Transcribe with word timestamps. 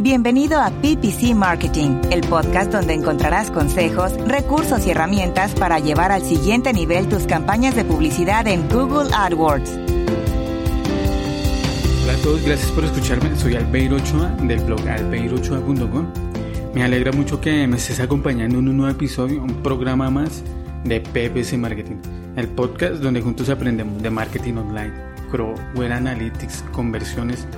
Bienvenido 0.00 0.60
a 0.60 0.70
PPC 0.70 1.34
Marketing, 1.34 2.00
el 2.12 2.20
podcast 2.20 2.70
donde 2.70 2.94
encontrarás 2.94 3.50
consejos, 3.50 4.12
recursos 4.28 4.86
y 4.86 4.92
herramientas 4.92 5.56
para 5.56 5.80
llevar 5.80 6.12
al 6.12 6.22
siguiente 6.22 6.72
nivel 6.72 7.08
tus 7.08 7.24
campañas 7.24 7.74
de 7.74 7.84
publicidad 7.84 8.46
en 8.46 8.68
Google 8.68 9.12
AdWords. 9.12 9.72
Hola 12.04 12.12
a 12.12 12.22
todos, 12.22 12.44
gracias 12.44 12.70
por 12.70 12.84
escucharme. 12.84 13.34
Soy 13.36 13.56
Albeiro 13.56 13.96
Ochoa 13.96 14.28
del 14.40 14.60
blog 14.60 14.86
albeirochoa.com. 14.88 16.06
Me 16.74 16.84
alegra 16.84 17.10
mucho 17.10 17.40
que 17.40 17.66
me 17.66 17.76
estés 17.76 17.98
acompañando 17.98 18.60
en 18.60 18.68
un 18.68 18.76
nuevo 18.76 18.92
episodio, 18.92 19.42
un 19.42 19.64
programa 19.64 20.10
más 20.10 20.44
de 20.84 21.00
PPC 21.00 21.58
Marketing, 21.58 21.96
el 22.36 22.46
podcast 22.46 23.02
donde 23.02 23.20
juntos 23.20 23.48
aprendemos 23.48 24.00
de 24.00 24.10
marketing 24.10 24.58
online, 24.58 24.92
Crow, 25.32 25.56
Web 25.74 25.90
Analytics, 25.90 26.62
conversiones 26.70 27.48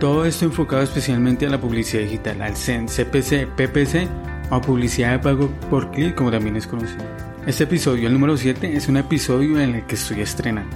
todo 0.00 0.24
esto 0.24 0.46
enfocado 0.46 0.82
especialmente 0.82 1.46
a 1.46 1.50
la 1.50 1.60
publicidad 1.60 2.02
digital, 2.02 2.40
al 2.40 2.56
CEN, 2.56 2.86
CPC, 2.86 3.46
PPC 3.54 4.08
o 4.50 4.58
publicidad 4.60 5.12
de 5.12 5.18
pago 5.18 5.50
por 5.68 5.90
clic, 5.90 6.14
como 6.14 6.30
también 6.30 6.56
es 6.56 6.66
conocido. 6.66 7.04
Este 7.46 7.64
episodio, 7.64 8.06
el 8.06 8.14
número 8.14 8.36
7, 8.36 8.74
es 8.74 8.88
un 8.88 8.96
episodio 8.96 9.60
en 9.60 9.74
el 9.74 9.86
que 9.86 9.96
estoy 9.96 10.22
estrenando. 10.22 10.74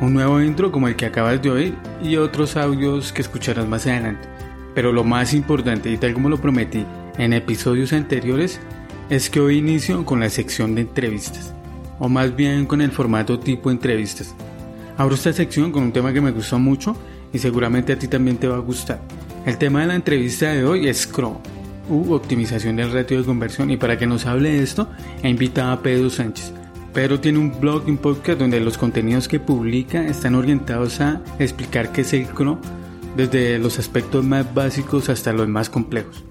Un 0.00 0.12
nuevo 0.12 0.42
intro 0.42 0.72
como 0.72 0.88
el 0.88 0.96
que 0.96 1.06
acabas 1.06 1.40
de 1.40 1.50
oír 1.50 1.74
y 2.02 2.16
otros 2.16 2.56
audios 2.56 3.12
que 3.12 3.22
escucharás 3.22 3.66
más 3.68 3.86
adelante. 3.86 4.28
Pero 4.74 4.92
lo 4.92 5.04
más 5.04 5.34
importante, 5.34 5.90
y 5.90 5.96
tal 5.96 6.12
como 6.12 6.28
lo 6.28 6.38
prometí 6.38 6.84
en 7.16 7.34
episodios 7.34 7.92
anteriores, 7.92 8.60
es 9.08 9.30
que 9.30 9.38
hoy 9.38 9.58
inicio 9.58 10.04
con 10.04 10.18
la 10.18 10.30
sección 10.30 10.74
de 10.74 10.80
entrevistas, 10.80 11.54
o 12.00 12.08
más 12.08 12.34
bien 12.34 12.66
con 12.66 12.80
el 12.80 12.90
formato 12.90 13.38
tipo 13.38 13.70
entrevistas. 13.70 14.34
Abro 14.96 15.14
esta 15.14 15.32
sección 15.32 15.70
con 15.70 15.84
un 15.84 15.92
tema 15.92 16.12
que 16.12 16.20
me 16.20 16.32
gustó 16.32 16.58
mucho 16.58 16.96
y 17.32 17.38
seguramente 17.38 17.92
a 17.92 17.98
ti 17.98 18.08
también 18.08 18.36
te 18.36 18.48
va 18.48 18.56
a 18.56 18.60
gustar. 18.60 19.00
El 19.46 19.58
tema 19.58 19.80
de 19.80 19.86
la 19.86 19.94
entrevista 19.94 20.52
de 20.52 20.64
hoy 20.64 20.88
es 20.88 21.10
Chrome 21.10 21.38
u 21.88 22.12
optimización 22.12 22.76
del 22.76 22.92
ratio 22.92 23.18
de 23.18 23.24
conversión 23.24 23.70
y 23.70 23.76
para 23.76 23.96
que 23.98 24.06
nos 24.06 24.26
hable 24.26 24.50
de 24.50 24.62
esto 24.62 24.88
he 25.22 25.28
invitado 25.28 25.72
a 25.72 25.82
Pedro 25.82 26.10
Sánchez. 26.10 26.52
Pedro 26.92 27.20
tiene 27.20 27.38
un 27.38 27.60
blog 27.60 27.84
y 27.86 27.90
un 27.90 27.98
podcast 27.98 28.40
donde 28.40 28.60
los 28.60 28.78
contenidos 28.78 29.28
que 29.28 29.40
publica 29.40 30.06
están 30.06 30.34
orientados 30.34 31.00
a 31.00 31.22
explicar 31.38 31.92
qué 31.92 32.00
es 32.00 32.12
el 32.12 32.26
CRO 32.26 32.58
desde 33.16 33.58
los 33.58 33.78
aspectos 33.78 34.24
más 34.24 34.52
básicos 34.54 35.08
hasta 35.08 35.32
los 35.32 35.48
más 35.48 35.70
complejos. 35.70 36.24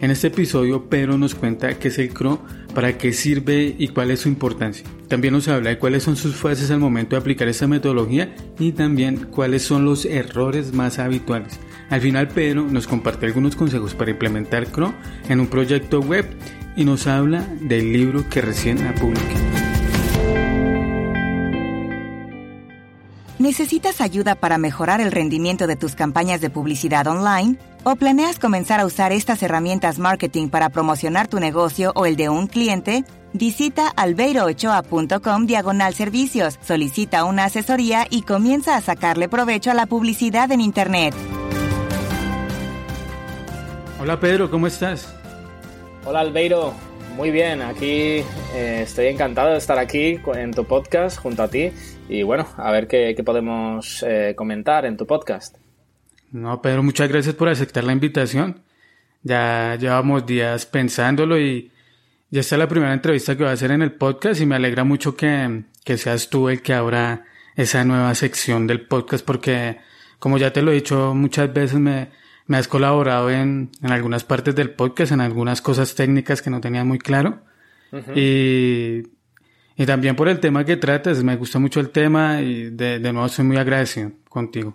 En 0.00 0.10
este 0.10 0.28
episodio 0.28 0.88
Pedro 0.88 1.18
nos 1.18 1.34
cuenta 1.34 1.78
qué 1.78 1.88
es 1.88 1.98
el 1.98 2.12
CRO, 2.12 2.40
para 2.78 2.96
qué 2.96 3.12
sirve 3.12 3.74
y 3.76 3.88
cuál 3.88 4.12
es 4.12 4.20
su 4.20 4.28
importancia. 4.28 4.86
También 5.08 5.34
nos 5.34 5.48
habla 5.48 5.70
de 5.70 5.80
cuáles 5.80 6.04
son 6.04 6.14
sus 6.14 6.36
fases 6.36 6.70
al 6.70 6.78
momento 6.78 7.16
de 7.16 7.20
aplicar 7.20 7.48
esta 7.48 7.66
metodología 7.66 8.36
y 8.56 8.70
también 8.70 9.26
cuáles 9.32 9.62
son 9.62 9.84
los 9.84 10.04
errores 10.04 10.72
más 10.72 11.00
habituales. 11.00 11.58
Al 11.90 12.00
final 12.00 12.28
Pedro 12.28 12.68
nos 12.70 12.86
comparte 12.86 13.26
algunos 13.26 13.56
consejos 13.56 13.94
para 13.94 14.12
implementar 14.12 14.70
CRO 14.70 14.94
en 15.28 15.40
un 15.40 15.48
proyecto 15.48 15.98
web 15.98 16.24
y 16.76 16.84
nos 16.84 17.08
habla 17.08 17.44
del 17.62 17.92
libro 17.92 18.24
que 18.30 18.42
recién 18.42 18.86
ha 18.86 18.94
publicado. 18.94 19.57
¿Necesitas 23.38 24.00
ayuda 24.00 24.34
para 24.34 24.58
mejorar 24.58 25.00
el 25.00 25.12
rendimiento 25.12 25.68
de 25.68 25.76
tus 25.76 25.94
campañas 25.94 26.40
de 26.40 26.50
publicidad 26.50 27.06
online? 27.06 27.56
¿O 27.84 27.94
planeas 27.94 28.40
comenzar 28.40 28.80
a 28.80 28.86
usar 28.86 29.12
estas 29.12 29.44
herramientas 29.44 30.00
marketing 30.00 30.48
para 30.48 30.70
promocionar 30.70 31.28
tu 31.28 31.38
negocio 31.38 31.92
o 31.94 32.04
el 32.04 32.16
de 32.16 32.28
un 32.28 32.48
cliente? 32.48 33.04
Visita 33.32 33.86
albeiroochoa.com 33.90 35.46
diagonal 35.46 35.94
servicios, 35.94 36.58
solicita 36.62 37.22
una 37.22 37.44
asesoría 37.44 38.08
y 38.10 38.22
comienza 38.22 38.76
a 38.76 38.80
sacarle 38.80 39.28
provecho 39.28 39.70
a 39.70 39.74
la 39.74 39.86
publicidad 39.86 40.50
en 40.50 40.60
Internet. 40.60 41.14
Hola 44.00 44.18
Pedro, 44.18 44.50
¿cómo 44.50 44.66
estás? 44.66 45.14
Hola 46.04 46.20
Albeiro, 46.20 46.74
muy 47.18 47.32
bien, 47.32 47.62
aquí 47.62 48.22
eh, 48.54 48.82
estoy 48.82 49.06
encantado 49.06 49.50
de 49.50 49.58
estar 49.58 49.76
aquí 49.76 50.20
en 50.36 50.52
tu 50.52 50.64
podcast 50.64 51.18
junto 51.18 51.42
a 51.42 51.48
ti 51.48 51.72
y 52.08 52.22
bueno, 52.22 52.46
a 52.56 52.70
ver 52.70 52.86
qué, 52.86 53.12
podemos 53.26 54.04
eh, 54.06 54.34
comentar 54.36 54.86
en 54.86 54.96
tu 54.96 55.04
podcast. 55.04 55.56
No, 56.30 56.62
Pedro, 56.62 56.84
muchas 56.84 57.08
gracias 57.08 57.34
por 57.34 57.48
aceptar 57.48 57.82
la 57.82 57.92
invitación. 57.92 58.62
Ya 59.24 59.76
llevamos 59.80 60.26
días 60.26 60.64
pensándolo 60.66 61.40
y 61.40 61.72
ya 62.30 62.38
está 62.38 62.56
la 62.56 62.68
primera 62.68 62.92
entrevista 62.92 63.36
que 63.36 63.42
voy 63.42 63.50
a 63.50 63.54
hacer 63.54 63.72
en 63.72 63.82
el 63.82 63.94
podcast 63.94 64.40
y 64.40 64.46
me 64.46 64.54
alegra 64.54 64.84
mucho 64.84 65.16
que, 65.16 65.64
seas 65.96 66.30
tú 66.30 66.48
el 66.48 66.62
que 66.62 66.72
abra 66.72 67.24
esa 67.56 67.84
nueva 67.84 68.14
sección 68.14 68.68
del 68.68 68.82
podcast 68.86 69.26
porque, 69.26 69.78
como 70.20 70.38
ya 70.38 70.52
te 70.52 70.62
lo 70.62 70.70
he 70.70 70.76
dicho 70.76 71.14
muchas 71.16 71.52
veces, 71.52 71.80
me, 71.80 72.10
has 72.56 72.68
colaborado 72.68 73.30
en, 73.30 73.70
algunas 73.82 74.24
partes 74.24 74.54
del 74.54 74.70
podcast, 74.70 75.12
en 75.12 75.20
algunas 75.20 75.60
cosas 75.60 75.94
técnicas 75.94 76.40
que 76.40 76.50
no 76.50 76.60
tenía 76.60 76.84
muy 76.84 76.98
claro. 76.98 77.40
y, 78.14 79.02
y 79.76 79.86
también 79.86 80.16
por 80.16 80.28
el 80.28 80.40
tema 80.40 80.64
que 80.64 80.76
tratas, 80.76 81.22
me 81.22 81.36
gusta 81.36 81.58
mucho 81.58 81.80
el 81.80 81.90
tema 81.90 82.40
y 82.40 82.70
de, 82.70 82.98
de 82.98 83.12
nuevo 83.12 83.28
soy 83.28 83.44
muy 83.44 83.56
agradecido 83.58 84.12
contigo. 84.28 84.74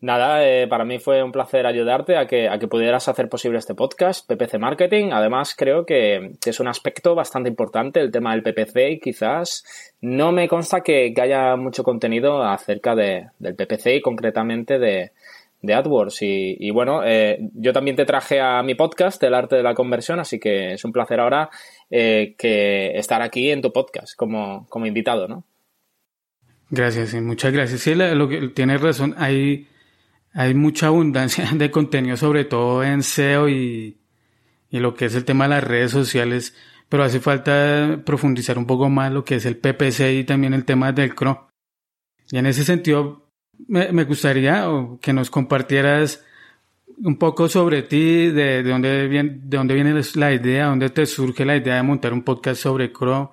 Nada, 0.00 0.46
eh, 0.46 0.68
para 0.68 0.84
mí 0.84 1.00
fue 1.00 1.24
un 1.24 1.32
placer 1.32 1.66
ayudarte 1.66 2.16
a 2.16 2.28
que, 2.28 2.48
a 2.48 2.56
que 2.60 2.68
pudieras 2.68 3.08
hacer 3.08 3.28
posible 3.28 3.58
este 3.58 3.74
podcast, 3.74 4.28
PPC 4.28 4.56
Marketing. 4.60 5.10
Además, 5.10 5.56
creo 5.58 5.84
que, 5.84 6.36
es 6.44 6.60
un 6.60 6.68
aspecto 6.68 7.16
bastante 7.16 7.48
importante 7.48 7.98
el 7.98 8.12
tema 8.12 8.30
del 8.32 8.44
PPC 8.44 8.92
y 8.92 9.00
quizás 9.00 9.64
no 10.00 10.30
me 10.30 10.46
consta 10.46 10.82
que, 10.82 11.12
haya 11.20 11.56
mucho 11.56 11.82
contenido 11.82 12.44
acerca 12.44 12.94
de, 12.94 13.30
del 13.40 13.56
PPC 13.56 13.96
y 13.96 14.00
concretamente 14.00 14.78
de, 14.78 15.10
de 15.62 15.74
AdWords. 15.74 16.18
Y, 16.20 16.70
bueno, 16.70 17.02
eh, 17.04 17.38
yo 17.54 17.72
también 17.72 17.96
te 17.96 18.04
traje 18.04 18.40
a 18.40 18.62
mi 18.62 18.74
podcast, 18.74 19.22
El 19.22 19.34
Arte 19.34 19.56
de 19.56 19.62
la 19.62 19.74
Conversión, 19.74 20.20
así 20.20 20.38
que 20.38 20.74
es 20.74 20.84
un 20.84 20.92
placer 20.92 21.20
ahora 21.20 21.50
eh, 21.90 22.34
que 22.38 22.96
estar 22.98 23.22
aquí 23.22 23.50
en 23.50 23.62
tu 23.62 23.72
podcast 23.72 24.14
como, 24.16 24.66
como 24.68 24.86
invitado, 24.86 25.28
¿no? 25.28 25.44
Gracias, 26.70 27.10
sí, 27.10 27.20
muchas 27.20 27.52
gracias. 27.52 27.80
Sí, 27.80 27.94
lo 27.94 28.28
que, 28.28 28.48
tienes 28.48 28.80
razón, 28.80 29.14
hay 29.16 29.66
hay 30.32 30.54
mucha 30.54 30.88
abundancia 30.88 31.48
de 31.52 31.70
contenido, 31.70 32.16
sobre 32.16 32.44
todo 32.44 32.84
en 32.84 33.02
SEO 33.02 33.48
y, 33.48 33.98
y 34.70 34.78
lo 34.78 34.94
que 34.94 35.06
es 35.06 35.14
el 35.14 35.24
tema 35.24 35.44
de 35.44 35.50
las 35.50 35.64
redes 35.64 35.90
sociales, 35.90 36.54
pero 36.88 37.02
hace 37.02 37.20
falta 37.20 38.02
profundizar 38.04 38.58
un 38.58 38.66
poco 38.66 38.88
más 38.88 39.12
lo 39.12 39.24
que 39.24 39.36
es 39.36 39.46
el 39.46 39.56
PPC 39.56 40.20
y 40.20 40.24
también 40.24 40.54
el 40.54 40.64
tema 40.64 40.92
del 40.92 41.14
CRO. 41.14 41.48
Y 42.30 42.38
en 42.38 42.46
ese 42.46 42.64
sentido, 42.64 43.27
me, 43.66 44.04
gustaría 44.04 44.66
que 45.00 45.12
nos 45.12 45.30
compartieras 45.30 46.24
un 47.02 47.16
poco 47.16 47.48
sobre 47.48 47.82
ti, 47.82 48.28
de, 48.28 48.62
de, 48.62 48.70
dónde 48.70 49.08
viene, 49.08 49.38
de 49.42 49.56
dónde 49.56 49.74
viene 49.74 50.00
la 50.14 50.32
idea, 50.32 50.66
dónde 50.66 50.90
te 50.90 51.06
surge 51.06 51.44
la 51.44 51.56
idea 51.56 51.76
de 51.76 51.82
montar 51.82 52.12
un 52.12 52.22
podcast 52.22 52.60
sobre 52.60 52.92
CRO, 52.92 53.32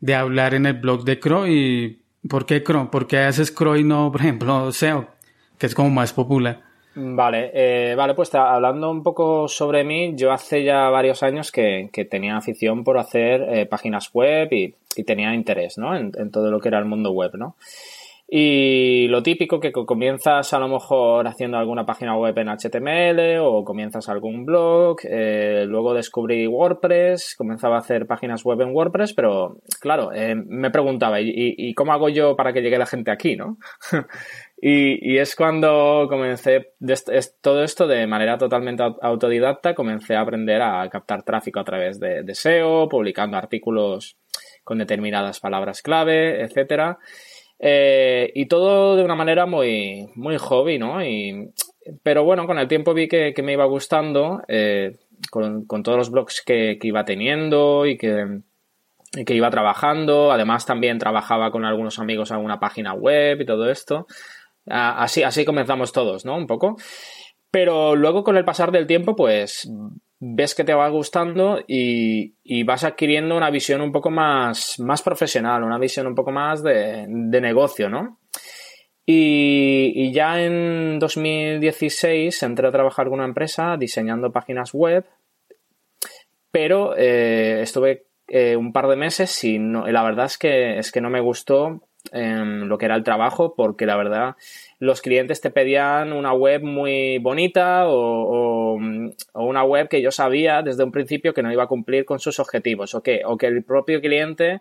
de 0.00 0.14
hablar 0.14 0.54
en 0.54 0.66
el 0.66 0.74
blog 0.74 1.04
de 1.04 1.18
CRO 1.18 1.46
y 1.48 2.00
por 2.28 2.46
qué 2.46 2.62
CRO, 2.62 2.90
por 2.90 3.06
qué 3.06 3.18
haces 3.18 3.50
CRO 3.50 3.76
y 3.76 3.84
no, 3.84 4.10
por 4.12 4.20
ejemplo, 4.20 4.72
SEO 4.72 5.14
que 5.58 5.66
es 5.66 5.74
como 5.74 5.90
más 5.90 6.12
popular. 6.12 6.60
Vale, 6.96 7.50
eh, 7.54 7.94
vale, 7.96 8.14
pues 8.14 8.32
hablando 8.34 8.90
un 8.90 9.02
poco 9.02 9.48
sobre 9.48 9.82
mí, 9.82 10.14
yo 10.14 10.30
hace 10.30 10.62
ya 10.62 10.88
varios 10.90 11.24
años 11.24 11.50
que, 11.50 11.90
tenía 12.08 12.36
afición 12.36 12.84
por 12.84 12.98
hacer 12.98 13.42
eh, 13.42 13.66
páginas 13.66 14.10
web 14.12 14.48
y, 14.52 14.74
tenía 15.04 15.34
interés, 15.34 15.76
¿no? 15.76 15.96
En, 15.96 16.12
todo 16.30 16.52
lo 16.52 16.60
que 16.60 16.68
era 16.68 16.78
el 16.78 16.84
mundo 16.84 17.10
web, 17.10 17.32
¿no? 17.34 17.56
Y 18.26 19.06
lo 19.08 19.22
típico 19.22 19.60
que 19.60 19.70
comienzas 19.70 20.52
a 20.54 20.58
lo 20.58 20.68
mejor 20.68 21.28
haciendo 21.28 21.58
alguna 21.58 21.84
página 21.84 22.16
web 22.16 22.36
en 22.38 22.48
HTML 22.48 23.38
o 23.40 23.64
comienzas 23.64 24.08
algún 24.08 24.44
blog, 24.46 24.96
eh, 25.04 25.64
luego 25.68 25.92
descubrí 25.94 26.46
WordPress, 26.46 27.34
comenzaba 27.36 27.76
a 27.76 27.80
hacer 27.80 28.06
páginas 28.06 28.42
web 28.44 28.62
en 28.62 28.74
WordPress, 28.74 29.12
pero 29.12 29.58
claro, 29.80 30.10
me 30.46 30.70
preguntaba, 30.70 31.20
¿y, 31.20 31.32
¿y, 31.34 31.74
cómo 31.74 31.92
hago 31.92 32.08
yo 32.08 32.34
para 32.34 32.52
que 32.52 32.62
llegue 32.62 32.78
la 32.78 32.86
gente 32.86 33.10
aquí, 33.10 33.36
no? 33.36 33.58
Y, 34.66 35.18
es 35.18 35.36
cuando 35.36 36.06
comencé 36.08 36.72
todo 37.42 37.62
esto 37.62 37.86
de 37.86 38.06
manera 38.06 38.38
totalmente 38.38 38.82
autodidacta, 38.82 39.74
comencé 39.74 40.16
a 40.16 40.22
aprender 40.22 40.62
a 40.62 40.88
captar 40.88 41.22
tráfico 41.22 41.60
a 41.60 41.64
través 41.64 42.00
de, 42.00 42.24
SEO, 42.34 42.88
publicando 42.88 43.36
artículos 43.36 44.16
con 44.62 44.78
determinadas 44.78 45.38
palabras 45.40 45.82
clave, 45.82 46.42
etcétera. 46.42 46.98
Eh, 47.58 48.32
y 48.34 48.46
todo 48.46 48.96
de 48.96 49.04
una 49.04 49.14
manera 49.14 49.46
muy, 49.46 50.10
muy 50.14 50.36
hobby, 50.38 50.78
¿no? 50.78 51.04
Y, 51.04 51.50
pero 52.02 52.24
bueno, 52.24 52.46
con 52.46 52.58
el 52.58 52.68
tiempo 52.68 52.94
vi 52.94 53.08
que, 53.08 53.34
me 53.42 53.52
iba 53.52 53.64
gustando, 53.64 54.42
eh, 54.48 54.96
con, 55.30 55.66
todos 55.66 55.98
los 55.98 56.10
blogs 56.10 56.42
que, 56.44 56.78
iba 56.82 57.04
teniendo 57.04 57.86
y 57.86 57.96
que, 57.96 58.40
que 59.24 59.34
iba 59.34 59.50
trabajando. 59.50 60.32
Además, 60.32 60.66
también 60.66 60.98
trabajaba 60.98 61.50
con 61.50 61.64
algunos 61.64 61.98
amigos 61.98 62.32
alguna 62.32 62.60
página 62.60 62.94
web 62.94 63.40
y 63.40 63.46
todo 63.46 63.70
esto. 63.70 64.06
Así, 64.66 65.22
así 65.22 65.44
comenzamos 65.44 65.92
todos, 65.92 66.24
¿no? 66.24 66.36
Un 66.36 66.46
poco. 66.46 66.76
Pero 67.50 67.94
luego 67.94 68.24
con 68.24 68.36
el 68.36 68.44
pasar 68.44 68.72
del 68.72 68.86
tiempo, 68.86 69.14
pues 69.14 69.70
ves 70.26 70.54
que 70.54 70.64
te 70.64 70.72
va 70.72 70.88
gustando 70.88 71.60
y, 71.66 72.62
vas 72.64 72.84
adquiriendo 72.84 73.36
una 73.36 73.50
visión 73.50 73.82
un 73.82 73.92
poco 73.92 74.10
más, 74.10 74.80
más 74.80 75.02
profesional, 75.02 75.62
una 75.62 75.78
visión 75.78 76.06
un 76.06 76.14
poco 76.14 76.30
más 76.30 76.62
de, 76.62 77.06
negocio, 77.08 77.90
¿no? 77.90 78.18
Y, 79.04 80.12
ya 80.12 80.42
en 80.42 80.98
2016 80.98 82.42
entré 82.42 82.68
a 82.68 82.72
trabajar 82.72 83.06
con 83.06 83.14
una 83.18 83.26
empresa 83.26 83.76
diseñando 83.76 84.32
páginas 84.32 84.72
web, 84.72 85.04
pero 86.50 86.96
eh, 86.96 87.60
estuve 87.60 88.06
eh, 88.26 88.56
un 88.56 88.72
par 88.72 88.88
de 88.88 88.96
meses 88.96 89.44
y, 89.44 89.58
la 89.58 90.02
verdad 90.02 90.24
es 90.24 90.38
que, 90.38 90.78
es 90.78 90.90
que 90.90 91.02
no 91.02 91.10
me 91.10 91.20
gustó 91.20 91.82
em, 92.12 92.62
lo 92.62 92.78
que 92.78 92.86
era 92.86 92.96
el 92.96 93.04
trabajo 93.04 93.54
porque 93.54 93.84
la 93.84 93.96
verdad 93.96 94.36
los 94.78 95.00
clientes 95.00 95.40
te 95.40 95.50
pedían 95.50 96.12
una 96.12 96.32
web 96.32 96.62
muy 96.62 97.18
bonita 97.18 97.84
o, 97.86 98.78
una 99.34 99.64
web 99.64 99.88
que 99.88 100.02
yo 100.02 100.10
sabía 100.10 100.62
desde 100.62 100.84
un 100.84 100.92
principio 100.92 101.32
que 101.32 101.42
no 101.42 101.52
iba 101.52 101.64
a 101.64 101.68
cumplir 101.68 102.04
con 102.04 102.18
sus 102.18 102.38
objetivos 102.40 102.94
o 102.94 103.02
que, 103.02 103.22
o 103.24 103.36
que 103.36 103.46
el 103.46 103.62
propio 103.62 104.00
cliente 104.00 104.60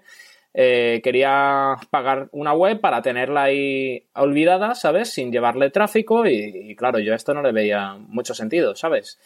eh, 0.53 1.01
quería 1.03 1.77
pagar 1.89 2.29
una 2.31 2.53
web 2.53 2.79
para 2.79 3.01
tenerla 3.01 3.43
ahí 3.43 4.05
olvidada, 4.13 4.75
¿sabes? 4.75 5.09
Sin 5.09 5.31
llevarle 5.31 5.71
tráfico 5.71 6.27
y, 6.27 6.75
claro, 6.75 6.99
yo 6.99 7.15
esto 7.15 7.33
no 7.33 7.41
le 7.41 7.51
veía 7.51 7.95
mucho 7.95 8.35
sentido, 8.35 8.75
¿sabes? 8.75 9.17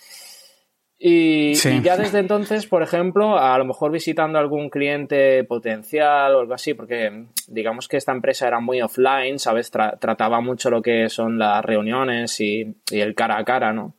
Y, 0.99 1.53
ya 1.83 1.95
desde 1.95 2.17
entonces, 2.17 2.65
por 2.65 2.81
ejemplo, 2.81 3.37
a 3.37 3.55
lo 3.59 3.65
mejor 3.65 3.91
visitando 3.91 4.39
algún 4.39 4.69
cliente 4.69 5.43
potencial 5.43 6.33
o 6.33 6.39
algo 6.39 6.55
así, 6.55 6.73
porque 6.73 7.25
digamos 7.47 7.87
que 7.87 7.97
esta 7.97 8.11
empresa 8.11 8.47
era 8.47 8.59
muy 8.59 8.81
offline, 8.81 9.37
¿sabes? 9.37 9.69
trataba 9.69 10.41
mucho 10.41 10.71
lo 10.71 10.81
que 10.81 11.07
son 11.09 11.37
las 11.37 11.63
reuniones 11.63 12.39
y, 12.41 12.75
y, 12.89 12.99
el 12.99 13.13
cara 13.13 13.37
a 13.37 13.45
cara, 13.45 13.73
¿no? 13.73 13.93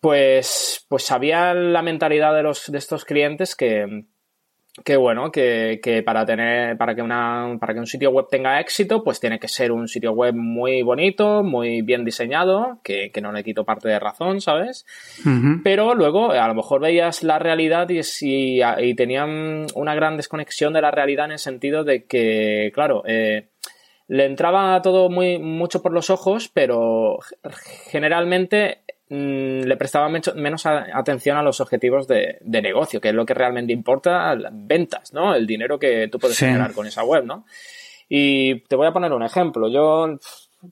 Pues, 0.00 0.84
pues 0.90 1.04
sabía 1.04 1.54
la 1.54 1.80
mentalidad 1.80 2.34
de, 2.34 2.42
los, 2.42 2.70
de 2.70 2.76
estos 2.76 3.06
clientes 3.06 3.56
que, 3.56 4.04
que 4.82 4.96
bueno, 4.96 5.30
que, 5.30 5.78
que, 5.80 6.02
para 6.02 6.26
tener, 6.26 6.76
para 6.76 6.96
que 6.96 7.02
una, 7.02 7.56
para 7.60 7.74
que 7.74 7.80
un 7.80 7.86
sitio 7.86 8.10
web 8.10 8.26
tenga 8.28 8.58
éxito, 8.58 9.04
pues 9.04 9.20
tiene 9.20 9.38
que 9.38 9.46
ser 9.46 9.70
un 9.70 9.86
sitio 9.86 10.12
web 10.12 10.34
muy 10.34 10.82
bonito, 10.82 11.44
muy 11.44 11.82
bien 11.82 12.04
diseñado, 12.04 12.80
que, 12.82 13.12
que 13.12 13.20
no 13.20 13.30
le 13.30 13.44
quito 13.44 13.64
parte 13.64 13.88
de 13.88 14.00
razón, 14.00 14.40
¿sabes? 14.40 14.84
Pero 15.62 15.94
luego, 15.94 16.32
a 16.32 16.48
lo 16.48 16.54
mejor 16.54 16.80
veías 16.80 17.22
la 17.22 17.38
realidad 17.38 17.88
y, 17.88 18.00
y, 18.22 18.62
y, 18.64 18.94
tenían 18.94 19.66
una 19.76 19.94
gran 19.94 20.16
desconexión 20.16 20.72
de 20.72 20.82
la 20.82 20.90
realidad 20.90 21.26
en 21.26 21.32
el 21.32 21.38
sentido 21.38 21.84
de 21.84 22.06
que, 22.06 22.72
claro, 22.74 23.04
eh, 23.06 23.50
le 24.08 24.26
entraba 24.26 24.82
todo 24.82 25.08
muy, 25.08 25.38
mucho 25.38 25.82
por 25.82 25.92
los 25.92 26.10
ojos, 26.10 26.50
pero 26.52 27.18
generalmente 27.90 28.83
le 29.08 29.76
prestaba 29.76 30.08
menos 30.08 30.66
atención 30.66 31.36
a 31.36 31.42
los 31.42 31.60
objetivos 31.60 32.08
de, 32.08 32.38
negocio, 32.44 33.00
que 33.00 33.08
es 33.08 33.14
lo 33.14 33.26
que 33.26 33.34
realmente 33.34 33.72
importa, 33.72 34.34
las 34.34 34.52
ventas, 34.54 35.12
¿no? 35.12 35.34
El 35.34 35.46
dinero 35.46 35.78
que 35.78 36.08
tú 36.08 36.18
puedes 36.18 36.38
generar 36.38 36.72
con 36.72 36.86
esa 36.86 37.04
web, 37.04 37.24
¿no? 37.24 37.44
Y 38.08 38.60
te 38.60 38.76
voy 38.76 38.86
a 38.86 38.92
poner 38.92 39.12
un 39.12 39.22
ejemplo. 39.22 39.68
Yo, 39.68 40.18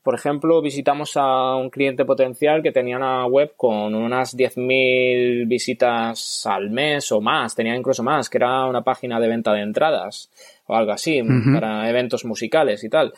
por 0.02 0.14
ejemplo, 0.14 0.62
visitamos 0.62 1.12
a 1.16 1.56
un 1.56 1.70
cliente 1.70 2.04
potencial 2.04 2.62
que 2.62 2.72
tenía 2.72 2.96
una 2.96 3.26
web 3.26 3.52
con 3.56 3.94
unas 3.94 4.36
10.000 4.36 5.46
visitas 5.46 6.46
al 6.46 6.70
mes 6.70 7.12
o 7.12 7.20
más, 7.20 7.54
tenía 7.54 7.76
incluso 7.76 8.02
más, 8.02 8.30
que 8.30 8.38
era 8.38 8.66
una 8.66 8.82
página 8.82 9.20
de 9.20 9.28
venta 9.28 9.52
de 9.52 9.62
entradas 9.62 10.30
o 10.66 10.74
algo 10.74 10.92
así, 10.92 11.20
para 11.52 11.88
eventos 11.90 12.24
musicales 12.24 12.82
y 12.84 12.88
tal. 12.88 13.12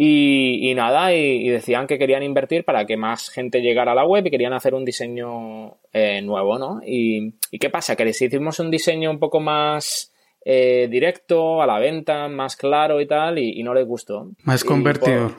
Y, 0.00 0.74
nada, 0.76 1.12
y, 1.12 1.48
decían 1.48 1.88
que 1.88 1.98
querían 1.98 2.22
invertir 2.22 2.64
para 2.64 2.86
que 2.86 2.96
más 2.96 3.30
gente 3.30 3.60
llegara 3.60 3.90
a 3.90 3.94
la 3.96 4.06
web 4.06 4.24
y 4.24 4.30
querían 4.30 4.52
hacer 4.52 4.72
un 4.72 4.84
diseño 4.84 5.78
eh, 5.92 6.22
nuevo, 6.22 6.56
¿no? 6.56 6.80
Y, 6.86 7.32
qué 7.58 7.68
pasa? 7.68 7.96
Que 7.96 8.04
les 8.04 8.22
hicimos 8.22 8.60
un 8.60 8.70
diseño 8.70 9.10
un 9.10 9.18
poco 9.18 9.40
más 9.40 10.14
eh, 10.44 10.86
directo, 10.88 11.60
a 11.60 11.66
la 11.66 11.80
venta, 11.80 12.28
más 12.28 12.54
claro 12.54 13.00
y 13.00 13.08
tal, 13.08 13.40
y, 13.40 13.60
no 13.64 13.74
les 13.74 13.84
gustó. 13.88 14.30
Más 14.44 14.62
convertido. 14.62 15.34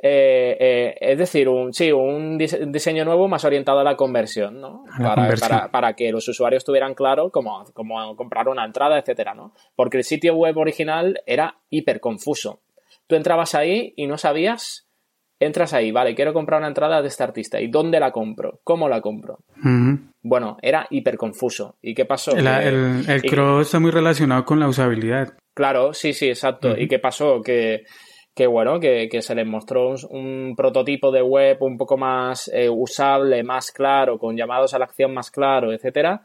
Eh, 0.00 0.96
es 1.00 1.18
decir, 1.18 1.48
un, 1.48 1.72
sí, 1.72 1.90
un 1.90 2.38
diseño 2.38 3.04
nuevo 3.04 3.26
más 3.26 3.44
orientado 3.44 3.80
a 3.80 3.84
la 3.84 3.96
conversión, 3.96 4.60
¿no? 4.60 4.84
Para, 4.96 5.72
para, 5.72 5.92
que 5.94 6.12
los 6.12 6.28
usuarios 6.28 6.64
tuvieran 6.64 6.94
claro 6.94 7.32
cómo, 7.32 7.64
cómo 7.74 8.14
comprar 8.14 8.48
una 8.48 8.64
entrada, 8.64 8.96
etcétera, 8.96 9.34
¿no? 9.34 9.54
Porque 9.74 9.96
el 9.96 10.04
sitio 10.04 10.36
web 10.36 10.56
original 10.56 11.20
era 11.26 11.58
hiper 11.68 11.98
confuso 11.98 12.60
Tú 13.06 13.14
entrabas 13.14 13.54
ahí 13.54 13.92
y 13.96 14.06
no 14.06 14.18
sabías, 14.18 14.88
entras 15.38 15.72
ahí, 15.72 15.92
vale, 15.92 16.14
quiero 16.14 16.32
comprar 16.32 16.60
una 16.60 16.68
entrada 16.68 17.02
de 17.02 17.08
este 17.08 17.22
artista. 17.22 17.60
¿Y 17.60 17.68
dónde 17.68 18.00
la 18.00 18.12
compro? 18.12 18.60
¿Cómo 18.64 18.88
la 18.88 19.00
compro? 19.00 19.38
Bueno, 20.22 20.56
era 20.62 20.86
hiper 20.90 21.16
confuso. 21.16 21.76
¿Y 21.82 21.94
qué 21.94 22.04
pasó? 22.04 22.32
El, 22.36 22.46
el, 22.46 23.22
cross 23.22 23.66
está 23.66 23.78
muy 23.78 23.90
relacionado 23.90 24.44
con 24.44 24.58
la 24.58 24.68
usabilidad. 24.68 25.34
Claro, 25.54 25.92
sí, 25.92 26.12
sí, 26.12 26.28
exacto. 26.28 26.76
¿Y 26.76 26.88
qué 26.88 26.98
pasó? 26.98 27.40
Que, 27.42 27.84
que 28.34 28.46
bueno, 28.46 28.80
que, 28.80 29.08
se 29.20 29.34
les 29.34 29.46
mostró 29.46 29.94
un, 30.10 30.54
prototipo 30.56 31.12
de 31.12 31.22
web 31.22 31.58
un 31.60 31.76
poco 31.76 31.96
más 31.96 32.50
eh, 32.52 32.68
usable, 32.68 33.42
más 33.44 33.70
claro, 33.70 34.18
con 34.18 34.36
llamados 34.36 34.74
a 34.74 34.78
la 34.78 34.86
acción 34.86 35.14
más 35.14 35.30
claro, 35.30 35.72
etcétera 35.72 36.22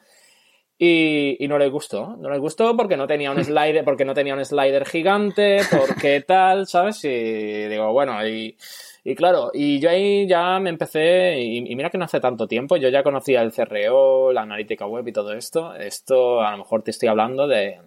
y, 0.83 1.48
no 1.48 1.60
le 1.60 1.69
gustó. 1.69 2.16
No 2.18 2.31
le 2.31 2.39
gustó 2.39 2.75
porque 2.75 2.98
no 2.98 3.06
tenía 3.06 3.30
un 3.30 3.44
slider, 3.45 3.86
porque 3.86 4.04
no 4.04 4.16
tenía 4.16 4.33
un 4.33 4.44
slider 4.44 4.83
gigante, 4.88 5.60
porque 5.69 6.22
tal, 6.22 6.66
¿sabes? 6.66 7.06
Y 7.06 7.68
digo, 7.68 7.94
bueno, 7.94 8.28
y, 8.28 8.57
y 9.04 9.13
claro, 9.13 9.51
y 9.54 9.80
yo 9.80 9.92
ahí 9.92 10.28
ya 10.28 10.60
me 10.60 10.72
empecé, 10.72 11.39
y, 11.39 11.75
mira 11.75 11.92
que 11.92 12.00
no 12.00 12.06
hace 12.06 12.19
tanto 12.19 12.48
tiempo, 12.48 12.78
yo 12.78 12.89
ya 12.89 13.04
conocía 13.04 13.44
el 13.44 13.54
CRO, 13.54 14.33
la 14.33 14.42
analítica 14.42 14.88
web 14.88 15.07
y 15.07 15.12
todo 15.12 15.33
esto. 15.33 15.75
Esto 15.75 16.42
a 16.42 16.50
lo 16.50 16.57
mejor 16.57 16.81
te 16.81 16.89
estoy 16.89 17.10
hablando 17.10 17.48
de 17.48 17.80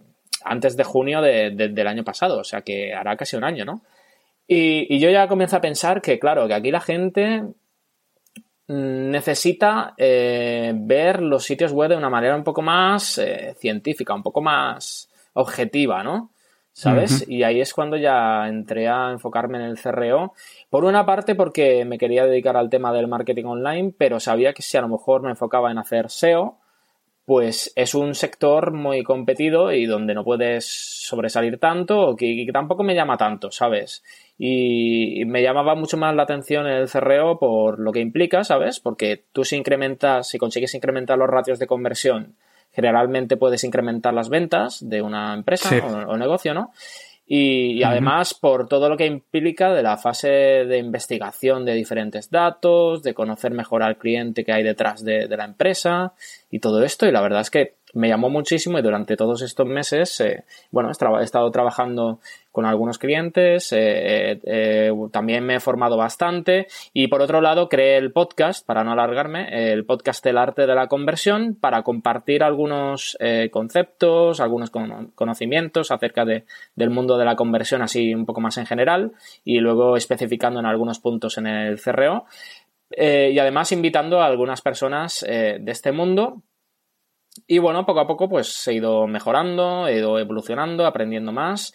antes 0.45 0.77
de 0.77 0.85
junio 0.85 1.21
del 1.21 1.87
año 1.89 2.05
pasado, 2.05 2.39
o 2.39 2.45
sea 2.45 2.61
que 2.63 2.95
hará 2.95 3.17
casi 3.17 3.35
un 3.35 3.43
año, 3.43 3.65
¿no? 3.65 3.83
Y, 4.47 4.87
y 4.95 5.01
yo 5.01 5.11
ya 5.11 5.27
comienzo 5.27 5.57
a 5.57 5.61
pensar 5.61 6.01
que, 6.01 6.21
claro, 6.21 6.47
que 6.47 6.55
aquí 6.55 6.71
la 6.71 6.81
gente 6.81 7.43
necesita 8.69 9.95
eh, 9.97 10.73
ver 10.75 11.23
los 11.23 11.45
sitios 11.45 11.73
web 11.73 11.91
de 11.91 11.97
una 11.97 12.11
manera 12.11 12.37
un 12.37 12.45
poco 12.45 12.63
más 12.63 13.19
eh, 13.19 13.55
científica, 13.59 14.15
un 14.15 14.23
poco 14.23 14.41
más 14.41 15.11
objetiva, 15.35 16.03
¿no? 16.03 16.31
¿Sabes? 16.77 17.25
Y 17.29 17.45
ahí 17.45 17.61
es 17.61 17.73
cuando 17.73 17.97
ya 17.97 18.49
entré 18.49 18.89
a 18.89 19.13
enfocarme 19.13 19.59
en 19.59 19.65
el 19.65 19.79
CRO. 19.79 20.35
Por 20.69 20.85
una 20.85 21.07
parte 21.07 21.37
porque 21.37 21.85
me 21.85 21.99
quería 21.99 22.27
dedicar 22.27 22.57
al 22.57 22.69
tema 22.69 22.93
del 22.93 23.07
marketing 23.07 23.45
online, 23.45 23.95
pero 23.97 24.19
sabía 24.19 24.53
que 24.53 24.63
si 24.63 24.77
a 24.77 24.81
lo 24.81 24.89
mejor 24.89 25.23
me 25.23 25.31
enfocaba 25.31 25.71
en 25.71 25.79
hacer 25.79 26.11
SEO, 26.11 26.59
pues 27.25 27.73
es 27.75 27.95
un 27.95 28.15
sector 28.15 28.73
muy 28.73 29.03
competido 29.03 29.73
y 29.73 29.87
donde 29.87 30.15
no 30.15 30.25
puedes 30.25 30.67
sobresalir 30.67 31.59
tanto 31.59 32.01
o 32.01 32.17
que 32.17 32.47
tampoco 32.53 32.83
me 32.83 32.95
llama 32.95 33.17
tanto, 33.17 33.51
¿sabes? 33.51 34.03
y 34.37 35.25
me 35.27 35.43
llamaba 35.43 35.75
mucho 35.75 35.97
más 35.97 36.15
la 36.15 36.25
atención 36.25 36.67
el 36.67 36.89
CRO 36.89 37.39
por 37.39 37.79
lo 37.79 37.93
que 37.93 38.01
implica, 38.01 38.43
¿sabes? 38.43 38.81
Porque 38.81 39.25
tú 39.33 39.45
si 39.45 39.57
incrementas, 39.57 40.29
si 40.29 40.39
consigues 40.39 40.75
incrementar 40.75 41.19
los 41.19 41.31
ratios 41.31 41.59
de 41.59 41.69
conversión, 41.69 42.35
generalmente 42.73 43.37
puedes 43.37 43.63
incrementar 43.63 44.13
las 44.13 44.29
ventas 44.29 44.89
de 44.89 45.03
una 45.03 45.35
empresa 45.35 45.71
o, 46.09 46.17
negocio, 46.17 46.53
¿no? 46.53 46.73
Y, 47.27 47.83
además 47.83 48.35
por 48.35 48.69
todo 48.69 48.89
lo 48.89 48.97
que 48.97 49.07
implica 49.07 49.73
de 49.73 49.83
la 49.83 49.97
fase 49.97 50.29
de 50.29 50.77
investigación 50.77 51.65
de 51.65 51.73
diferentes 51.73 52.31
datos, 52.31 53.03
de 53.03 53.15
conocer 53.15 53.53
mejor 53.53 53.83
al 53.83 53.97
cliente 53.97 54.45
que 54.45 54.53
hay 54.53 54.63
detrás 54.63 55.03
de, 55.03 55.27
la 55.29 55.45
empresa 55.45 56.13
y 56.51 56.59
todo 56.59 56.83
esto. 56.83 57.07
Y 57.07 57.13
la 57.13 57.23
verdad 57.23 57.41
es 57.41 57.51
que 57.51 57.77
me 57.95 58.09
llamó 58.09 58.29
muchísimo 58.29 58.79
y 58.79 58.83
durante 58.83 59.17
todos 59.17 59.43
estos 59.43 59.67
meses, 59.67 60.21
eh, 60.21 60.45
bueno, 60.71 60.91
he 60.91 61.25
estado 61.25 61.51
trabajando 61.51 62.21
con 62.51 62.67
algunos 62.67 62.99
clientes, 62.99 63.73
eh, 63.73 64.41
eh, 64.45 64.93
también 65.11 65.45
me 65.45 65.57
he 65.57 65.61
formado 65.61 65.97
bastante 65.97 66.67
y 66.93 67.09
por 67.09 67.23
otro 67.23 67.41
lado 67.41 67.69
creé 67.69 67.97
el 67.97 68.13
podcast, 68.13 68.67
para 68.67 68.85
no 68.85 68.93
alargarme, 68.93 69.73
el 69.73 69.85
podcast 69.85 70.25
El 70.27 70.39
arte 70.39 70.67
de 70.67 70.75
la 70.75 70.87
conversión, 70.87 71.57
para 71.61 71.83
compartir 71.83 72.43
algunos 72.43 73.17
conceptos, 73.51 74.41
algunos 74.41 74.71
conocimientos 74.71 75.91
acerca 75.91 76.25
de, 76.25 76.45
del 76.75 76.91
mundo 76.91 77.17
de 77.17 77.25
la 77.25 77.37
conversión 77.37 77.83
así 77.83 78.15
un 78.15 78.27
poco 78.27 78.41
más 78.41 78.57
en 78.59 78.67
general 78.67 79.13
y 79.45 79.59
luego 79.59 79.97
especificando 79.97 80.61
en 80.61 80.67
algunos 80.67 81.01
puntos 81.01 81.39
en 81.39 81.47
el 81.47 81.81
CRO. 81.81 82.27
y 82.97 83.39
además 83.39 83.73
invitando 83.73 84.21
a 84.21 84.27
algunas 84.27 84.63
personas 84.63 85.25
de 85.27 85.63
este 85.67 85.91
mundo 85.93 86.43
y 87.47 87.59
bueno, 87.59 87.85
poco 87.87 88.01
a 88.01 88.07
poco 88.07 88.29
pues 88.29 88.67
he 88.69 88.75
ido 88.75 89.07
mejorando, 89.07 89.89
he 89.89 89.99
ido 89.99 90.19
evolucionando, 90.19 90.87
aprendiendo 90.87 91.33
más 91.33 91.73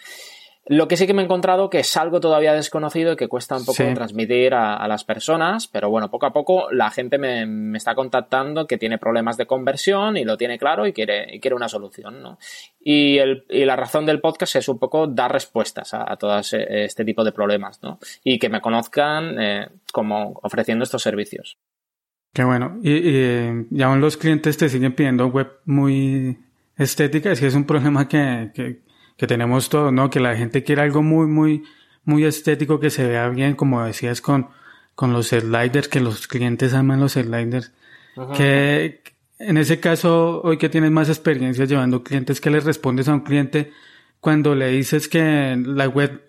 lo 0.69 0.87
que 0.87 0.97
sí 0.97 1.07
que 1.07 1.15
me 1.15 1.23
he 1.23 1.25
encontrado 1.25 1.67
que 1.67 1.79
es 1.79 1.97
algo 1.97 2.19
todavía 2.19 2.53
desconocido 2.53 3.13
y 3.13 3.15
que 3.15 3.27
cuesta 3.27 3.57
un 3.57 3.65
poco 3.65 3.83
transmitir 3.95 4.53
a, 4.53 4.87
las 4.87 5.03
personas, 5.03 5.67
pero 5.67 5.89
bueno, 5.89 6.11
poco 6.11 6.27
a 6.27 6.31
poco 6.31 6.71
la 6.71 6.91
gente 6.91 7.17
me, 7.17 7.75
está 7.75 7.95
contactando 7.95 8.67
que 8.67 8.77
tiene 8.77 8.99
problemas 8.99 9.35
de 9.35 9.47
conversión 9.47 10.15
y 10.15 10.25
lo 10.25 10.37
tiene 10.37 10.59
claro 10.59 10.85
y 10.85 10.93
quiere, 10.93 11.35
y 11.35 11.39
quiere 11.39 11.55
una 11.55 11.69
solución, 11.69 12.21
¿no? 12.21 12.37
Y, 12.79 13.17
el, 13.17 13.45
y 13.49 13.65
la 13.65 13.75
razón 13.75 14.05
del 14.05 14.21
podcast 14.21 14.57
es 14.57 14.69
un 14.69 14.77
poco 14.77 15.07
dar 15.07 15.31
respuestas 15.31 15.95
a, 15.95 16.05
a 16.07 16.17
todo 16.17 16.37
este 16.37 17.03
tipo 17.03 17.23
de 17.23 17.31
problemas, 17.31 17.81
¿no? 17.81 17.97
Y 18.23 18.37
que 18.37 18.49
me 18.49 18.61
conozcan 18.61 19.41
eh, 19.41 19.69
como 19.91 20.39
ofreciendo 20.43 20.83
estos 20.83 21.01
servicios. 21.01 21.57
Qué 22.33 22.43
bueno. 22.43 22.79
Y, 22.83 22.91
y, 23.71 23.81
aún 23.81 24.01
los 24.01 24.17
clientes 24.17 24.57
te 24.57 24.69
siguen 24.69 24.93
pidiendo 24.93 25.27
web 25.27 25.49
muy 25.65 26.37
estética, 26.77 27.31
es 27.31 27.39
que 27.39 27.47
es 27.47 27.55
un 27.55 27.65
problema 27.65 28.07
que, 28.07 28.51
que 28.53 28.81
que 29.19 29.27
tenemos 29.27 29.67
todos, 29.67 29.91
¿no? 29.91 30.09
Que 30.09 30.21
la 30.21 30.37
gente 30.37 30.63
quiere 30.63 30.81
algo 30.81 31.03
muy, 31.03 31.27
muy, 31.27 31.63
muy 32.05 32.23
estético, 32.23 32.79
que 32.79 32.89
se 32.89 33.05
vea 33.05 33.27
bien, 33.27 33.53
como 33.53 33.83
decías, 33.83 34.21
con, 34.21 34.47
con 34.95 35.11
los 35.11 35.27
sliders, 35.27 35.89
que 35.89 35.99
los 35.99 36.25
clientes 36.25 36.73
aman 36.73 37.01
los 37.01 37.13
sliders. 37.13 37.73
Que 38.33 39.01
en 39.37 39.57
ese 39.57 39.81
caso, 39.81 40.41
hoy 40.41 40.57
que 40.57 40.69
tienes 40.69 40.91
más 40.91 41.09
experiencia 41.09 41.65
llevando 41.65 42.01
clientes, 42.01 42.39
que 42.39 42.49
les 42.49 42.63
respondes 42.63 43.09
a 43.09 43.13
un 43.13 43.19
cliente 43.19 43.73
cuando 44.21 44.55
le 44.55 44.69
dices 44.69 45.09
que 45.09 45.61
la 45.65 45.89
web, 45.89 46.21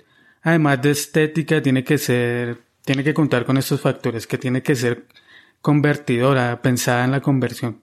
además 0.43 0.83
de 0.83 0.91
estética, 0.91 1.63
tiene 1.63 1.85
que 1.85 1.97
ser, 1.97 2.59
tiene 2.85 3.05
que 3.05 3.15
contar 3.15 3.45
con 3.45 3.57
estos 3.57 3.81
factores, 3.81 4.27
que 4.27 4.37
tiene 4.37 4.63
que 4.63 4.75
ser 4.75 5.07
convertidora, 5.61 6.61
pensada 6.63 7.05
en 7.05 7.11
la 7.11 7.21
conversión. 7.21 7.81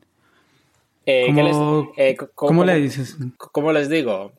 Eh, 1.05 1.27
¿Cómo, 1.27 1.93
eh, 1.95 2.17
¿Cómo, 2.35 2.65
le 2.65 2.75
dices? 2.75 3.17
¿Cómo 3.37 3.71
les 3.71 3.89
digo? 3.89 4.33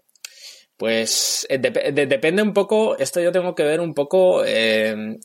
Pues 0.76 1.46
eh, 1.50 1.58
depende 1.58 2.42
un 2.42 2.52
poco, 2.52 2.96
esto 2.98 3.20
yo 3.20 3.32
tengo 3.32 3.54
que 3.54 3.64
ver 3.64 3.80
un 3.80 3.94
poco, 3.94 4.44
eh, 4.44 5.18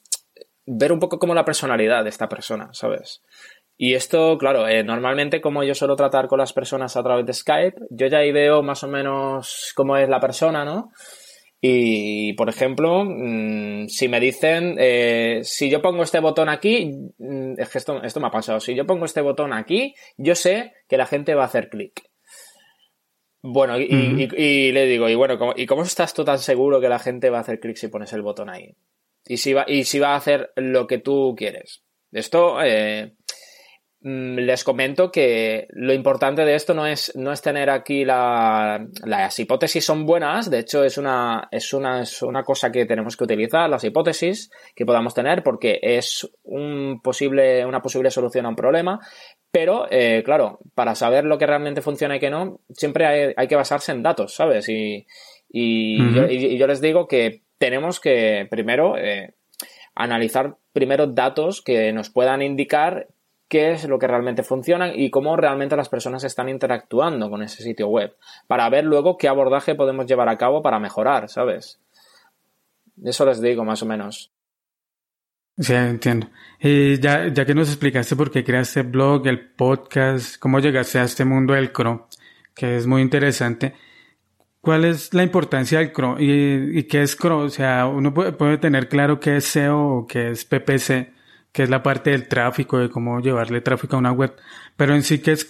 ver 0.65 0.91
un 0.91 0.99
poco 0.99 1.19
como 1.19 1.35
la 1.35 1.45
personalidad 1.45 2.03
de 2.03 2.09
esta 2.09 2.27
persona, 2.27 2.69
¿sabes? 2.73 3.21
Y 3.77 3.95
esto, 3.95 4.37
claro, 4.37 4.67
eh, 4.67 4.83
normalmente 4.83 5.41
como 5.41 5.63
yo 5.63 5.75
suelo 5.75 5.95
tratar 5.95 6.27
con 6.27 6.39
las 6.39 6.53
personas 6.53 6.95
a 6.95 7.03
través 7.03 7.25
de 7.25 7.33
Skype, 7.33 7.81
yo 7.89 8.07
ya 8.07 8.19
ahí 8.19 8.31
veo 8.31 8.63
más 8.63 8.83
o 8.83 8.87
menos 8.87 9.73
cómo 9.75 9.97
es 9.97 10.07
la 10.07 10.19
persona, 10.19 10.63
¿no? 10.63 10.91
Y, 11.65 12.33
por 12.33 12.49
ejemplo, 12.49 13.05
mm, 13.05 13.87
si 13.87 14.09
me 14.09 14.19
dicen, 14.19 14.75
si 15.45 15.69
yo 15.69 15.81
pongo 15.81 16.03
este 16.03 16.19
botón 16.19 16.49
aquí, 16.49 16.91
mm, 17.17 17.53
es 17.57 17.69
que 17.69 17.77
esto, 17.77 18.03
esto 18.03 18.19
me 18.19 18.27
ha 18.27 18.31
pasado, 18.31 18.59
si 18.59 18.75
yo 18.75 18.85
pongo 18.85 19.05
este 19.05 19.21
botón 19.21 19.53
aquí, 19.53 19.95
yo 20.17 20.35
sé 20.35 20.73
que 20.89 20.97
la 20.97 21.05
gente 21.05 21.35
va 21.35 21.43
a 21.43 21.45
hacer 21.45 21.69
clic. 21.69 22.03
Bueno, 23.41 23.79
y, 23.79 24.71
le 24.73 24.85
digo, 24.87 25.07
y 25.07 25.15
bueno, 25.15 25.37
¿y 25.55 25.65
cómo 25.65 25.83
estás 25.83 26.13
tú 26.13 26.25
tan 26.25 26.39
seguro 26.39 26.81
que 26.81 26.89
la 26.89 26.99
gente 26.99 27.29
va 27.29 27.37
a 27.37 27.41
hacer 27.41 27.61
clic 27.61 27.77
si 27.77 27.87
pones 27.87 28.11
el 28.11 28.23
botón 28.23 28.49
ahí? 28.49 28.75
Y 29.25 29.37
si 29.37 29.53
va, 29.53 29.63
y 29.65 29.85
si 29.85 29.99
va 29.99 30.09
a 30.09 30.17
hacer 30.17 30.51
lo 30.57 30.85
que 30.85 30.97
tú 30.97 31.33
quieres. 31.37 31.81
Esto, 32.11 32.61
eh, 32.61 33.13
les 34.03 34.65
comento 34.65 35.11
que 35.11 35.67
lo 35.71 35.93
importante 35.93 36.43
de 36.43 36.55
esto 36.55 36.73
no 36.73 36.85
es, 36.85 37.15
no 37.15 37.31
es 37.31 37.41
tener 37.41 37.69
aquí 37.69 38.03
la, 38.03 38.85
las 39.05 39.39
hipótesis 39.39 39.85
son 39.85 40.05
buenas, 40.05 40.51
de 40.51 40.59
hecho 40.59 40.83
es 40.83 40.97
una, 40.97 41.47
es 41.51 41.73
una, 41.73 42.01
es 42.01 42.21
una 42.21 42.43
cosa 42.43 42.69
que 42.69 42.85
tenemos 42.85 43.15
que 43.15 43.23
utilizar, 43.23 43.69
las 43.69 43.83
hipótesis 43.85 44.51
que 44.75 44.85
podamos 44.85 45.13
tener, 45.13 45.41
porque 45.41 45.79
es 45.81 46.29
un 46.43 46.99
posible, 47.01 47.65
una 47.65 47.81
posible 47.81 48.11
solución 48.11 48.45
a 48.45 48.49
un 48.49 48.57
problema, 48.57 48.99
pero, 49.51 49.87
eh, 49.89 50.21
claro, 50.25 50.59
para 50.75 50.95
saber 50.95 51.23
lo 51.23 51.37
que 51.37 51.47
realmente 51.47 51.81
funciona 51.81 52.17
y 52.17 52.19
que 52.19 52.29
no, 52.29 52.59
siempre 52.71 53.33
hay, 53.37 53.47
que 53.47 53.55
basarse 53.55 53.93
en 53.93 54.03
datos, 54.03 54.35
¿sabes? 54.35 54.67
Y, 54.67 55.05
yo, 55.49 56.67
les 56.67 56.81
digo 56.81 57.07
que 57.07 57.43
tenemos 57.57 58.01
que 58.01 58.47
primero 58.49 58.97
eh, 58.97 59.35
analizar 59.95 60.57
primero 60.73 61.07
datos 61.07 61.61
que 61.61 61.93
nos 61.93 62.09
puedan 62.09 62.41
indicar 62.41 63.07
qué 63.53 63.71
es 63.71 63.87
lo 63.87 63.99
que 63.99 64.07
realmente 64.07 64.41
funciona 64.41 64.95
y 64.95 65.11
cómo 65.11 65.37
realmente 65.37 65.75
las 65.75 65.87
personas 65.87 66.23
están 66.23 66.49
interactuando 66.49 67.29
con 67.29 67.43
ese 67.43 67.61
sitio 67.61 67.87
web, 67.87 68.15
para 68.47 68.67
ver 68.67 68.83
luego 68.83 69.15
qué 69.15 69.27
abordaje 69.27 69.75
podemos 69.75 70.07
llevar 70.07 70.27
a 70.27 70.39
cabo 70.39 70.63
para 70.63 70.79
mejorar, 70.79 71.29
¿sabes? 71.29 71.79
Eso 73.03 73.27
les 73.27 73.39
digo 73.41 73.63
más 73.63 73.83
o 73.83 73.85
menos. 73.85 74.31
Sí, 75.59 75.75
entiendo. 75.75 76.29
Y 76.59 76.99
ya, 76.99 77.27
ya 77.27 77.45
que 77.45 77.53
nos 77.53 77.67
explicaste 77.67 78.15
por 78.15 78.31
qué 78.31 78.43
creaste 78.43 78.79
el 78.79 78.87
blog, 78.87 79.27
el 79.27 79.51
podcast, 79.51 80.39
cómo 80.39 80.57
llegaste 80.57 80.97
a 80.97 81.03
este 81.03 81.23
mundo 81.23 81.53
del 81.53 81.71
CRO, 81.71 82.07
que 82.55 82.77
es 82.77 82.87
muy 82.87 83.03
interesante, 83.03 83.75
¿cuál 84.61 84.83
es 84.83 85.13
la 85.13 85.21
importancia 85.21 85.77
del 85.77 85.93
CRO 85.93 86.15
y, 86.17 86.85
qué 86.85 87.03
es 87.03 87.15
CRO? 87.15 87.41
O 87.41 87.49
sea, 87.49 87.85
uno 87.85 88.15
puede, 88.15 88.57
tener 88.57 88.89
claro 88.89 89.19
qué 89.19 89.35
es 89.37 89.45
SEO 89.45 89.97
o 89.97 90.07
qué 90.07 90.31
es 90.31 90.43
PPC, 90.43 91.12
que 91.53 91.63
es 91.63 91.69
la 91.69 91.83
parte 91.83 92.09
del 92.09 92.27
tráfico, 92.27 92.79
de 92.79 92.89
cómo 92.89 93.21
llevarle 93.21 93.61
tráfico 93.61 93.95
a 93.95 93.99
una 93.99 94.11
web, 94.11 94.35
pero 94.75 94.93
en 94.93 95.03
sí 95.03 95.19
qué 95.19 95.31
es 95.31 95.47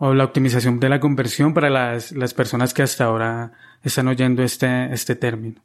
o 0.00 0.14
la 0.14 0.24
optimización 0.24 0.78
de 0.78 0.88
la 0.88 1.00
conversión 1.00 1.54
para 1.54 1.70
las, 1.70 2.12
las 2.12 2.34
personas 2.34 2.72
que 2.72 2.82
hasta 2.82 3.04
ahora 3.04 3.52
están 3.82 4.06
oyendo 4.06 4.44
este, 4.44 4.92
este 4.92 5.16
término. 5.16 5.60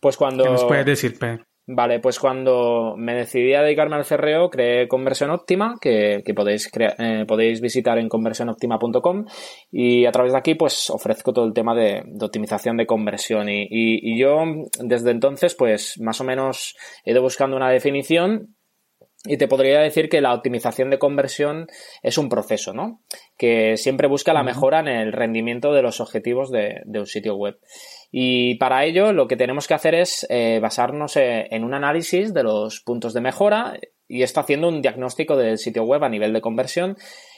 Pues 0.00 0.16
cuando... 0.16 0.42
¿Qué 0.42 0.50
nos 0.50 0.64
puedes 0.64 0.84
decir, 0.84 1.18
Pedro? 1.18 1.44
Vale, 1.72 2.00
pues 2.00 2.18
cuando 2.18 2.96
me 2.96 3.14
decidí 3.14 3.54
a 3.54 3.62
dedicarme 3.62 3.94
al 3.94 4.04
cerreo, 4.04 4.50
creé 4.50 4.88
Conversión 4.88 5.30
Óptima, 5.30 5.76
que, 5.80 6.20
podéis, 6.34 6.68
eh, 6.76 7.24
podéis 7.28 7.60
visitar 7.60 7.96
en 7.98 8.08
conversionoptima.com 8.08 9.24
y 9.70 10.04
a 10.04 10.10
través 10.10 10.32
de 10.32 10.38
aquí 10.38 10.56
pues 10.56 10.90
ofrezco 10.90 11.32
todo 11.32 11.44
el 11.44 11.52
tema 11.52 11.76
de, 11.76 12.02
optimización 12.20 12.76
de 12.76 12.86
conversión 12.86 13.48
y, 13.48 14.18
yo 14.18 14.42
desde 14.80 15.12
entonces 15.12 15.54
pues 15.54 16.00
más 16.00 16.20
o 16.20 16.24
menos 16.24 16.74
he 17.04 17.12
ido 17.12 17.22
buscando 17.22 17.56
una 17.56 17.70
definición 17.70 18.56
y 19.24 19.36
te 19.36 19.46
podría 19.46 19.78
decir 19.78 20.08
que 20.08 20.20
la 20.20 20.34
optimización 20.34 20.90
de 20.90 20.98
conversión 20.98 21.68
es 22.02 22.18
un 22.18 22.28
proceso, 22.28 22.74
¿no? 22.74 23.02
Que 23.38 23.76
siempre 23.76 24.08
busca 24.08 24.32
la 24.32 24.42
mejora 24.42 24.80
en 24.80 24.88
el 24.88 25.12
rendimiento 25.12 25.72
de 25.72 25.82
los 25.82 26.00
objetivos 26.00 26.50
de 26.50 26.82
un 26.86 27.06
sitio 27.06 27.36
web. 27.36 27.58
Y 28.10 28.56
para 28.56 28.84
ello 28.84 29.12
lo 29.12 29.28
que 29.28 29.36
tenemos 29.36 29.68
que 29.68 29.74
hacer 29.74 29.94
es 29.94 30.26
eh, 30.30 30.58
basarnos 30.60 31.16
eh, 31.16 31.46
en 31.50 31.64
un 31.64 31.74
análisis 31.74 32.34
de 32.34 32.42
los 32.42 32.80
puntos 32.80 33.14
de 33.14 33.20
mejora 33.20 33.78
y 34.08 34.22
esto 34.22 34.40
haciendo 34.40 34.68
un 34.68 34.82
diagnóstico 34.82 35.36
del 35.36 35.58
sitio 35.58 35.84
web 35.84 36.02
a 36.02 36.08
nivel 36.08 36.32
de 36.32 36.40
conversión 36.40 36.96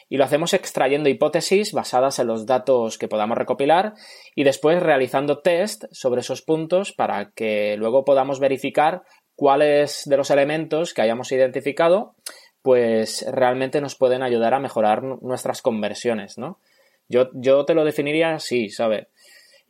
y 0.08 0.16
lo 0.16 0.24
hacemos 0.24 0.54
extrayendo 0.54 1.10
hipótesis 1.10 1.72
basadas 1.72 2.18
en 2.18 2.26
los 2.26 2.46
datos 2.46 2.96
que 2.96 3.08
podamos 3.08 3.36
recopilar 3.36 3.92
y 4.34 4.44
después 4.44 4.82
realizando 4.82 5.40
test 5.40 5.84
sobre 5.90 6.22
esos 6.22 6.40
puntos 6.40 6.92
para 6.92 7.30
que 7.32 7.76
luego 7.76 8.04
podamos 8.04 8.40
verificar 8.40 9.02
cuáles 9.34 10.02
de 10.06 10.16
los 10.16 10.30
elementos 10.30 10.94
que 10.94 11.02
hayamos 11.02 11.30
identificado 11.32 12.14
pues 12.62 13.26
realmente 13.30 13.80
nos 13.80 13.96
pueden 13.96 14.22
ayudar 14.22 14.54
a 14.54 14.60
mejorar 14.60 15.02
nuestras 15.02 15.62
conversiones, 15.62 16.38
¿no? 16.38 16.60
Yo, 17.08 17.28
yo 17.34 17.64
te 17.64 17.74
lo 17.74 17.84
definiría 17.84 18.34
así, 18.34 18.70
¿sabes? 18.70 19.08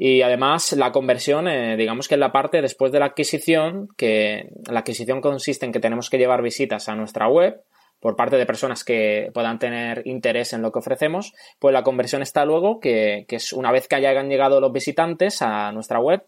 Y 0.05 0.23
además 0.23 0.73
la 0.73 0.91
conversión, 0.91 1.47
eh, 1.47 1.77
digamos 1.77 2.09
que 2.09 2.17
es 2.17 2.19
la 2.19 2.33
parte 2.33 2.61
después 2.61 2.91
de 2.91 2.99
la 2.99 3.07
adquisición, 3.07 3.87
que 3.97 4.51
la 4.69 4.81
adquisición 4.81 5.21
consiste 5.21 5.65
en 5.65 5.71
que 5.71 5.79
tenemos 5.79 6.11
que 6.11 6.19
llevar 6.19 6.43
visitas 6.43 6.89
a 6.89 6.97
nuestra 6.97 7.29
web 7.29 7.63
por 8.01 8.17
parte 8.17 8.37
de 8.37 8.45
personas 8.45 8.83
que 8.83 9.31
puedan 9.33 9.61
tener 9.61 10.03
interés 10.05 10.55
en 10.55 10.63
lo 10.63 10.73
que 10.73 10.81
ofrecemos, 10.81 11.33
pues 11.61 11.73
la 11.73 11.85
conversión 11.85 12.21
está 12.21 12.45
luego, 12.45 12.81
que, 12.81 13.27
es 13.29 13.53
una 13.53 13.71
vez 13.71 13.87
que 13.87 13.95
hayan 13.95 14.29
llegado 14.29 14.61
los 14.61 14.73
visitantes 14.73 15.41
a 15.41 15.71
nuestra 15.71 16.01
web, 16.01 16.25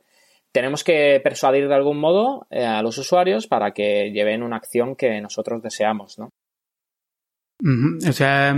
tenemos 0.53 0.85
que 0.85 1.21
persuadir 1.25 1.67
de 1.67 1.75
algún 1.75 1.99
modo 1.99 2.47
eh, 2.51 2.65
a 2.65 2.81
los 2.81 2.97
usuarios 2.99 3.49
para 3.49 3.73
que 3.73 4.13
lleven 4.13 4.45
una 4.45 4.55
acción 4.55 4.95
que 4.95 5.21
nosotros 5.21 5.61
deseamos, 5.63 6.17
¿no? 6.17 6.29
O 8.09 8.13
sea, 8.13 8.55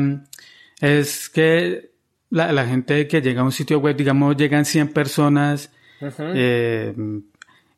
es 0.82 1.30
que 1.30 1.95
la, 2.30 2.66
gente 2.66 3.06
que 3.06 3.20
llega 3.20 3.40
a 3.40 3.44
un 3.44 3.52
sitio 3.52 3.78
web, 3.78 3.96
digamos, 3.96 4.36
llegan 4.36 4.64
100 4.64 4.92
personas 4.92 5.72
eh, 6.18 6.94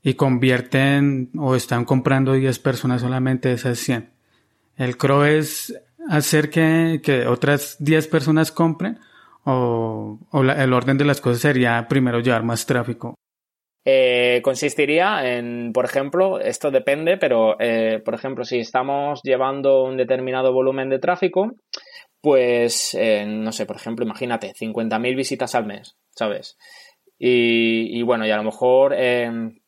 y 0.03 0.15
convierten 0.15 1.31
o 1.37 1.55
están 1.55 1.85
comprando 1.85 2.33
10 2.33 2.59
personas 2.61 3.01
solamente 3.01 3.49
de 3.49 3.55
esas 3.55 3.79
100. 3.79 4.11
El 4.77 4.97
CRO 4.97 5.25
es 5.25 5.75
hacer 6.09 6.51
que, 6.51 7.27
otras 7.27 7.77
10 7.81 8.09
personas 8.09 8.53
compren 8.53 8.99
o, 9.45 10.19
el 10.33 10.73
orden 10.73 10.99
de 10.99 11.05
las 11.05 11.21
cosas 11.21 11.41
sería 11.41 11.87
primero 11.89 12.21
llevar 12.21 12.45
más 12.45 12.67
tráfico. 12.67 13.15
Eh, 13.85 14.43
consistiría 14.43 15.37
en, 15.37 15.73
por 15.73 15.87
ejemplo, 15.87 16.41
esto 16.41 16.71
depende, 16.71 17.17
pero 17.17 17.57
eh, 17.59 18.03
por 18.05 18.15
ejemplo, 18.15 18.45
si 18.45 18.59
estamos 18.59 19.21
llevando 19.23 19.85
un 19.85 19.97
determinado 19.97 20.53
volumen 20.53 20.91
de 20.91 20.99
tráfico, 20.99 21.53
pues, 22.21 22.95
eh, 22.95 23.25
no 23.27 23.53
sé, 23.53 23.67
por 23.67 23.77
ejemplo, 23.77 24.05
imagínate, 24.05 24.53
50.000 24.55 25.17
visitas 25.17 25.55
al 25.55 25.67
mes, 25.67 25.97
¿sabes? 26.11 26.59
Y, 27.19 28.01
bueno, 28.03 28.27
y 28.27 28.31
a 28.31 28.37
lo 28.37 28.45
mejor 28.45 28.95
em, 28.95 29.59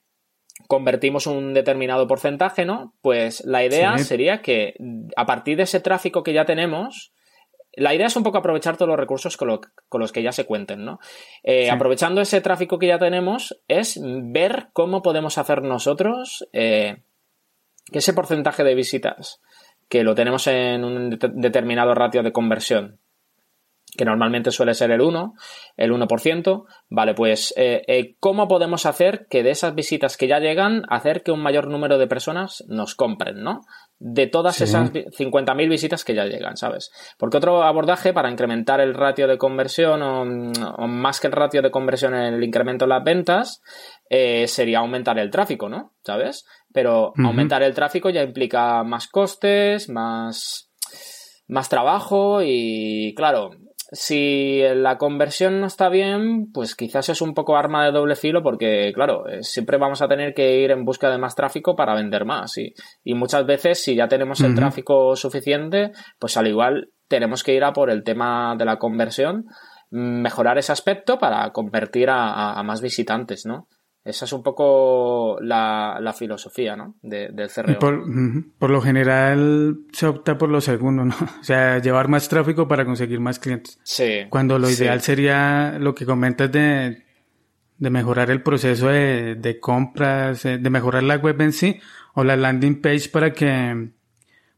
convertimos 0.69 1.27
un 1.27 1.53
determinado 1.53 2.07
porcentaje, 2.07 2.65
¿no? 2.65 2.95
Pues 3.03 3.45
la 3.45 3.65
idea 3.65 3.99
sería 3.99 4.41
que 4.41 4.75
a 5.17 5.27
partir 5.27 5.57
de 5.57 5.65
ese 5.65 5.81
tráfico 5.81 6.23
que 6.23 6.33
ya 6.33 6.45
tenemos, 6.45 7.13
la 7.73 7.95
idea 7.95 8.07
es 8.07 8.17
un 8.17 8.23
poco 8.23 8.39
aprovechar 8.39 8.77
todos 8.77 8.89
los 8.89 8.99
recursos 8.99 9.37
con, 9.37 9.61
los 9.93 10.13
que 10.13 10.23
ya 10.23 10.33
se 10.33 10.45
cuenten, 10.45 10.85
¿no? 10.85 11.01
Eh, 11.43 11.71
aprovechando 11.71 12.21
ese 12.21 12.41
tráfico 12.41 12.79
que 12.79 12.87
ya 12.87 12.99
tenemos, 12.99 13.61
es 13.67 13.99
ver 14.03 14.69
cómo 14.73 15.03
podemos 15.03 15.39
hacer 15.39 15.63
nosotros 15.63 16.49
eh, 16.53 17.03
que 17.91 17.99
ese 17.99 18.13
porcentaje 18.13 18.65
de 18.65 18.75
visitas 18.75 19.41
que 19.91 20.05
lo 20.05 20.15
tenemos 20.15 20.47
en 20.47 20.85
un 20.85 21.11
determinado 21.11 21.95
ratio 21.95 22.23
de 22.23 22.33
conversión, 22.33 23.01
que 23.97 24.05
normalmente 24.05 24.53
suele 24.53 24.73
ser 24.75 24.93
el 24.93 25.01
1, 25.01 25.35
el 25.77 25.93
1%, 25.93 26.65
vale, 26.89 27.15
pues 27.15 27.53
eh, 27.57 27.83
eh, 27.89 28.15
¿cómo 28.21 28.47
podemos 28.47 28.87
hacer 28.87 29.27
que 29.29 29.43
de 29.43 29.51
esas 29.51 29.75
visitas 29.75 30.17
que 30.17 30.29
ya 30.29 30.39
llegan, 30.39 30.85
hacer 30.89 31.25
que 31.25 31.33
un 31.33 31.43
mayor 31.43 31.67
número 31.67 31.99
de 31.99 32.07
personas 32.07 32.65
nos 32.69 32.95
compren, 32.95 33.43
¿no? 33.43 33.63
De 33.99 34.29
todas 34.29 34.61
esas 34.61 34.93
50.000 34.93 35.69
visitas 35.69 36.05
que 36.05 36.15
ya 36.15 36.25
llegan, 36.25 36.57
¿sabes? 36.57 36.93
Porque 37.19 37.39
otro 37.39 37.65
abordaje 37.65 38.13
para 38.13 38.31
incrementar 38.31 38.81
el 38.81 38.95
ratio 38.95 39.27
de 39.27 39.39
conversión 39.39 40.03
o, 40.03 40.87
más 40.87 41.21
que 41.21 41.27
el 41.27 41.33
ratio 41.33 41.63
de 41.63 41.73
conversión 41.73 42.15
en 42.15 42.35
el 42.35 42.45
incremento 42.45 42.85
de 42.85 42.91
las 42.91 43.05
ventas 43.05 43.61
eh, 44.09 44.47
sería 44.47 44.79
aumentar 44.79 45.19
el 45.19 45.31
tráfico, 45.31 45.69
¿no? 45.69 45.93
¿Sabes? 46.05 46.47
Pero 46.73 47.13
aumentar 47.19 47.63
el 47.63 47.75
tráfico 47.75 48.11
ya 48.11 48.23
implica 48.23 48.85
más 48.85 49.09
costes, 49.09 49.89
más, 49.89 50.71
más 51.49 51.69
trabajo 51.69 52.41
y 52.43 53.13
claro, 53.17 53.51
si 53.93 54.63
la 54.75 54.99
conversión 54.99 55.61
no 55.61 55.67
está 55.67 55.89
bien, 55.89 56.53
pues 56.53 56.77
quizás 56.77 57.09
es 57.09 57.21
un 57.21 57.35
poco 57.35 57.57
arma 57.57 57.85
de 57.85 57.91
doble 57.91 58.15
filo 58.15 58.43
porque, 58.43 58.93
claro, 58.95 59.29
eh, 59.29 59.43
siempre 59.43 59.79
vamos 59.79 60.01
a 60.01 60.09
tener 60.09 60.33
que 60.33 60.61
ir 60.61 60.71
en 60.71 60.85
busca 60.85 61.11
de 61.11 61.19
más 61.19 61.35
tráfico 61.35 61.75
para 61.75 61.95
vender 61.95 62.25
más. 62.25 62.57
Y, 62.57 62.73
y 63.03 63.15
muchas 63.15 63.47
veces, 63.47 63.83
si 63.83 63.97
ya 63.97 64.07
tenemos 64.07 64.41
el 64.43 64.55
tráfico 64.55 65.17
suficiente, 65.17 65.91
pues 66.21 66.37
al 66.37 66.47
igual 66.47 66.91
tenemos 67.09 67.43
que 67.43 67.55
ir 67.55 67.65
a 67.65 67.73
por 67.73 67.91
el 67.91 68.05
tema 68.05 68.55
de 68.57 68.65
la 68.65 68.79
conversión, 68.79 69.47
mejorar 69.91 70.57
ese 70.59 70.71
aspecto 70.71 71.19
para 71.19 71.51
convertir 71.51 72.11
a 72.11 72.63
más 72.63 72.81
visitantes, 72.81 73.45
¿no? 73.45 73.67
Esa 74.03 74.25
es 74.25 74.33
un 74.33 74.43
poco 74.43 75.39
la, 75.43 76.15
filosofía 76.17 76.75
¿no? 76.75 76.95
del 77.03 77.51
CRO. 77.51 77.79
Por, 77.79 78.71
lo 78.71 78.81
general 78.81 79.81
se 79.93 80.07
opta 80.07 80.39
por 80.39 80.49
lo 80.49 80.61
segundo, 80.61 81.05
¿no? 81.05 81.15
O 81.41 81.45
sea, 81.45 81.79
llevar 81.79 82.09
más 82.09 82.29
tráfico 82.29 82.67
para 82.67 82.85
conseguir 82.85 83.21
más 83.21 83.39
clientes. 83.39 83.79
Sí. 83.83 84.27
Cuando 84.31 84.59
lo 84.59 84.71
ideal 84.71 85.03
sería 85.03 85.77
lo 85.79 85.95
que 85.95 86.07
comentas 86.07 86.51
de, 86.51 87.05
de 87.81 87.91
mejorar 87.91 88.31
el 88.31 88.43
proceso 88.43 88.89
de, 88.89 89.59
compras, 89.61 90.45
eh, 90.45 90.59
de 90.59 90.71
mejorar 90.71 91.03
la 91.03 91.17
web 91.17 91.41
en 91.41 91.53
sí 91.53 91.81
o 92.15 92.25
la 92.25 92.37
landing 92.37 92.81
page 92.81 93.09
para 93.11 93.33
que, 93.33 93.91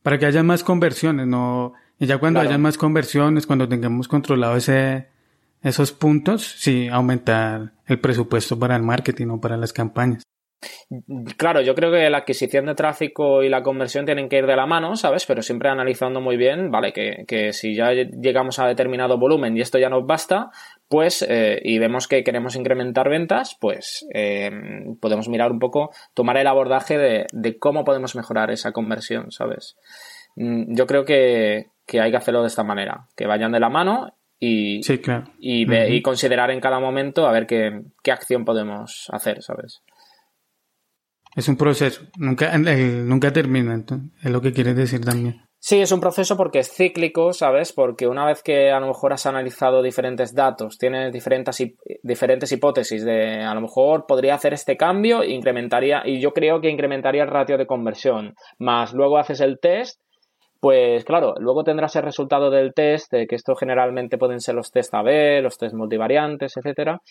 para 0.03 0.19
que 0.19 0.27
haya 0.27 0.43
más 0.43 0.65
conversiones, 0.65 1.27
¿no? 1.27 1.73
Y 1.99 2.07
ya 2.07 2.19
cuando 2.19 2.41
haya 2.41 2.59
más 2.59 2.77
conversiones, 2.77 3.47
cuando 3.47 3.69
tengamos 3.69 4.09
controlado 4.09 4.57
ese, 4.57 5.09
esos 5.63 5.93
puntos, 5.93 6.43
sí, 6.59 6.89
aumentar 6.89 7.73
el 7.87 8.01
presupuesto 8.01 8.59
para 8.59 8.77
el 8.77 8.83
marketing 8.83 9.29
o 9.29 9.41
para 9.41 9.57
las 9.57 9.73
campañas. 9.73 10.23
Claro, 11.37 11.61
yo 11.61 11.75
creo 11.75 11.91
que 11.91 12.09
la 12.09 12.19
adquisición 12.19 12.67
de 12.67 12.75
tráfico 12.75 13.43
y 13.43 13.49
la 13.49 13.63
conversión 13.63 14.05
tienen 14.05 14.29
que 14.29 14.39
ir 14.39 14.47
de 14.47 14.55
la 14.55 14.67
mano, 14.67 14.95
¿sabes? 14.95 15.27
Pero 15.27 15.43
siempre 15.43 15.69
analizando 15.69 16.21
muy 16.21 16.37
bien, 16.37 16.71
¿vale? 16.71 16.93
Que, 16.93 17.53
si 17.53 17.75
ya 17.75 17.93
llegamos 17.93 18.59
a 18.59 18.67
determinado 18.67 19.19
volumen 19.19 19.57
y 19.57 19.61
esto 19.61 19.79
ya 19.79 19.89
nos 19.89 20.07
basta, 20.07 20.51
pues, 20.89 21.23
eh, 21.29 21.61
y 21.65 21.79
vemos 21.79 22.07
que 22.07 22.23
queremos 22.23 22.55
incrementar 22.55 23.09
ventas, 23.09 23.57
pues 23.61 24.07
eh, 24.15 24.51
podemos 25.01 25.29
mirar 25.29 25.51
un 25.51 25.59
poco, 25.59 25.91
tomar 26.15 26.37
el 26.37 26.47
abordaje 26.47 26.97
de, 26.97 27.27
de, 27.33 27.59
cómo 27.59 27.85
podemos 27.85 28.15
mejorar 28.15 28.51
esa 28.51 28.73
conversión, 28.73 29.33
¿sabes? 29.33 29.77
Mm, 30.37 30.77
yo 30.77 30.87
creo 30.87 31.05
que, 31.05 31.71
que 31.87 32.01
hay 32.01 32.11
que 32.11 32.19
hacerlo 32.19 32.43
de 32.43 32.49
esta 32.49 32.63
manera, 32.63 33.09
que 33.17 33.27
vayan 33.27 33.53
de 33.53 33.61
la 33.61 33.69
mano 33.69 34.15
y, 34.45 34.81
y, 35.39 36.03
considerar 36.03 36.51
en 36.51 36.61
cada 36.61 36.81
momento 36.81 37.29
a 37.29 37.33
ver 37.33 37.47
qué, 37.47 38.11
acción 38.11 38.45
podemos 38.45 39.07
hacer, 39.13 39.41
¿sabes? 39.41 39.83
Es 41.37 41.47
un 41.49 41.57
proceso, 41.57 42.03
nunca, 42.19 42.59
nunca 42.59 43.33
termina, 43.33 43.85
es 44.21 44.31
lo 44.31 44.41
que 44.41 44.53
quieres 44.53 44.75
decir 44.75 45.05
también. 45.05 45.43
Sí, 45.61 45.81
es 45.81 45.93
un 45.93 46.01
proceso 46.01 46.37
porque 46.37 46.59
es 46.59 46.73
cíclico, 46.75 47.33
¿sabes? 47.33 47.73
Porque 47.73 48.09
una 48.09 48.27
vez 48.27 48.43
que 48.43 48.73
a 48.73 48.81
lo 48.81 48.89
mejor 48.89 49.13
has 49.13 49.27
analizado 49.27 49.81
diferentes 49.81 50.35
datos, 50.35 50.77
tienes 50.77 51.13
diferentes, 51.13 51.57
diferentes 52.03 52.51
hipótesis 52.51 53.05
de 53.05 53.45
a 53.45 53.55
lo 53.55 53.61
mejor 53.61 54.07
podría 54.07 54.35
hacer 54.35 54.55
este 54.55 54.77
cambio, 54.77 55.23
incrementaría, 55.23 56.03
y 56.05 56.21
yo 56.21 56.33
creo 56.33 56.61
que 56.61 56.69
incrementaría 56.69 57.23
el 57.23 57.31
ratio 57.31 57.59
de 57.59 57.69
conversión, 57.69 58.35
más 58.59 58.93
luego 58.93 59.19
haces 59.19 59.41
el 59.41 59.61
test 59.61 60.02
pues 60.63 61.05
claro, 61.05 61.35
luego 61.41 61.65
tendrás 61.65 61.97
el 61.97 62.05
resultado 62.05 62.49
del 62.49 62.73
test, 62.73 63.11
que 63.11 63.35
esto 63.35 63.57
generalmente 63.57 64.17
pueden 64.17 64.39
ser 64.39 64.55
los 64.55 64.71
test 64.71 64.95
AB, 64.95 65.43
los 65.43 65.59
test 65.59 65.75
multivariantes, 65.75 66.57
etcétera. 66.57 67.03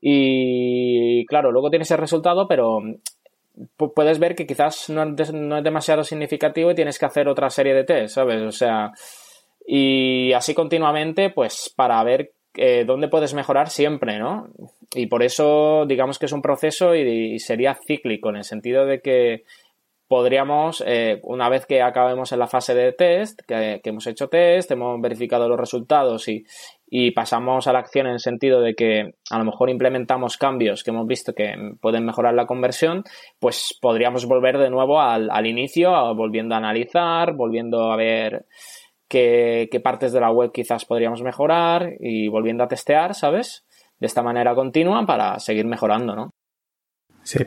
Y 0.00 1.26
claro, 1.26 1.50
luego 1.50 1.68
tienes 1.68 1.90
el 1.90 1.98
resultado, 1.98 2.46
pero 2.46 2.78
puedes 3.76 4.20
ver 4.20 4.36
que 4.36 4.46
quizás 4.46 4.88
no 4.88 5.16
es, 5.18 5.32
demasiado 5.64 6.04
significativo 6.04 6.70
y 6.70 6.76
tienes 6.76 6.96
que 6.96 7.06
hacer 7.06 7.26
otra 7.26 7.50
serie 7.50 7.74
de 7.74 7.82
test, 7.82 8.14
¿sabes? 8.14 8.40
O 8.40 8.52
sea, 8.52 8.92
y 9.66 10.32
así 10.32 10.54
continuamente, 10.54 11.30
pues 11.30 11.74
para 11.74 12.00
ver 12.04 12.30
eh, 12.54 12.84
dónde 12.86 13.08
puedes 13.08 13.34
mejorar 13.34 13.68
siempre, 13.68 14.20
¿no? 14.20 14.46
Y 14.94 15.06
por 15.06 15.24
eso 15.24 15.86
digamos 15.88 16.20
que 16.20 16.26
es 16.26 16.32
un 16.32 16.42
proceso 16.42 16.94
y 16.94 17.40
sería 17.40 17.76
cíclico, 17.84 18.28
en 18.28 18.36
el 18.36 18.44
sentido 18.44 18.86
de 18.86 19.00
que 19.00 19.42
podríamos, 20.12 20.84
eh, 20.86 21.20
una 21.22 21.48
vez 21.48 21.64
que 21.64 21.80
acabemos 21.80 22.32
en 22.32 22.38
la 22.38 22.46
fase 22.46 22.74
de 22.74 22.92
test, 22.92 23.40
que, 23.48 23.80
hemos 23.82 24.06
hecho 24.06 24.28
test, 24.28 24.70
hemos 24.70 25.00
verificado 25.00 25.48
los 25.48 25.58
resultados 25.58 26.28
y, 26.28 26.44
pasamos 27.12 27.66
a 27.66 27.72
la 27.72 27.78
acción 27.78 28.06
en 28.06 28.12
el 28.12 28.20
sentido 28.20 28.60
de 28.60 28.74
que 28.74 29.14
a 29.30 29.38
lo 29.38 29.44
mejor 29.46 29.70
implementamos 29.70 30.36
cambios 30.36 30.84
que 30.84 30.90
hemos 30.90 31.06
visto 31.06 31.32
que 31.32 31.54
pueden 31.80 32.04
mejorar 32.04 32.34
la 32.34 32.44
conversión, 32.44 33.04
pues 33.38 33.78
podríamos 33.80 34.26
volver 34.26 34.58
de 34.58 34.68
nuevo 34.68 35.00
al, 35.00 35.46
inicio, 35.46 36.14
volviendo 36.14 36.54
a 36.54 36.58
analizar, 36.58 37.32
volviendo 37.32 37.90
a 37.90 37.96
ver 37.96 38.44
qué, 39.08 39.70
qué 39.72 39.80
partes 39.80 40.12
de 40.12 40.20
la 40.20 40.30
web 40.30 40.52
quizás 40.52 40.84
podríamos 40.84 41.22
mejorar 41.22 41.94
y 42.00 42.28
volviendo 42.28 42.64
a 42.64 42.68
testear, 42.68 43.14
¿sabes? 43.14 43.64
De 43.98 44.06
esta 44.06 44.22
manera 44.22 44.54
continua 44.54 45.06
para 45.06 45.38
seguir 45.38 45.64
mejorando, 45.64 46.14
¿no? 46.14 46.30
Sí. 47.22 47.38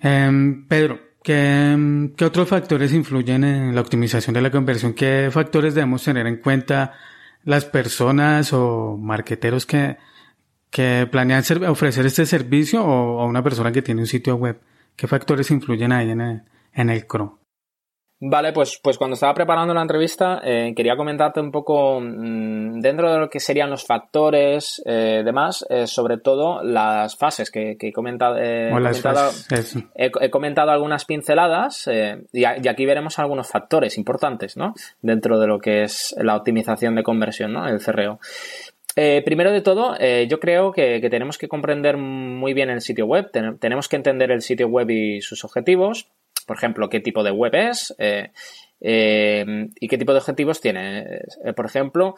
Em, 0.00 0.68
Pedro, 0.68 1.00
¿Qué, 1.24 2.12
otros 2.22 2.46
factores 2.50 2.92
influyen 2.92 3.44
en 3.44 3.74
la 3.74 3.80
optimización 3.80 4.34
de 4.34 4.42
la 4.42 4.50
conversión? 4.50 4.92
¿Qué 4.92 5.30
factores 5.32 5.74
debemos 5.74 6.04
tener 6.04 6.26
en 6.26 6.36
cuenta 6.36 6.92
las 7.44 7.64
personas 7.64 8.52
o 8.52 8.98
marqueteros 8.98 9.64
que, 9.64 9.96
que 10.68 11.08
planean 11.10 11.42
ofrecer 11.66 12.04
este 12.04 12.26
servicio 12.26 12.84
o, 12.84 13.24
una 13.26 13.42
persona 13.42 13.72
que 13.72 13.80
tiene 13.80 14.02
un 14.02 14.06
sitio 14.06 14.36
web? 14.36 14.60
¿Qué 14.96 15.06
factores 15.06 15.50
influyen 15.50 15.92
ahí 15.92 16.10
en 16.10 16.20
el, 16.20 16.42
en 16.74 16.90
el 16.90 17.06
CRO? 17.06 17.38
Vale, 18.26 18.54
pues, 18.54 18.80
pues 18.82 18.96
cuando 18.96 19.14
estaba 19.14 19.34
preparando 19.34 19.74
la 19.74 19.82
entrevista 19.82 20.40
eh, 20.42 20.72
quería 20.74 20.96
comentarte 20.96 21.40
un 21.40 21.52
poco 21.52 22.00
mm, 22.00 22.80
dentro 22.80 23.12
de 23.12 23.18
lo 23.18 23.28
que 23.28 23.38
serían 23.38 23.68
los 23.68 23.84
factores 23.84 24.82
eh, 24.86 25.20
demás, 25.22 25.66
eh, 25.68 25.86
sobre 25.86 26.16
todo 26.16 26.62
las 26.62 27.16
fases 27.16 27.50
que, 27.50 27.76
he 27.78 27.92
comentado. 27.92 28.38
he, 29.94 30.30
comentado 30.30 30.70
algunas 30.70 31.04
pinceladas 31.04 31.86
y, 32.32 32.44
aquí 32.44 32.86
veremos 32.86 33.18
algunos 33.18 33.46
factores 33.46 33.98
importantes 33.98 34.56
¿no? 34.56 34.72
dentro 35.02 35.38
de 35.38 35.46
lo 35.46 35.58
que 35.58 35.82
es 35.82 36.14
la 36.16 36.34
optimización 36.34 36.94
de 36.94 37.02
conversión, 37.02 37.52
¿no? 37.52 37.68
el 37.68 37.78
CRO. 37.78 38.20
primero 38.94 39.52
de 39.52 39.60
todo, 39.60 39.98
yo 39.98 40.40
creo 40.40 40.72
que, 40.72 41.06
tenemos 41.10 41.36
que 41.36 41.48
comprender 41.48 41.98
muy 41.98 42.54
bien 42.54 42.70
el 42.70 42.80
sitio 42.80 43.04
web, 43.04 43.30
tenemos 43.60 43.90
que 43.90 43.96
entender 43.96 44.30
el 44.30 44.40
sitio 44.40 44.68
web 44.68 44.88
y 44.88 45.20
sus 45.20 45.44
objetivos, 45.44 46.08
por 46.44 46.56
ejemplo, 46.56 46.88
qué 46.88 47.00
tipo 47.00 47.22
de 47.22 47.30
web 47.30 47.54
es 47.54 47.94
eh, 47.98 48.30
eh, 48.80 49.68
y 49.80 49.88
qué 49.88 49.98
tipo 49.98 50.12
de 50.12 50.18
objetivos 50.18 50.60
tiene. 50.60 51.20
Eh, 51.44 51.52
por 51.54 51.66
ejemplo, 51.66 52.14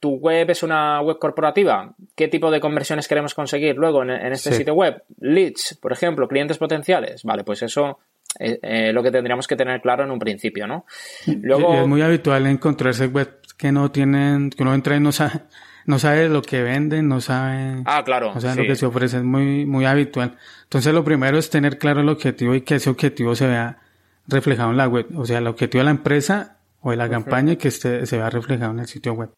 tu 0.00 0.10
web 0.16 0.50
es 0.50 0.62
una 0.62 1.00
web 1.02 1.18
corporativa. 1.18 1.94
¿Qué 2.14 2.28
tipo 2.28 2.50
de 2.50 2.60
conversiones 2.60 3.08
queremos 3.08 3.34
conseguir 3.34 3.76
luego 3.76 4.02
en, 4.02 4.10
este 4.32 4.52
sitio 4.52 4.74
web? 4.74 5.02
Leads, 5.20 5.78
por 5.80 5.92
ejemplo, 5.92 6.28
clientes 6.28 6.58
potenciales. 6.58 7.22
Vale, 7.24 7.44
pues 7.44 7.62
eso 7.62 7.98
es 8.38 8.94
lo 8.94 9.02
que 9.02 9.10
tendríamos 9.10 9.46
que 9.46 9.56
tener 9.56 9.80
claro 9.80 10.04
en 10.04 10.10
un 10.10 10.18
principio, 10.18 10.66
¿no? 10.66 10.86
Luego, 11.26 11.74
es 11.74 11.86
muy 11.86 12.02
habitual 12.02 12.46
encontrarse 12.46 13.06
webs 13.06 13.54
que 13.58 13.72
no 13.72 13.90
tienen, 13.90 14.50
que 14.50 14.62
uno 14.62 14.74
entra 14.74 14.96
y 14.96 15.00
no 15.00 15.12
sabe 15.12 15.42
no 15.86 15.98
sabe 15.98 16.28
lo 16.28 16.42
que 16.42 16.62
venden, 16.62 17.08
no 17.08 17.20
sabe, 17.20 17.82
ah, 17.84 18.02
claro, 18.04 18.32
o 18.34 18.40
sea, 18.40 18.54
lo 18.54 18.62
que 18.62 18.76
se 18.76 18.86
ofrece 18.86 19.18
es 19.18 19.24
muy, 19.24 19.66
muy 19.66 19.84
habitual. 19.84 20.36
Entonces 20.64 20.92
lo 20.94 21.04
primero 21.04 21.38
es 21.38 21.50
tener 21.50 21.78
claro 21.78 22.00
el 22.00 22.08
objetivo 22.08 22.54
y 22.54 22.62
que 22.62 22.76
ese 22.76 22.90
objetivo 22.90 23.34
se 23.34 23.46
vea 23.46 23.78
reflejado 24.26 24.70
en 24.70 24.76
la 24.76 24.88
web, 24.88 25.06
o 25.16 25.24
sea, 25.24 25.38
el 25.38 25.46
objetivo 25.46 25.80
de 25.80 25.84
la 25.84 25.90
empresa 25.90 26.58
o 26.80 26.90
de 26.90 26.96
la 26.96 27.08
campaña 27.08 27.52
y 27.52 27.56
que 27.56 27.68
este, 27.68 28.06
se 28.06 28.16
vea 28.16 28.30
reflejado 28.30 28.72
en 28.72 28.80
el 28.80 28.86
sitio 28.86 29.12
web. 29.14 29.30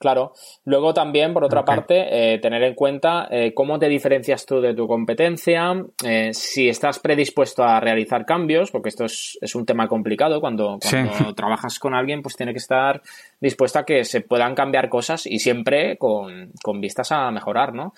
Claro. 0.00 0.32
Luego 0.64 0.94
también, 0.94 1.34
por 1.34 1.44
otra 1.44 1.62
parte, 1.62 2.32
eh, 2.32 2.38
tener 2.38 2.62
en 2.62 2.74
cuenta 2.74 3.28
eh, 3.30 3.52
cómo 3.52 3.78
te 3.78 3.86
diferencias 3.86 4.46
tú 4.46 4.58
de 4.58 4.72
tu 4.72 4.88
competencia, 4.88 5.74
eh, 6.02 6.32
si 6.32 6.70
estás 6.70 6.98
predispuesto 6.98 7.62
a 7.62 7.80
realizar 7.80 8.24
cambios, 8.24 8.70
porque 8.70 8.88
esto 8.88 9.04
es, 9.04 9.38
un 9.54 9.66
tema 9.66 9.88
complicado. 9.88 10.40
Cuando, 10.40 10.78
cuando 10.80 11.34
trabajas 11.34 11.78
con 11.78 11.92
alguien, 11.92 12.22
pues 12.22 12.34
tiene 12.34 12.52
que 12.52 12.60
estar 12.60 13.02
dispuesto 13.40 13.80
a 13.80 13.84
que 13.84 14.04
se 14.04 14.22
puedan 14.22 14.54
cambiar 14.54 14.88
cosas 14.88 15.26
y 15.26 15.38
siempre 15.38 15.98
con, 15.98 16.50
con 16.62 16.80
vistas 16.80 17.12
a 17.12 17.30
mejorar, 17.30 17.74
¿no? 17.74 17.92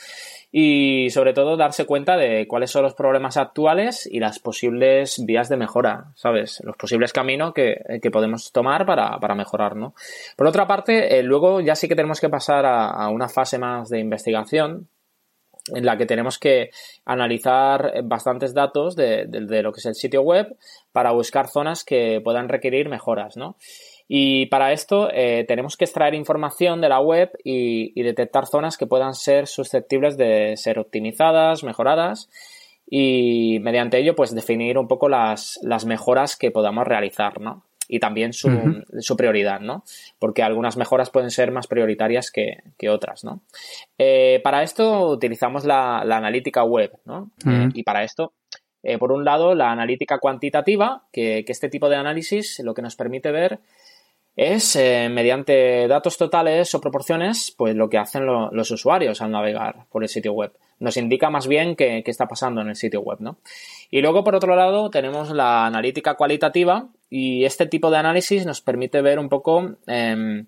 Y 0.55 1.09
sobre 1.09 1.33
todo 1.33 1.57
darse 1.57 1.87
cuenta 1.87 2.19
de 2.19 2.47
cuáles 2.47 2.71
son 2.71 2.83
los 2.83 2.93
problemas 2.93 3.39
actuales 3.39 4.07
y 4.07 4.21
las 4.21 4.39
posibles 4.39 5.25
vías 5.25 5.49
de 5.49 5.57
mejora, 5.57 6.13
¿sabes? 6.15 6.61
Los 6.63 6.77
posibles 6.77 7.15
caminos 7.15 7.55
que, 7.55 7.81
podemos 8.13 8.53
tomar 8.53 8.85
para, 8.85 9.35
mejorar, 9.35 9.77
¿no? 9.77 9.95
Por 10.37 10.47
otra 10.47 10.67
parte, 10.67 11.19
eh, 11.19 11.23
luego 11.23 11.63
ya 11.63 11.75
sí 11.75 11.89
que 11.89 11.97
tenemos 11.97 12.21
que 12.21 12.29
pasar 12.29 12.67
a, 12.67 13.09
una 13.09 13.31
fase 13.31 13.59
más 13.59 13.89
de 13.89 14.01
investigación 14.01 14.89
en 15.75 15.87
la 15.87 15.97
que 15.97 16.05
tenemos 16.05 16.39
que 16.39 16.71
analizar 17.07 18.03
bastantes 18.05 18.53
datos 18.53 18.95
de, 18.95 19.25
de, 19.27 19.63
lo 19.63 19.73
que 19.73 19.79
es 19.79 19.87
el 19.87 19.95
sitio 19.95 20.21
web 20.21 20.55
para 20.91 21.13
buscar 21.13 21.49
zonas 21.49 21.83
que 21.83 22.21
puedan 22.23 22.51
requerir 22.51 22.91
mejoras, 22.91 23.39
¿no? 23.39 23.57
Y 24.09 24.47
para 24.47 24.73
esto 24.73 25.09
eh, 25.13 25.45
tenemos 25.47 25.77
que 25.77 25.85
extraer 25.85 26.15
información 26.15 26.81
de 26.81 26.89
la 26.89 27.01
web 27.01 27.31
y, 27.45 28.03
detectar 28.03 28.47
zonas 28.47 28.77
que 28.77 28.87
puedan 28.87 29.15
ser 29.15 29.47
susceptibles 29.47 30.17
de 30.17 30.57
ser 30.57 30.79
optimizadas, 30.79 31.65
mejoradas 31.65 32.29
y 32.89 33.59
mediante 33.61 33.99
ello 33.99 34.15
pues 34.15 34.35
definir 34.35 34.77
un 34.77 34.89
poco 34.89 35.09
las, 35.09 35.59
mejoras 35.87 36.37
que 36.37 36.51
podamos 36.51 36.87
realizar, 36.87 37.41
¿no? 37.41 37.63
Y 37.89 38.01
también 38.01 38.33
su, 38.33 38.49
prioridad, 39.17 39.61
¿no? 39.61 39.85
Porque 40.19 40.43
algunas 40.43 40.77
mejoras 40.77 41.11
pueden 41.11 41.31
ser 41.31 41.53
más 41.53 41.67
prioritarias 41.67 42.31
que, 42.31 42.89
otras, 42.89 43.25
¿no? 43.25 43.41
Eh, 43.99 44.41
para 44.43 44.63
esto 44.63 45.09
utilizamos 45.09 45.65
la, 45.65 46.01
analítica 46.01 46.65
web, 46.65 46.93
¿no? 47.05 47.31
Eh, 47.47 47.69
y 47.75 47.83
para 47.83 48.05
esto 48.05 48.33
por 48.99 49.13
un 49.13 49.25
lado, 49.25 49.55
la 49.55 49.71
analítica 49.71 50.19
cuantitativa, 50.19 51.05
que, 51.13 51.45
que, 51.47 51.53
este 51.53 51.69
tipo 51.69 51.89
de 51.89 51.95
análisis 51.95 52.59
lo 52.65 52.75
que 52.75 52.83
nos 52.83 52.97
permite 52.97 53.31
ver 53.31 53.61
es 54.43 54.77
eh, 54.77 55.09
mediante 55.11 55.87
datos 55.89 56.17
totales 56.17 56.75
o 56.75 56.81
proporciones, 56.81 57.55
pues 57.57 57.75
lo 57.77 57.89
que 57.89 57.99
hacen 57.99 58.27
los 58.27 58.71
usuarios 58.71 59.21
al 59.21 59.31
navegar 59.31 59.87
por 59.91 60.03
el 60.03 60.09
sitio 60.09 60.33
web. 60.33 60.53
Nos 60.81 60.97
indica 60.97 61.31
más 61.31 61.47
bien 61.47 61.77
qué, 61.77 62.03
está 62.07 62.27
pasando 62.27 62.61
en 62.61 62.69
el 62.69 62.77
sitio 62.77 63.01
web, 63.03 63.19
¿no? 63.21 63.39
Y 63.91 64.01
luego, 64.01 64.25
por 64.25 64.35
otro 64.35 64.57
lado, 64.57 64.91
tenemos 64.91 65.31
la 65.31 65.67
analítica 65.67 66.15
cualitativa 66.15 66.89
y 67.09 67.45
este 67.45 67.67
tipo 67.67 67.91
de 67.91 67.99
análisis 67.99 68.45
nos 68.47 68.61
permite 68.61 69.01
ver 69.03 69.19
un 69.19 69.29
poco 69.29 69.77
em, 69.87 70.47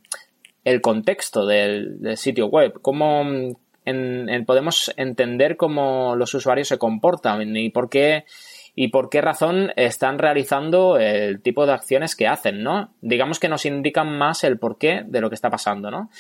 el 0.64 0.80
contexto 0.80 1.46
del, 1.46 2.16
sitio 2.16 2.46
web, 2.46 2.80
cómo 2.82 3.24
podemos 4.46 4.92
entender 4.96 5.56
cómo 5.56 6.16
los 6.16 6.32
usuarios 6.34 6.68
se 6.68 6.78
comportan 6.78 7.56
y 7.56 7.68
por 7.68 7.90
qué 7.90 8.24
y 8.74 8.88
por 8.88 9.08
qué 9.08 9.20
razón 9.20 9.72
están 9.76 10.18
realizando 10.18 10.98
el 10.98 11.40
tipo 11.40 11.66
de 11.66 11.72
acciones 11.72 12.16
que 12.16 12.26
hacen, 12.26 12.62
¿no? 12.62 12.94
Digamos 13.00 13.38
que 13.38 13.48
nos 13.48 13.66
indican 13.66 14.16
más 14.18 14.44
el 14.44 14.58
porqué 14.58 15.02
de 15.06 15.20
lo 15.20 15.28
que 15.28 15.36
está 15.36 15.50
pasando, 15.50 15.90
¿no? 15.90 16.10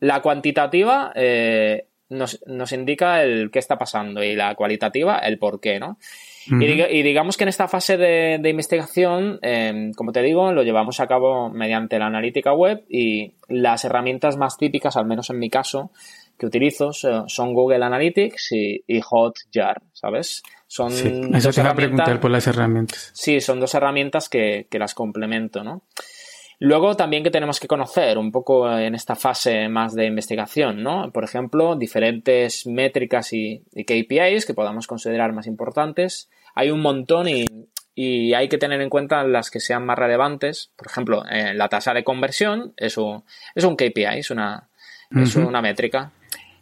La 0.00 0.22
cuantitativa 0.22 1.12
eh, 1.14 1.86
nos, 2.10 2.72
indica 2.72 3.22
el 3.22 3.50
qué 3.50 3.58
está 3.58 3.78
pasando 3.78 4.22
y 4.22 4.34
la 4.34 4.54
cualitativa 4.54 5.18
el 5.18 5.38
por 5.38 5.60
qué, 5.60 5.78
¿no? 5.78 5.98
y, 6.46 7.02
digamos 7.02 7.36
que 7.36 7.44
en 7.44 7.48
esta 7.48 7.68
fase 7.68 7.96
de, 7.96 8.48
investigación, 8.48 9.38
em, 9.42 9.92
como 9.92 10.10
te 10.10 10.22
digo, 10.22 10.52
lo 10.52 10.62
llevamos 10.62 10.98
a 10.98 11.06
cabo 11.06 11.50
mediante 11.50 11.98
la 11.98 12.06
analítica 12.06 12.52
web 12.52 12.82
y 12.88 13.34
las 13.48 13.84
herramientas 13.84 14.36
más 14.36 14.56
típicas, 14.56 14.96
al 14.96 15.06
menos 15.06 15.30
en 15.30 15.38
mi 15.38 15.50
caso, 15.50 15.92
que 16.40 16.46
utilizo 16.46 16.92
son 16.92 17.54
Google 17.54 17.84
Analytics 17.84 18.52
y, 18.52 18.82
y 18.86 19.00
Hotjar, 19.02 19.82
¿sabes? 19.92 20.42
Son 20.66 20.92
eso 21.34 21.50
te 21.50 21.60
a 21.62 21.74
preguntar 21.74 22.20
por 22.20 22.30
las 22.30 22.46
herramientas. 22.46 23.10
Sí, 23.12 23.40
son 23.40 23.58
dos 23.58 23.74
herramientas 23.74 24.28
que, 24.28 24.68
las 24.70 24.94
complemento, 24.94 25.64
¿no? 25.64 25.82
Luego 26.60 26.94
también 26.94 27.24
que 27.24 27.30
tenemos 27.30 27.58
que 27.58 27.66
conocer 27.66 28.16
un 28.18 28.30
poco 28.30 28.70
en 28.70 28.94
esta 28.94 29.16
fase 29.16 29.68
más 29.68 29.96
de 29.96 30.06
investigación, 30.06 30.82
¿no? 30.82 31.10
Por 31.10 31.24
ejemplo, 31.24 31.74
diferentes 31.74 32.68
métricas 32.68 33.32
y, 33.32 33.64
KPIs 33.74 34.46
que 34.46 34.54
podamos 34.54 34.86
considerar 34.86 35.32
más 35.32 35.48
importantes. 35.48 36.30
Hay 36.54 36.70
un 36.70 36.80
montón 36.80 37.26
y, 37.28 38.32
hay 38.32 38.48
que 38.48 38.56
tener 38.56 38.80
en 38.80 38.90
cuenta 38.90 39.24
las 39.24 39.50
que 39.50 39.58
sean 39.58 39.84
más 39.84 39.98
relevantes. 39.98 40.70
Por 40.76 40.86
ejemplo, 40.86 41.24
eh, 41.28 41.52
la 41.52 41.68
tasa 41.68 41.92
de 41.92 42.04
conversión 42.04 42.74
es 42.76 42.96
un, 42.96 43.24
es 43.56 43.64
un 43.64 43.74
KPI, 43.74 44.20
es 44.20 44.30
una, 44.30 44.68
es 45.10 45.34
una 45.34 45.60
métrica. 45.60 46.12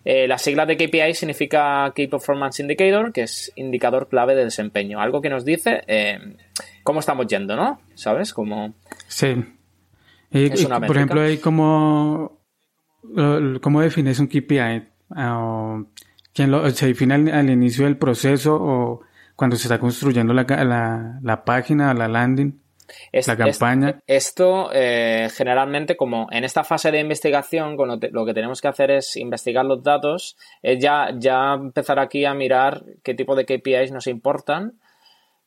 Eh, 0.04 0.26
la 0.26 0.38
sigla 0.38 0.64
de 0.64 0.76
KPI 0.76 1.14
significa 1.14 1.92
Key 1.94 2.06
Performance 2.06 2.60
Indicator, 2.60 3.12
que 3.12 3.22
es 3.22 3.52
indicador 3.56 4.08
clave 4.08 4.34
de 4.34 4.44
desempeño. 4.44 5.00
Algo 5.00 5.20
que 5.20 5.28
nos 5.28 5.44
dice 5.44 5.82
eh, 5.86 6.18
cómo 6.82 7.00
estamos 7.00 7.26
yendo, 7.26 7.56
¿no? 7.56 7.80
¿Sabes? 7.94 8.32
Como... 8.32 8.74
Sí. 9.06 9.34
por 10.30 10.96
ejemplo, 10.96 11.22
¿cómo, 11.42 12.40
¿cómo 13.60 13.80
defines 13.80 14.18
un 14.20 14.28
KPI? 14.28 14.88
Uh, 15.10 15.84
¿Quién 16.32 16.50
lo, 16.50 16.70
¿Se 16.70 16.86
define 16.86 17.14
al, 17.14 17.50
inicio 17.50 17.84
del 17.84 17.96
proceso 17.96 18.54
o 18.54 19.00
cuando 19.34 19.56
se 19.56 19.64
está 19.64 19.78
construyendo 19.78 20.32
la, 20.32 20.44
la, 20.44 21.18
la 21.22 21.44
página, 21.44 21.92
la 21.94 22.08
landing? 22.08 22.60
La 23.12 23.36
campaña. 23.36 24.02
esto 24.06 24.70
eh, 24.72 25.28
generalmente 25.34 25.96
como 25.96 26.28
en 26.30 26.44
esta 26.44 26.64
fase 26.64 26.90
de 26.90 27.00
investigación 27.00 27.76
lo, 27.76 28.26
que 28.26 28.34
tenemos 28.34 28.60
que 28.60 28.68
hacer 28.68 28.90
es 28.90 29.16
investigar 29.16 29.64
los 29.64 29.82
datos, 29.82 30.36
es 30.62 30.78
ya, 30.78 31.10
ya 31.16 31.54
empezar 31.54 31.98
aquí 31.98 32.24
a 32.24 32.34
mirar 32.34 32.84
qué 33.02 33.14
tipo 33.14 33.34
de 33.34 33.44
KPIs 33.44 33.92
nos 33.92 34.06
importan 34.06 34.78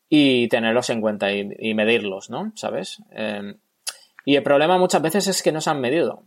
y 0.10 0.47
tenerlos 0.49 0.89
en 0.89 1.01
cuenta 1.01 1.32
y, 1.32 1.73
medirlos, 1.73 2.30
¿no? 2.30 2.51
¿Sabes? 2.56 3.01
Em, 3.12 3.58
y 4.25 4.36
el 4.36 4.43
problema 4.43 4.77
muchas 4.77 5.01
veces 5.01 5.27
es 5.27 5.41
que 5.41 5.51
no 5.51 5.62
se 5.62 5.69
han 5.69 5.80
medido. 5.80 6.23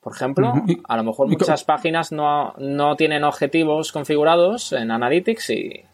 Por 0.00 0.14
ejemplo, 0.14 0.54
a 0.84 0.96
lo 0.96 1.04
mejor 1.04 1.28
muchas 1.28 1.64
páginas 1.64 2.10
no, 2.10 2.54
no 2.56 2.96
tienen 2.96 3.24
objetivos 3.24 3.92
configurados 3.92 4.72
en 4.72 4.90
Analytics 4.90 5.50
y, 5.50 5.84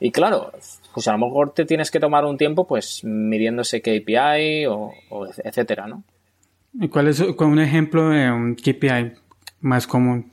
y 0.00 0.10
claro, 0.10 0.52
pues 0.98 1.06
a 1.06 1.12
lo 1.12 1.18
mejor 1.18 1.52
te 1.52 1.64
tienes 1.64 1.92
que 1.92 2.00
tomar 2.00 2.24
un 2.24 2.36
tiempo 2.36 2.66
pues 2.66 3.04
midiendo 3.04 3.62
ese 3.62 3.80
KPI 3.80 4.66
o, 4.66 4.90
etcétera, 5.44 5.86
¿no? 5.86 6.02
¿Y 6.74 6.88
cuál 6.88 7.06
es 7.06 7.20
un 7.20 7.60
ejemplo 7.60 8.08
de 8.08 8.28
un 8.28 8.56
KPI 8.56 9.12
más 9.60 9.86
común? 9.86 10.32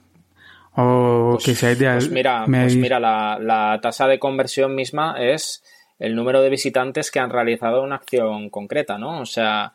O 0.75 1.33
pues, 1.33 1.45
que 1.45 1.53
sea 1.53 1.73
ideal. 1.73 1.99
Pues 1.99 2.09
mira, 2.09 2.45
pues 2.47 2.75
mira 2.77 2.99
la, 2.99 3.77
tasa 3.79 4.07
de 4.07 4.17
conversión 4.17 4.73
misma 4.73 5.17
es 5.19 5.63
el 5.99 6.15
número 6.15 6.41
de 6.41 6.49
visitantes 6.49 7.11
que 7.11 7.19
han 7.19 7.29
realizado 7.29 7.83
una 7.83 7.97
acción 7.97 8.49
concreta, 8.49 8.97
¿no? 8.97 9.21
O 9.21 9.27
sea, 9.27 9.71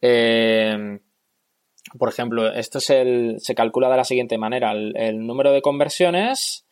eh, 0.00 0.98
por 1.96 2.08
ejemplo, 2.08 2.52
esto 2.52 2.78
es 2.78 2.90
el, 2.90 3.36
se 3.38 3.54
calcula 3.54 3.88
de 3.88 3.96
la 3.96 4.04
siguiente 4.04 4.38
manera: 4.38 4.72
el 4.72 5.24
número 5.24 5.52
de 5.52 5.62
conversiones 5.62 6.65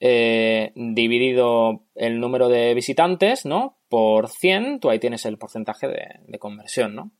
eh, 0.00 0.72
dividido 0.74 1.84
el 1.94 2.20
número 2.20 2.48
de 2.48 2.74
visitantes, 2.74 3.46
¿no? 3.46 3.78
Por 3.88 4.28
100, 4.28 4.80
tú 4.80 4.90
ahí 4.90 4.98
tienes 4.98 5.24
el 5.24 5.38
porcentaje 5.38 5.88
de, 5.88 6.38
conversión, 6.38 6.94
¿no? 6.94 7.10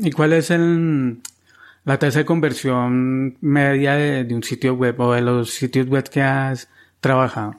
¿Y 0.00 0.10
cuál 0.12 0.32
es 0.32 0.50
el, 0.50 1.20
la 1.84 1.98
tasa 1.98 2.20
de 2.20 2.24
conversión 2.24 3.36
media 3.40 3.94
de, 3.94 4.34
un 4.34 4.42
sitio 4.42 4.74
web 4.74 4.98
o 5.00 5.12
de 5.12 5.20
los 5.20 5.50
sitios 5.50 5.86
web 5.88 6.08
que 6.08 6.22
has 6.22 6.70
trabajado? 7.00 7.56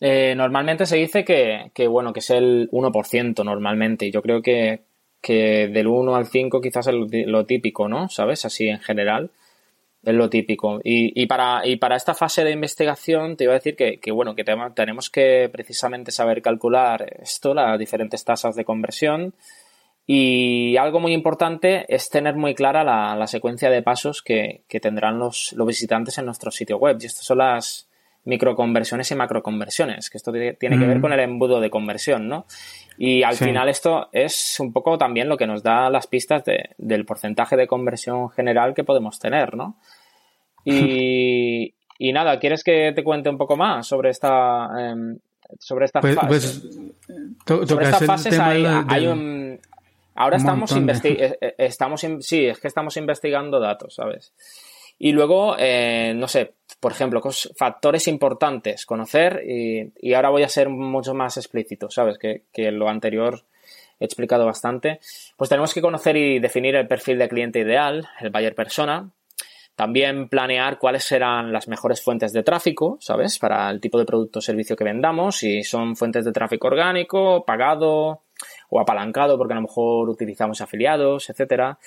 Eh, 0.00 0.34
normalmente 0.34 0.86
se 0.86 0.96
dice 0.96 1.24
que, 1.24 1.86
bueno, 1.88 2.12
que 2.12 2.20
es 2.20 2.30
el 2.30 2.70
1% 2.70 3.44
normalmente. 3.44 4.06
Y 4.06 4.10
yo 4.10 4.22
creo 4.22 4.40
que, 4.42 4.82
que 5.20 5.68
del 5.68 5.86
1 5.86 6.16
al 6.16 6.26
5 6.26 6.60
quizás 6.60 6.86
es 6.86 6.94
lo 7.26 7.46
típico, 7.46 7.88
¿no? 7.88 8.08
¿Sabes? 8.08 8.44
Así 8.44 8.68
en 8.68 8.80
general. 8.80 9.30
Es 10.04 10.14
lo 10.14 10.28
típico. 10.28 10.80
Y, 10.82 11.20
y, 11.20 11.26
para, 11.26 11.64
y 11.64 11.76
para 11.76 11.96
esta 11.96 12.14
fase 12.14 12.42
de 12.42 12.50
investigación 12.50 13.36
te 13.36 13.44
iba 13.44 13.52
a 13.52 13.58
decir 13.58 13.76
que, 13.76 14.00
que 14.00 14.10
bueno, 14.10 14.34
que 14.34 14.44
tenemos 14.74 15.10
que 15.10 15.48
precisamente 15.52 16.10
saber 16.10 16.42
calcular 16.42 17.18
esto, 17.22 17.54
las 17.54 17.78
diferentes 17.78 18.24
tasas 18.24 18.56
de 18.56 18.64
conversión. 18.64 19.34
Y 20.04 20.76
algo 20.76 20.98
muy 20.98 21.12
importante 21.12 21.84
es 21.88 22.10
tener 22.10 22.34
muy 22.34 22.54
clara 22.54 22.82
la, 22.82 23.14
la 23.14 23.28
secuencia 23.28 23.70
de 23.70 23.82
pasos 23.82 24.22
que, 24.22 24.64
que 24.68 24.80
tendrán 24.80 25.20
los, 25.20 25.52
los, 25.52 25.66
visitantes 25.66 26.18
en 26.18 26.26
nuestro 26.26 26.50
sitio 26.50 26.78
web. 26.78 26.98
Y 27.00 27.06
estas 27.06 27.24
son 27.24 27.38
las 27.38 27.88
microconversiones 28.24 29.10
y 29.10 29.14
macroconversiones, 29.14 30.08
que 30.08 30.18
esto 30.18 30.32
tiene 30.32 30.56
que 30.56 30.86
ver 30.86 31.00
con 31.00 31.12
el 31.12 31.20
embudo 31.20 31.60
de 31.60 31.70
conversión, 31.70 32.28
¿no? 32.28 32.46
Y 32.96 33.22
al 33.22 33.34
final 33.34 33.68
esto 33.68 34.08
es 34.12 34.60
un 34.60 34.72
poco 34.72 34.96
también 34.96 35.28
lo 35.28 35.36
que 35.36 35.46
nos 35.46 35.62
da 35.62 35.90
las 35.90 36.06
pistas 36.06 36.44
de, 36.44 36.70
del 36.78 37.04
porcentaje 37.04 37.56
de 37.56 37.66
conversión 37.66 38.30
general 38.30 38.74
que 38.74 38.84
podemos 38.84 39.18
tener, 39.18 39.56
¿no? 39.56 39.76
Y, 40.64 41.74
y 41.98 42.12
nada, 42.12 42.38
¿quieres 42.38 42.62
que 42.62 42.92
te 42.94 43.02
cuente 43.02 43.28
un 43.28 43.38
poco 43.38 43.56
más 43.56 43.86
sobre 43.86 44.10
esta, 44.10 44.68
em, 44.78 45.18
sobre 45.58 45.86
esta 45.86 46.00
pues, 46.00 46.14
fase? 46.14 46.28
Pues, 46.28 47.68
sobre 47.68 47.84
esta 47.84 48.00
fase 48.00 48.40
hay, 48.40 49.06
un... 49.06 49.58
Ahora 50.14 50.36
estamos, 50.36 50.70
eh, 50.76 51.38
eh, 51.40 51.54
estamos 51.58 52.06
sí, 52.20 52.46
es 52.46 52.60
que 52.60 52.68
estamos 52.68 52.96
investigando 52.96 53.58
datos, 53.58 53.94
¿sabes? 53.94 54.32
Y 54.98 55.12
luego, 55.12 55.56
eh, 55.58 56.12
no 56.14 56.28
sé, 56.28 56.52
por 56.82 56.90
ejemplo, 56.90 57.22
factores 57.54 58.08
importantes, 58.08 58.86
conocer, 58.86 59.44
y, 59.46 59.92
y, 60.00 60.14
ahora 60.14 60.30
voy 60.30 60.42
a 60.42 60.48
ser 60.48 60.68
mucho 60.68 61.14
más 61.14 61.36
explícito, 61.36 61.88
¿sabes? 61.88 62.18
Que, 62.18 62.42
que 62.52 62.72
lo 62.72 62.88
anterior 62.88 63.44
he 64.00 64.04
explicado 64.04 64.44
bastante. 64.46 64.98
Pues 65.36 65.48
tenemos 65.48 65.72
que 65.72 65.80
conocer 65.80 66.16
y 66.16 66.40
definir 66.40 66.74
el 66.74 66.88
perfil 66.88 67.18
de 67.18 67.28
cliente 67.28 67.60
ideal, 67.60 68.08
el 68.18 68.30
buyer 68.30 68.56
persona. 68.56 69.08
También 69.76 70.28
planear 70.28 70.80
cuáles 70.80 71.04
serán 71.04 71.52
las 71.52 71.68
mejores 71.68 72.02
fuentes 72.02 72.32
de 72.32 72.42
tráfico, 72.42 72.98
¿sabes? 73.00 73.38
Para 73.38 73.70
el 73.70 73.80
tipo 73.80 73.96
de 73.96 74.04
producto 74.04 74.40
o 74.40 74.42
servicio 74.42 74.74
que 74.74 74.82
vendamos, 74.82 75.36
si 75.36 75.62
son 75.62 75.94
fuentes 75.94 76.24
de 76.24 76.32
tráfico 76.32 76.66
orgánico, 76.66 77.44
pagado 77.44 78.22
o 78.70 78.80
apalancado, 78.80 79.38
porque 79.38 79.52
a 79.52 79.56
lo 79.56 79.62
mejor 79.62 80.08
utilizamos 80.08 80.60
afiliados, 80.60 81.30
etcétera. 81.30 81.78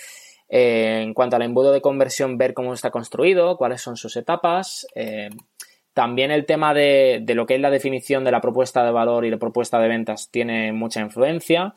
Eh, 0.47 1.01
en 1.01 1.13
cuanto 1.13 1.36
al 1.36 1.41
embudo 1.41 1.71
de 1.71 1.81
conversión, 1.81 2.38
ver 2.38 2.53
cómo 2.53 2.73
está 2.73 2.91
construido, 2.91 3.58
cuáles 3.58 3.81
son 3.81 3.97
sus 3.97 4.15
etapas. 4.15 4.88
Eh, 4.95 5.29
también 5.93 6.31
el 6.31 6.45
tema 6.45 6.73
de, 6.73 7.23
lo 7.27 7.45
que 7.45 7.55
es 7.55 7.62
la 7.62 7.69
definición 7.69 8.23
de 8.23 8.31
la 8.31 8.41
propuesta 8.41 8.84
de 8.84 8.91
valor 8.91 9.25
y 9.25 9.31
la 9.31 9.38
propuesta 9.38 9.79
de 9.79 9.88
ventas 9.88 10.29
tiene 10.29 10.73
mucha 10.73 11.01
influencia. 11.01 11.73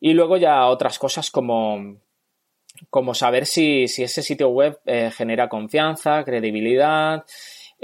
Y 0.00 0.14
luego 0.14 0.36
ya 0.36 0.66
otras 0.66 0.98
cosas 0.98 1.30
como, 1.30 1.98
como 2.90 3.14
saber 3.14 3.46
si, 3.46 3.86
si 3.86 4.02
ese 4.02 4.22
sitio 4.22 4.48
web 4.48 4.80
eh, 4.86 5.10
genera 5.14 5.48
confianza, 5.48 6.24
credibilidad, 6.24 7.24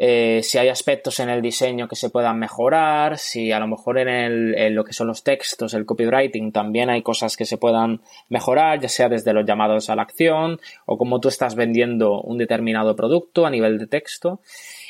eh, 0.03 0.41
si 0.43 0.57
hay 0.57 0.69
aspectos 0.69 1.21
en 1.21 1.29
el 1.29 1.43
diseño 1.43 1.87
que 1.87 1.95
se 1.95 2.09
puedan 2.09 2.39
mejorar, 2.39 3.19
si 3.19 3.53
a 3.53 3.59
lo 3.59 3.67
mejor 3.67 3.99
en, 3.99 4.09
el, 4.09 4.55
en, 4.57 4.75
lo 4.75 4.83
que 4.83 4.95
son 4.95 5.09
los 5.09 5.23
textos, 5.23 5.75
el 5.75 5.85
copywriting, 5.85 6.53
también 6.53 6.89
hay 6.89 7.03
cosas 7.03 7.37
que 7.37 7.45
se 7.45 7.59
puedan 7.59 8.01
mejorar, 8.31 8.81
ya 8.81 8.89
sea 8.89 9.11
desde 9.11 9.35
los 9.35 9.45
llamados 9.45 9.91
a 9.91 9.97
la 9.97 10.01
acción 10.01 10.59
o 10.87 10.97
cómo 10.97 11.21
tú 11.21 11.29
estás 11.29 11.55
vendiendo 11.55 12.23
un 12.23 12.39
determinado 12.39 12.97
producto 12.97 13.45
a 13.45 13.51
nivel 13.51 13.77
de 13.77 13.89
texto. 13.89 14.41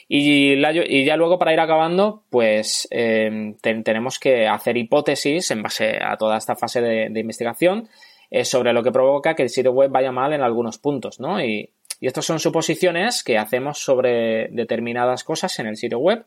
Y, 0.07 0.61
ya 1.05 1.17
luego 1.17 1.41
para 1.41 1.53
ir 1.53 1.61
acabando, 1.61 2.23
pues 2.31 2.89
ten, 2.89 3.83
tenemos 3.85 4.21
que 4.21 4.47
hacer 4.47 4.77
hipótesis 4.77 5.51
en 5.51 5.63
base 5.63 5.99
a 6.01 6.17
toda 6.17 6.39
esta 6.39 6.55
fase 6.55 6.81
de, 6.81 7.09
de 7.11 7.21
investigación 7.21 7.89
eh, 8.33 8.45
sobre 8.45 8.73
lo 8.73 8.85
que 8.85 8.93
provoca 8.93 9.35
que 9.35 9.43
el 9.43 9.49
sitio 9.49 9.73
web 9.73 9.91
vaya 9.91 10.13
mal 10.13 10.33
en 10.33 10.43
algunos 10.43 10.79
puntos, 10.79 11.19
¿no? 11.19 11.45
Y, 11.45 11.69
y 12.01 12.07
estas 12.07 12.25
son 12.25 12.41
suposiciones 12.41 13.23
que 13.23 13.39
hacemos 13.39 13.79
sobre 13.79 14.49
determinadas 14.49 15.23
cosas 15.25 15.59
en 15.59 15.67
el 15.67 15.77
sitio 15.77 15.99
web, 15.99 16.25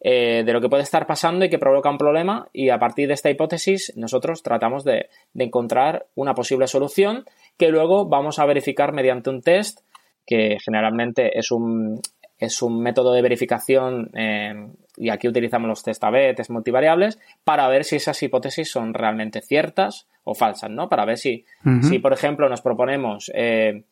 eh, 0.00 0.42
de 0.44 0.52
lo 0.52 0.60
que 0.60 0.68
puede 0.68 0.82
estar 0.82 1.06
pasando 1.06 1.44
y 1.44 1.48
que 1.48 1.58
provoca 1.58 1.90
un 1.90 1.98
problema, 1.98 2.48
y 2.52 2.68
a 2.68 2.78
partir 2.78 3.08
de 3.08 3.14
esta 3.14 3.30
hipótesis 3.30 3.92
nosotros 3.96 4.42
tratamos 4.42 4.84
de, 4.84 5.08
de 5.32 5.44
encontrar 5.44 6.06
una 6.14 6.34
posible 6.34 6.66
solución 6.66 7.24
que 7.56 7.68
luego 7.68 8.06
vamos 8.06 8.38
a 8.38 8.46
verificar 8.46 8.92
mediante 8.92 9.30
un 9.30 9.42
test 9.42 9.80
que 10.26 10.58
generalmente 10.62 11.38
es 11.38 11.50
un, 11.50 12.00
es 12.38 12.60
un 12.60 12.80
método 12.82 13.12
de 13.12 13.22
verificación 13.22 14.10
eh, 14.14 14.68
y 14.96 15.08
aquí 15.10 15.28
utilizamos 15.28 15.68
los 15.68 15.82
test 15.82 16.02
A-B, 16.04 16.34
test 16.34 16.50
multivariables, 16.50 17.18
para 17.44 17.68
ver 17.68 17.84
si 17.84 17.96
esas 17.96 18.22
hipótesis 18.22 18.70
son 18.70 18.92
realmente 18.92 19.40
ciertas 19.40 20.06
o 20.24 20.34
falsas, 20.34 20.70
¿no? 20.70 20.88
Para 20.88 21.04
ver 21.04 21.18
si, 21.18 21.44
uh 21.64 21.68
-huh. 21.68 21.82
si 21.82 21.98
por 21.98 22.12
ejemplo, 22.12 22.48
nos 22.48 22.60
proponemos 22.60 23.30
eh, 23.34 23.84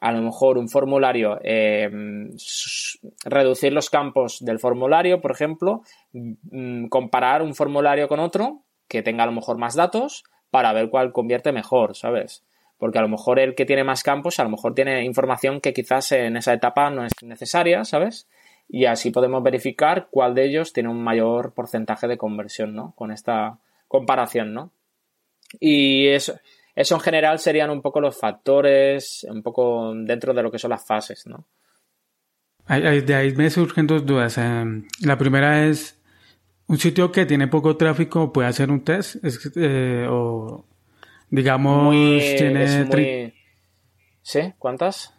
a 0.00 0.12
lo 0.12 0.22
mejor 0.22 0.58
un 0.58 0.68
formulario, 0.68 1.38
eh, 1.42 1.90
reducir 3.24 3.72
los 3.72 3.90
campos 3.90 4.38
del 4.40 4.60
formulario, 4.60 5.20
por 5.20 5.32
ejemplo, 5.32 5.82
mm, 6.12 6.86
comparar 6.86 7.42
un 7.42 7.54
formulario 7.54 8.08
con 8.08 8.20
otro 8.20 8.62
que 8.86 9.02
tenga 9.02 9.24
a 9.24 9.26
lo 9.26 9.32
mejor 9.32 9.58
más 9.58 9.74
datos 9.74 10.24
para 10.50 10.72
ver 10.72 10.88
cuál 10.88 11.12
convierte 11.12 11.52
mejor, 11.52 11.96
¿sabes? 11.96 12.44
Porque 12.78 12.98
a 12.98 13.02
lo 13.02 13.08
mejor 13.08 13.40
el 13.40 13.54
que 13.54 13.66
tiene 13.66 13.82
más 13.82 14.02
campos, 14.02 14.38
a 14.38 14.44
lo 14.44 14.50
mejor 14.50 14.74
tiene 14.74 15.04
información 15.04 15.60
que 15.60 15.72
quizás 15.72 16.12
en 16.12 16.36
esa 16.36 16.52
etapa 16.52 16.90
no 16.90 17.04
es 17.04 17.12
necesaria, 17.22 17.84
¿sabes? 17.84 18.28
Y 18.68 18.84
así 18.84 19.10
podemos 19.10 19.42
verificar 19.42 20.08
cuál 20.10 20.34
de 20.34 20.44
ellos 20.44 20.72
tiene 20.72 20.90
un 20.90 21.02
mayor 21.02 21.54
porcentaje 21.54 22.06
de 22.06 22.18
conversión, 22.18 22.74
¿no? 22.74 22.92
Con 22.94 23.10
esta 23.10 23.58
comparación, 23.88 24.54
¿no? 24.54 24.70
Y 25.58 26.08
eso, 26.08 26.38
eso 26.78 26.94
en 26.94 27.00
general 27.00 27.40
serían 27.40 27.70
un 27.70 27.82
poco 27.82 28.00
los 28.00 28.16
factores, 28.16 29.26
un 29.28 29.42
poco 29.42 29.92
dentro 29.96 30.32
de 30.32 30.44
lo 30.44 30.50
que 30.52 30.60
son 30.60 30.70
las 30.70 30.86
fases, 30.86 31.26
¿no? 31.26 31.44
De 32.68 33.14
ahí 33.16 33.34
me 33.34 33.50
surgen 33.50 33.88
dos 33.88 34.06
dudas. 34.06 34.38
La 35.00 35.18
primera 35.18 35.66
es, 35.66 36.00
¿un 36.68 36.78
sitio 36.78 37.10
que 37.10 37.26
tiene 37.26 37.48
poco 37.48 37.76
tráfico 37.76 38.32
puede 38.32 38.46
hacer 38.46 38.70
un 38.70 38.84
test? 38.84 39.16
Es, 39.24 39.50
eh, 39.56 40.06
o, 40.08 40.66
digamos, 41.30 41.82
muy, 41.82 42.20
tiene... 42.38 42.84
Muy... 42.84 43.34
¿Sí? 44.22 44.54
¿Cuántas? 44.56 45.12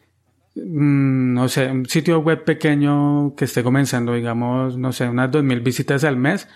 Mm, 0.55 1.33
no 1.33 1.49
sé, 1.49 1.69
un 1.69 1.85
sitio 1.87 2.19
web 2.19 2.45
pequeño 2.45 3.35
que 3.35 3.43
esté 3.43 3.63
comenzando, 3.63 4.13
digamos, 4.13 4.77
no 4.77 4.93
sé, 4.93 5.09
unas 5.09 5.29
2.000 5.29 5.61
visitas 5.61 6.05
al 6.05 6.15
mes, 6.15 6.47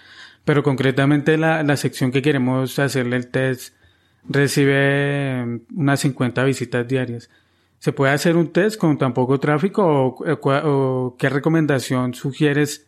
pero 0.45 0.63
concretamente 0.63 1.37
la, 1.37 1.61
la 1.61 1.75
sección 1.75 2.09
que 2.09 2.21
queremos 2.21 2.79
hacerle 2.79 3.17
el 3.17 3.29
test 3.29 3.82
recibe 4.27 5.61
unas 5.75 5.99
50 5.99 6.43
visitas 6.43 6.87
diarias. 6.87 7.29
¿Se 7.79 7.91
puede 7.91 8.13
hacer 8.13 8.37
un 8.37 8.53
test 8.53 8.79
con 8.79 8.97
tan 8.97 9.13
poco 9.13 9.39
tráfico 9.39 9.83
o, 9.85 10.39
o 10.39 11.15
qué 11.17 11.29
recomendación 11.29 12.13
sugieres 12.13 12.87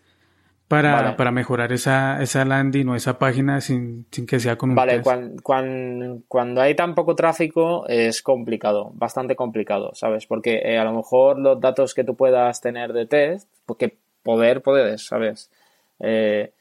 para, 0.68 0.94
vale. 0.94 1.12
para 1.14 1.32
mejorar 1.32 1.72
esa, 1.74 2.22
esa 2.22 2.44
landing 2.44 2.88
o 2.90 2.96
esa 2.96 3.20
página 3.20 3.62
sin, 3.62 4.08
sin 4.12 4.26
que 4.26 4.40
sea 4.40 4.58
con 4.58 4.72
un 4.72 4.76
vale, 4.76 4.94
test? 4.94 5.04
Cuando, 5.04 5.44
cuando, 5.44 6.22
cuando, 6.28 6.62
hay 6.62 6.76
tan 6.76 6.96
poco 6.96 7.16
tráfico 7.16 7.86
es 7.88 8.22
complicado, 8.22 8.92
bastante 8.96 9.36
complicado, 9.36 9.92
¿sabes? 9.94 10.26
Porque 10.26 10.62
eh, 10.64 10.80
a 10.80 10.84
lo 10.84 10.94
mejor 10.94 11.40
los 11.40 11.60
datos 11.60 11.94
que 11.94 12.04
tú 12.04 12.16
puedas 12.16 12.62
tener 12.62 12.94
de 12.94 13.06
test, 13.06 13.48
porque 13.66 13.98
poder 14.24 14.62
puedes, 14.62 15.06
¿sabes? 15.06 15.52
Eh, 16.00 16.52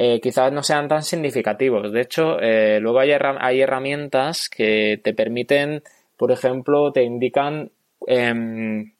eh, 0.00 0.20
quizás 0.20 0.52
no 0.52 0.62
sean 0.62 0.86
tan 0.86 1.02
significativos. 1.02 1.90
De 1.90 2.02
hecho, 2.02 2.38
eh, 2.40 2.78
luego 2.80 3.00
hay, 3.00 3.10
herra 3.10 3.36
hay, 3.40 3.60
herramientas 3.60 4.48
que 4.48 5.00
te 5.02 5.12
permiten, 5.12 5.82
por 6.16 6.30
ejemplo, 6.30 6.92
te 6.92 7.02
indican 7.02 7.72
eh, 8.06 8.92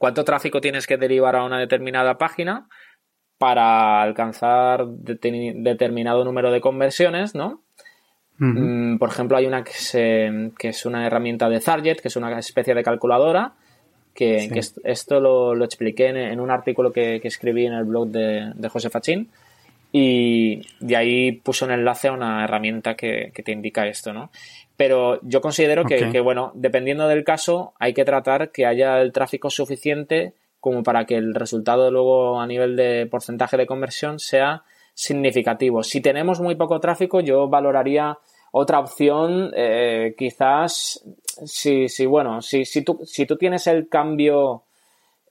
cuánto 0.00 0.24
tráfico 0.24 0.60
tienes 0.60 0.88
que 0.88 0.96
derivar 0.96 1.36
a 1.36 1.44
una 1.44 1.60
determinada 1.60 2.18
página 2.18 2.66
para 3.38 4.02
alcanzar 4.02 4.88
de 4.88 5.14
determinado 5.58 6.24
número 6.24 6.50
de 6.50 6.60
conversiones, 6.60 7.36
¿no? 7.36 7.62
Uh 8.40 8.44
-huh. 8.44 8.98
Por 8.98 9.10
ejemplo, 9.10 9.36
hay 9.36 9.46
una 9.46 9.62
que, 9.62 9.74
se, 9.74 10.50
que, 10.58 10.70
es 10.70 10.84
una 10.86 11.06
herramienta 11.06 11.48
de 11.48 11.60
Target, 11.60 11.98
que 11.98 12.08
es 12.08 12.16
una 12.16 12.36
especie 12.36 12.74
de 12.74 12.82
calculadora, 12.82 13.54
que, 14.12 14.40
sí. 14.40 14.50
que 14.50 14.60
esto 14.90 15.20
lo, 15.20 15.54
lo 15.54 15.64
expliqué 15.64 16.08
en, 16.08 16.16
en, 16.16 16.40
un 16.40 16.50
artículo 16.50 16.90
que, 16.90 17.20
que, 17.20 17.28
escribí 17.28 17.64
en 17.64 17.74
el 17.74 17.84
blog 17.84 18.08
de, 18.08 18.52
de 18.56 18.68
José 18.68 18.90
Fachín, 18.90 19.30
y 19.98 20.60
de 20.78 20.94
ahí 20.94 21.32
puso 21.32 21.64
un 21.64 21.70
enlace 21.70 22.08
a 22.08 22.12
una 22.12 22.44
herramienta 22.44 22.96
que, 22.96 23.32
que 23.34 23.42
te 23.42 23.52
indica 23.52 23.86
esto, 23.86 24.12
¿no? 24.12 24.30
Pero 24.76 25.18
yo 25.22 25.40
considero 25.40 25.86
que, 25.86 26.20
bueno, 26.20 26.52
dependiendo 26.54 27.08
del 27.08 27.24
caso, 27.24 27.72
hay 27.78 27.94
que 27.94 28.04
tratar 28.04 28.50
que 28.52 28.66
haya 28.66 29.00
el 29.00 29.10
tráfico 29.10 29.48
suficiente 29.48 30.34
como 30.60 30.82
para 30.82 31.06
que 31.06 31.14
el 31.14 31.34
resultado 31.34 31.90
luego 31.90 32.38
a 32.38 32.46
nivel 32.46 32.76
de 32.76 33.06
porcentaje 33.10 33.56
de 33.56 33.64
conversión 33.64 34.18
sea 34.18 34.64
significativo. 34.92 35.82
Si 35.82 36.02
tenemos 36.02 36.42
muy 36.42 36.56
poco 36.56 36.78
tráfico, 36.78 37.20
yo 37.20 37.48
valoraría 37.48 38.18
otra 38.52 38.80
opción, 38.80 39.50
eh, 39.56 40.14
quizás, 40.18 41.02
si, 41.46 41.88
si 41.88 42.04
bueno, 42.04 42.42
si, 42.42 42.66
si, 42.66 42.82
tú, 42.82 43.00
si 43.06 43.24
tú 43.24 43.38
tienes 43.38 43.66
el 43.66 43.88
cambio, 43.88 44.64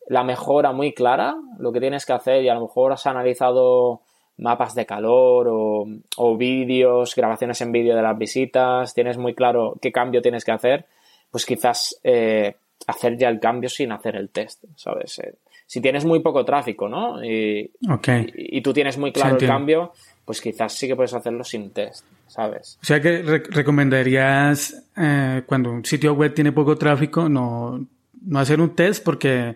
la 0.08 0.24
mejora 0.24 0.72
muy 0.72 0.92
clara, 0.92 1.36
lo 1.60 1.72
que 1.72 1.80
tienes 1.80 2.04
que 2.04 2.14
hacer 2.14 2.44
y 2.44 2.50
a 2.50 2.56
lo 2.56 2.62
mejor 2.62 2.94
has 2.94 3.06
analizado 3.06 4.02
mapas 4.38 4.76
de 4.76 4.86
calor 4.86 5.48
o, 5.50 5.88
o 6.18 6.38
vídeos, 6.38 7.16
grabaciones 7.16 7.62
en 7.62 7.72
vídeo 7.72 7.96
de 7.96 8.02
las 8.02 8.18
visitas, 8.18 8.94
tienes 8.94 9.18
muy 9.18 9.34
claro 9.34 9.76
qué 9.82 9.92
cambio 9.92 10.22
tienes 10.22 10.44
que 10.44 10.52
hacer, 10.52 10.86
pues 11.32 11.46
quizás 11.46 12.00
eh, 12.04 12.56
hacer 12.88 13.18
ya 13.18 13.30
el 13.30 13.40
cambio 13.40 13.70
sin 13.70 13.92
hacer 13.92 14.16
el 14.16 14.30
test, 14.30 14.64
¿sabes? 14.76 15.20
Eh, 15.20 15.36
si 15.66 15.82
tienes 15.82 16.06
muy 16.06 16.20
poco 16.20 16.46
tráfico, 16.46 16.88
¿no? 16.88 17.24
Y, 17.24 17.72
okay. 17.90 18.28
y, 18.36 18.58
y 18.58 18.62
tú 18.62 18.74
tienes 18.74 18.98
muy 18.98 19.12
claro 19.12 19.38
el 19.38 19.48
cambio, 19.48 19.94
pues 20.26 20.42
quizás 20.42 20.74
sí 20.74 20.88
que 20.88 20.96
puedes 20.96 21.14
hacerlo 21.14 21.44
sin 21.44 21.72
test, 21.72 22.06
¿sabes? 22.28 22.78
O 22.82 22.86
sea 22.86 23.02
que 23.02 23.22
re 23.22 23.44
recomendarías 23.50 24.90
eh, 24.98 25.44
cuando 25.46 25.72
un 25.72 25.86
sitio 25.86 26.14
web 26.14 26.34
tiene 26.34 26.52
poco 26.52 26.78
tráfico 26.78 27.30
no, 27.30 27.88
no 28.26 28.40
hacer 28.40 28.60
un 28.60 28.76
test 28.76 29.04
porque 29.04 29.56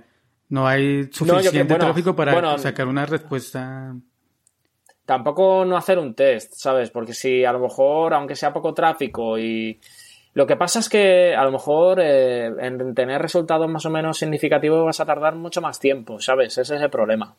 no 0.50 0.68
hay 0.68 1.10
suficiente 1.12 1.46
no, 1.46 1.52
que, 1.52 1.63
bueno, 1.63 1.86
tráfico 1.86 2.15
para 2.15 2.34
bueno, 2.34 2.58
sacar 2.58 2.88
una 2.88 3.06
respuesta 3.06 3.96
tampoco 5.10 5.65
no 5.65 5.76
hacer 5.76 5.98
un 5.98 6.13
test, 6.13 6.54
¿sabes? 6.54 6.91
Porque 6.91 7.15
si 7.15 7.43
a 7.43 7.52
lo 7.52 7.58
mejor, 7.58 8.13
aunque 8.13 8.36
sea 8.36 8.54
poco 8.54 8.76
tráfico 8.76 9.39
y... 9.39 9.80
Lo 10.36 10.45
que 10.45 10.56
pasa 10.56 10.78
es 10.78 10.88
que 10.88 11.34
a 11.36 11.43
lo 11.43 11.52
mejor 11.52 12.00
eh, 12.00 12.45
en 12.45 12.93
tener 12.93 13.19
resultados 13.19 13.67
más 13.67 13.84
o 13.88 13.89
menos 13.89 14.19
significativos 14.19 14.86
vas 14.86 15.00
a 15.00 15.08
tardar 15.08 15.34
mucho 15.34 15.62
más 15.62 15.80
tiempo, 15.80 16.22
¿sabes? 16.22 16.56
Ese 16.60 16.76
es 16.76 16.82
el 16.84 16.91
problema. 16.91 17.34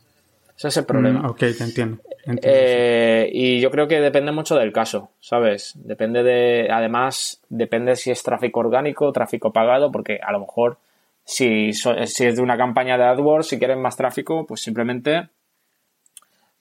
Ese 0.56 0.66
es 0.66 0.76
el 0.78 0.84
problema. 0.84 1.20
Mm, 1.20 1.26
ok, 1.26 1.38
te 1.38 1.46
entiendo. 1.62 2.02
entiendo 2.26 2.40
eh. 2.42 3.30
Y 3.32 3.60
yo 3.60 3.70
creo 3.70 3.86
que 3.86 4.00
depende 4.00 4.32
mucho 4.32 4.56
del 4.56 4.72
caso, 4.72 5.12
¿sabes? 5.20 5.74
Depende 5.76 6.24
de... 6.24 6.68
Además, 6.72 7.40
depende 7.48 7.94
si 7.94 8.10
es 8.10 8.20
tráfico 8.24 8.58
orgánico 8.58 9.12
tráfico 9.12 9.52
pagado, 9.52 9.92
porque 9.92 10.18
a 10.20 10.32
lo 10.32 10.40
mejor 10.40 10.78
si, 11.24 11.72
si 11.72 12.26
es 12.26 12.34
de 12.34 12.42
una 12.42 12.56
campaña 12.56 12.98
de 12.98 13.04
AdWords, 13.04 13.46
si 13.46 13.60
quieren 13.60 13.80
más 13.80 13.96
tráfico, 13.96 14.44
pues 14.44 14.60
simplemente 14.60 15.28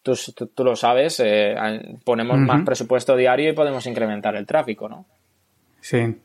tú, 0.01 0.13
tú, 0.35 0.47
tú 0.47 0.63
lo 0.63 0.75
sabes, 0.75 1.19
eh, 1.19 1.55
ponemos 2.03 2.37
uh 2.37 2.41
-huh. 2.41 2.45
más 2.45 2.65
presupuesto 2.65 3.15
diario 3.15 3.49
y 3.49 3.53
podemos 3.53 3.85
incrementar 3.85 4.35
el 4.35 4.45
tráfico, 4.45 4.89
¿no? 4.89 5.05
Sí. 5.81 6.15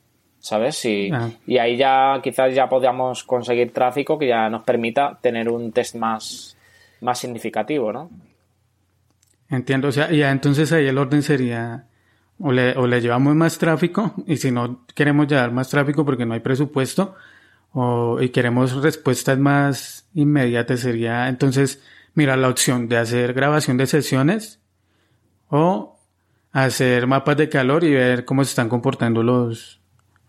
¿sabes? 0.44 0.84
Y, 0.84 1.10
ah. 1.10 1.30
y 1.46 1.56
ahí 1.56 1.78
ya 1.78 2.20
quizás 2.22 2.54
ya 2.54 2.68
podamos 2.68 3.24
conseguir 3.24 3.72
tráfico 3.72 4.18
que 4.18 4.28
ya 4.28 4.50
nos 4.50 4.62
permita 4.62 5.18
tener 5.22 5.48
un 5.48 5.72
test 5.72 5.94
más, 5.96 6.54
más 7.00 7.18
significativo, 7.18 7.90
¿no? 7.94 8.10
Entiendo, 9.48 9.88
o 9.88 9.92
sea, 9.92 10.10
ya 10.10 10.30
entonces 10.30 10.70
ahí 10.72 10.86
el 10.86 10.98
orden 10.98 11.22
sería 11.22 11.86
o 12.38 12.52
le, 12.52 12.76
o 12.76 12.86
le 12.86 13.00
llevamos 13.00 13.34
más 13.34 13.56
tráfico 13.56 14.12
y 14.26 14.36
si 14.36 14.50
no 14.50 14.84
queremos 14.94 15.28
llevar 15.28 15.50
más 15.50 15.70
tráfico 15.70 16.04
porque 16.04 16.26
no 16.26 16.34
hay 16.34 16.40
presupuesto 16.40 17.14
o, 17.72 18.20
y 18.20 18.28
queremos 18.28 18.82
respuestas 18.82 19.38
más 19.38 20.06
inmediatas 20.14 20.80
sería 20.80 21.28
entonces 21.28 21.82
mira 22.14 22.36
la 22.36 22.48
opción 22.48 22.88
de 22.88 22.96
hacer 22.96 23.34
grabación 23.34 23.76
de 23.76 23.86
sesiones 23.86 24.60
o 25.48 25.98
hacer 26.52 27.06
mapas 27.06 27.36
de 27.36 27.48
calor 27.48 27.84
y 27.84 27.92
ver 27.92 28.24
cómo 28.24 28.44
se 28.44 28.50
están 28.50 28.68
comportando 28.68 29.22
los, 29.22 29.80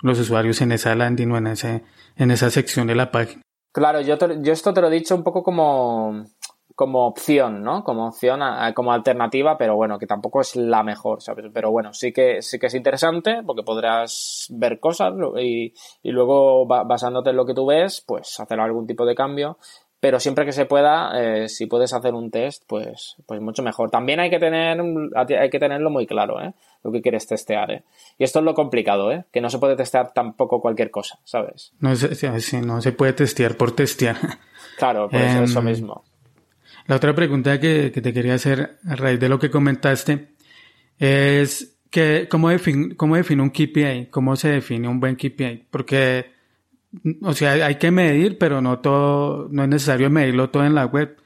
los 0.01 0.19
usuarios 0.19 0.61
en 0.61 0.71
esa 0.71 0.95
landing 0.95 1.31
o 1.31 1.37
en, 1.37 1.47
ese, 1.47 1.83
en 2.15 2.31
esa 2.31 2.49
sección 2.49 2.87
de 2.87 2.95
la 2.95 3.11
página. 3.11 3.41
Claro, 3.71 4.01
yo, 4.01 4.17
yo 4.41 4.53
esto 4.53 4.73
te 4.73 4.81
lo 4.81 4.87
he 4.87 4.91
dicho 4.91 5.15
un 5.15 5.23
poco 5.23 5.43
como, 5.43 6.25
como 6.75 7.07
opción, 7.07 7.61
¿no? 7.61 7.83
Como 7.83 8.07
opción, 8.07 8.39
como 8.73 8.91
alternativa, 8.91 9.57
pero 9.57 9.75
bueno, 9.75 9.99
que 9.99 10.07
tampoco 10.07 10.41
es 10.41 10.55
la 10.55 10.83
mejor, 10.83 11.21
¿sabes? 11.21 11.45
Pero 11.53 11.71
bueno, 11.71 11.93
sí 11.93 12.11
que, 12.11 12.41
sí 12.41 12.57
que 12.57 12.67
es 12.67 12.73
interesante 12.73 13.43
porque 13.45 13.63
podrás 13.63 14.47
ver 14.49 14.79
cosas 14.79 15.13
y, 15.39 15.73
y 16.03 16.11
luego 16.11 16.65
basándote 16.65 17.31
en 17.31 17.35
lo 17.35 17.45
que 17.45 17.53
tú 17.53 17.65
ves, 17.65 18.03
pues 18.05 18.39
hacer 18.39 18.59
algún 18.59 18.87
tipo 18.87 19.05
de 19.05 19.15
cambio. 19.15 19.57
Pero 20.05 20.19
siempre 20.19 20.45
que 20.45 20.51
se 20.51 20.67
pueda, 20.67 21.19
eh, 21.19 21.49
si 21.49 21.65
puedes 21.65 21.91
hacer 21.91 22.13
un 22.13 22.29
test, 22.29 22.61
pues, 22.67 23.15
pues 23.25 23.41
mucho 23.41 23.63
mejor. 23.63 23.89
También 23.89 24.19
hay 24.19 24.29
que 24.29 24.37
tener, 24.37 24.79
hay 25.15 25.49
que 25.49 25.57
tenerlo 25.57 25.89
muy 25.89 26.05
claro, 26.05 26.39
¿eh? 26.43 26.53
Lo 26.83 26.91
que 26.91 27.01
quieres 27.01 27.25
testear, 27.25 27.71
¿eh? 27.71 27.83
Y 28.19 28.23
esto 28.23 28.37
es 28.37 28.45
lo 28.45 28.53
complicado, 28.53 29.11
¿eh? 29.11 29.25
Que 29.33 29.41
no 29.41 29.49
se 29.49 29.57
puede 29.57 29.75
testear 29.75 30.13
tampoco 30.13 30.61
cualquier 30.61 30.91
cosa, 30.91 31.17
¿sabes? 31.23 31.73
No, 31.79 31.95
se, 31.95 32.61
no 32.61 32.83
se 32.83 32.91
puede 32.91 33.13
testear 33.13 33.57
por 33.57 33.71
testear. 33.71 34.17
Claro, 34.77 35.09
pues 35.09 35.23
eso 35.35 35.59
em, 35.59 35.65
mismo. 35.65 36.03
La 36.85 36.97
otra 36.97 37.15
pregunta 37.15 37.59
que, 37.59 37.89
te 37.89 38.13
quería 38.13 38.35
hacer 38.35 38.77
a 38.87 38.95
raíz 38.95 39.19
de 39.19 39.29
lo 39.29 39.39
que 39.39 39.49
comentaste 39.49 40.35
es 40.99 41.79
que 41.89 42.27
cómo, 42.29 42.49
define, 42.49 42.95
cómo 42.95 43.15
define 43.15 43.41
un 43.41 43.49
KPI, 43.49 44.09
cómo 44.11 44.35
se 44.35 44.49
define 44.49 44.87
un 44.87 44.99
buen 44.99 45.15
KPI, 45.15 45.67
porque 45.71 46.34
o 47.21 47.33
sea, 47.33 47.51
hay 47.65 47.75
que 47.75 47.91
medir, 47.91 48.37
pero 48.37 48.61
no 48.61 48.79
todo, 48.79 49.47
no 49.51 49.63
es 49.63 49.69
necesario 49.69 50.09
medirlo 50.09 50.49
todo 50.49 50.65
en 50.65 50.75
la 50.75 50.85
web. 50.85 51.17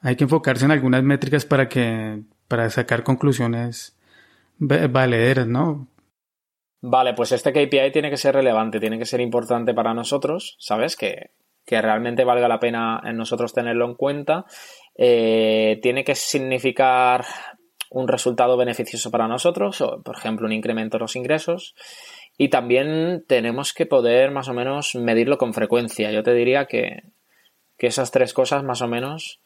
Hay 0.00 0.16
que 0.16 0.24
enfocarse 0.24 0.64
en 0.64 0.70
algunas 0.70 1.02
métricas 1.02 1.44
para 1.44 1.68
que, 1.68 2.22
para 2.48 2.68
sacar 2.70 3.02
conclusiones 3.02 3.96
valederas, 4.58 5.46
¿no? 5.46 5.88
Vale, 6.80 7.14
pues 7.14 7.32
este 7.32 7.52
KPI 7.52 7.92
tiene 7.92 8.10
que 8.10 8.16
ser 8.16 8.34
relevante, 8.34 8.78
tiene 8.78 8.98
que 8.98 9.06
ser 9.06 9.20
importante 9.20 9.72
para 9.72 9.94
nosotros, 9.94 10.56
¿sabes? 10.58 10.96
Que, 10.96 11.30
que 11.64 11.80
realmente 11.80 12.24
valga 12.24 12.48
la 12.48 12.60
pena 12.60 13.00
en 13.04 13.16
nosotros 13.16 13.54
tenerlo 13.54 13.86
en 13.86 13.94
cuenta 13.94 14.44
eh, 14.96 15.78
tiene 15.82 16.04
que 16.04 16.14
significar 16.14 17.24
un 17.90 18.08
resultado 18.08 18.56
beneficioso 18.56 19.10
para 19.10 19.28
nosotros, 19.28 19.80
o, 19.80 20.02
por 20.02 20.16
ejemplo, 20.16 20.46
un 20.46 20.52
incremento 20.52 20.98
de 20.98 21.02
los 21.02 21.16
ingresos. 21.16 21.74
Y 22.36 22.48
también 22.48 23.24
tenemos 23.26 23.72
que 23.72 23.86
poder 23.86 24.30
más 24.30 24.48
o 24.48 24.54
menos 24.54 24.94
medirlo 24.96 25.38
con 25.38 25.54
frecuencia. 25.54 26.10
Yo 26.10 26.22
te 26.22 26.34
diría 26.34 26.66
que, 26.66 27.04
esas 27.78 28.10
tres 28.10 28.32
cosas 28.32 28.64
más 28.64 28.80
o 28.80 28.88
menos 28.88 29.40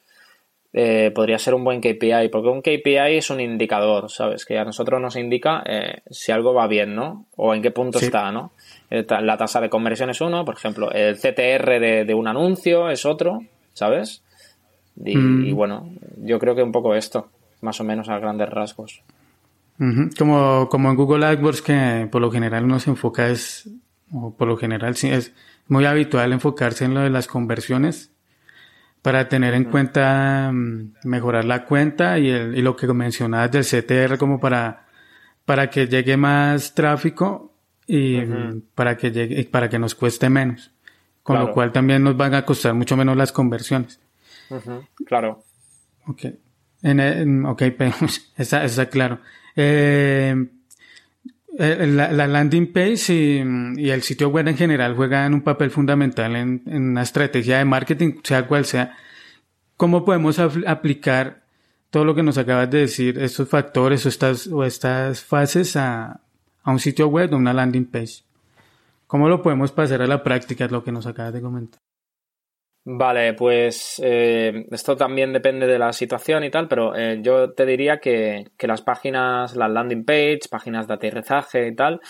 eh, 0.73 1.11
podría 1.13 1.41
ser 1.41 1.55
un 1.55 1.65
buen 1.65 1.81
KPI, 1.81 2.29
porque 2.31 2.49
un 2.49 2.63
KPI 2.63 3.17
es 3.17 3.31
un 3.31 3.41
indicador, 3.41 4.09
¿sabes? 4.13 4.45
Que 4.45 4.59
a 4.59 4.65
nosotros 4.65 5.01
nos 5.01 5.17
indica 5.17 5.65
eh, 5.67 6.03
si 6.09 6.31
algo 6.31 6.55
va 6.55 6.69
bien, 6.69 6.95
¿no? 6.95 7.27
O 7.35 7.53
en 7.53 7.63
qué 7.63 7.73
punto 7.73 7.99
está, 7.99 8.31
¿no? 8.31 8.53
La 8.91 9.37
tasa 9.37 9.61
de 9.61 9.69
conversión 9.69 10.11
es 10.11 10.21
uno, 10.21 10.45
por 10.45 10.55
ejemplo, 10.55 10.93
el 10.93 11.17
CTR 11.17 11.81
de, 11.81 12.05
de 12.05 12.15
un 12.15 12.29
anuncio 12.29 12.91
es 12.91 13.05
otro, 13.05 13.41
¿sabes? 13.75 14.23
Mm. 14.99 15.47
Y, 15.47 15.53
bueno, 15.53 15.91
yo 16.17 16.39
creo 16.39 16.55
que 16.55 16.63
un 16.63 16.73
poco 16.73 16.95
esto, 16.95 17.29
más 17.61 17.81
o 17.81 17.85
menos 17.85 18.09
a 18.09 18.19
grandes 18.19 18.49
rasgos. 18.49 19.03
Como, 20.19 20.69
como 20.69 20.91
en 20.91 20.97
Google 20.97 21.27
AdWords, 21.27 21.63
que 21.63 22.09
por 22.11 22.21
lo 22.21 22.31
general 22.31 22.65
uno 22.65 22.81
se 22.81 22.91
enfoca 22.91 23.29
es, 23.29 23.69
o 24.13 24.35
por 24.35 24.49
lo 24.49 24.57
general 24.57 24.97
sí, 24.97 25.09
es 25.09 25.33
muy 25.69 25.85
habitual 25.85 26.33
enfocarse 26.33 26.85
en 26.85 26.95
lo 26.95 27.01
de 27.01 27.11
las 27.11 27.27
conversiones 27.27 28.11
para 29.03 29.29
tener 29.29 29.55
en 29.55 29.65
cuenta 29.65 30.51
mm, 30.53 30.95
mejorar 31.05 31.45
la 31.45 31.65
cuenta 31.65 32.19
y, 32.19 32.29
el, 32.29 32.57
y 32.57 32.63
lo 32.63 32.77
que 32.77 32.87
mencionabas 32.89 33.53
del 33.53 33.65
CTR 33.65 34.19
como 34.19 34.41
para, 34.41 34.87
para 35.45 35.71
que 35.71 35.87
llegue 35.87 36.17
más 36.17 36.75
tráfico 36.75 37.55
y 37.87 38.21
para 38.75 38.97
que 38.97 39.11
llegue, 39.11 39.45
para 39.45 39.71
que 39.71 39.79
nos 39.79 39.95
cueste 39.95 40.29
menos. 40.29 40.71
Con 41.23 41.39
lo 41.39 41.53
cual 41.53 41.73
también 41.73 42.03
nos 42.03 42.17
van 42.17 42.35
a 42.35 42.45
costar 42.45 42.73
mucho 42.75 42.97
menos 42.97 43.17
las 43.17 43.33
conversiones. 43.33 44.01
Claro. 45.07 45.45
Ok. 46.07 46.25
En, 46.83 47.45
ok, 47.45 47.63
está, 48.37 48.65
está 48.65 48.89
claro. 48.89 49.21
Eh, 49.61 50.37
la, 51.59 52.29
landing 52.29 52.73
page 52.73 53.13
y, 53.13 53.91
el 53.91 54.03
sitio 54.03 54.29
web 54.29 54.47
en 54.47 54.57
general 54.57 54.95
juegan 54.95 55.35
un 55.35 55.43
papel 55.43 55.73
fundamental 55.73 56.37
en, 56.37 56.63
una 56.67 57.03
estrategia 57.03 57.59
de 57.59 57.65
marketing, 57.65 58.21
sea 58.23 58.47
cual 58.47 58.65
sea. 58.65 58.97
¿Cómo 59.77 60.05
podemos 60.05 60.39
aplicar 60.39 61.43
todo 61.91 62.05
lo 62.05 62.15
que 62.15 62.23
nos 62.23 62.39
acabas 62.39 62.71
de 62.71 62.79
decir, 62.79 63.19
estos 63.19 63.49
factores 63.49 64.07
o 64.07 64.09
estas, 64.09 64.47
o 64.47 64.65
estas 64.65 65.25
fases 65.25 65.75
a, 65.75 66.21
a 66.63 66.71
un 66.71 66.79
sitio 66.79 67.09
web 67.09 67.35
o 67.35 67.37
una 67.37 67.53
landing 67.53 67.87
page? 67.87 68.23
¿Cómo 69.09 69.29
lo 69.29 69.43
podemos 69.43 69.73
pasar 69.73 70.03
a 70.03 70.07
la 70.07 70.23
práctica? 70.23 70.69
Lo 70.69 70.85
que 70.85 70.93
nos 70.93 71.07
acabas 71.07 71.33
de 71.33 71.41
comentar. 71.41 71.81
Vale, 72.91 73.35
pues 73.35 74.01
eh, 74.03 74.65
esto 74.71 74.97
también 74.97 75.31
depende 75.31 75.67
de 75.67 75.79
la 75.79 75.93
situación 75.93 76.43
y 76.45 76.51
tal, 76.51 76.69
pero 76.69 76.97
eh, 76.97 77.19
yo 77.21 77.53
te 77.53 77.67
diría 77.67 77.99
que, 77.99 78.47
las 78.61 78.81
páginas, 78.81 79.55
las 79.57 79.71
landing 79.71 80.07
page, 80.07 80.49
páginas 80.51 80.89
de 80.89 80.95
aterrizaje 80.95 81.69
y 81.69 81.75
tal, 81.75 82.01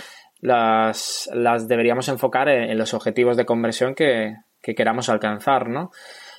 las, 0.41 1.29
las 1.35 1.67
deberíamos 1.67 2.09
enfocar 2.09 2.49
en, 2.49 2.79
los 2.79 2.95
objetivos 2.95 3.37
de 3.37 3.45
conversión 3.45 3.97
que, 3.97 4.37
queramos 4.63 5.09
alcanzar, 5.09 5.69
¿no? 5.69 5.91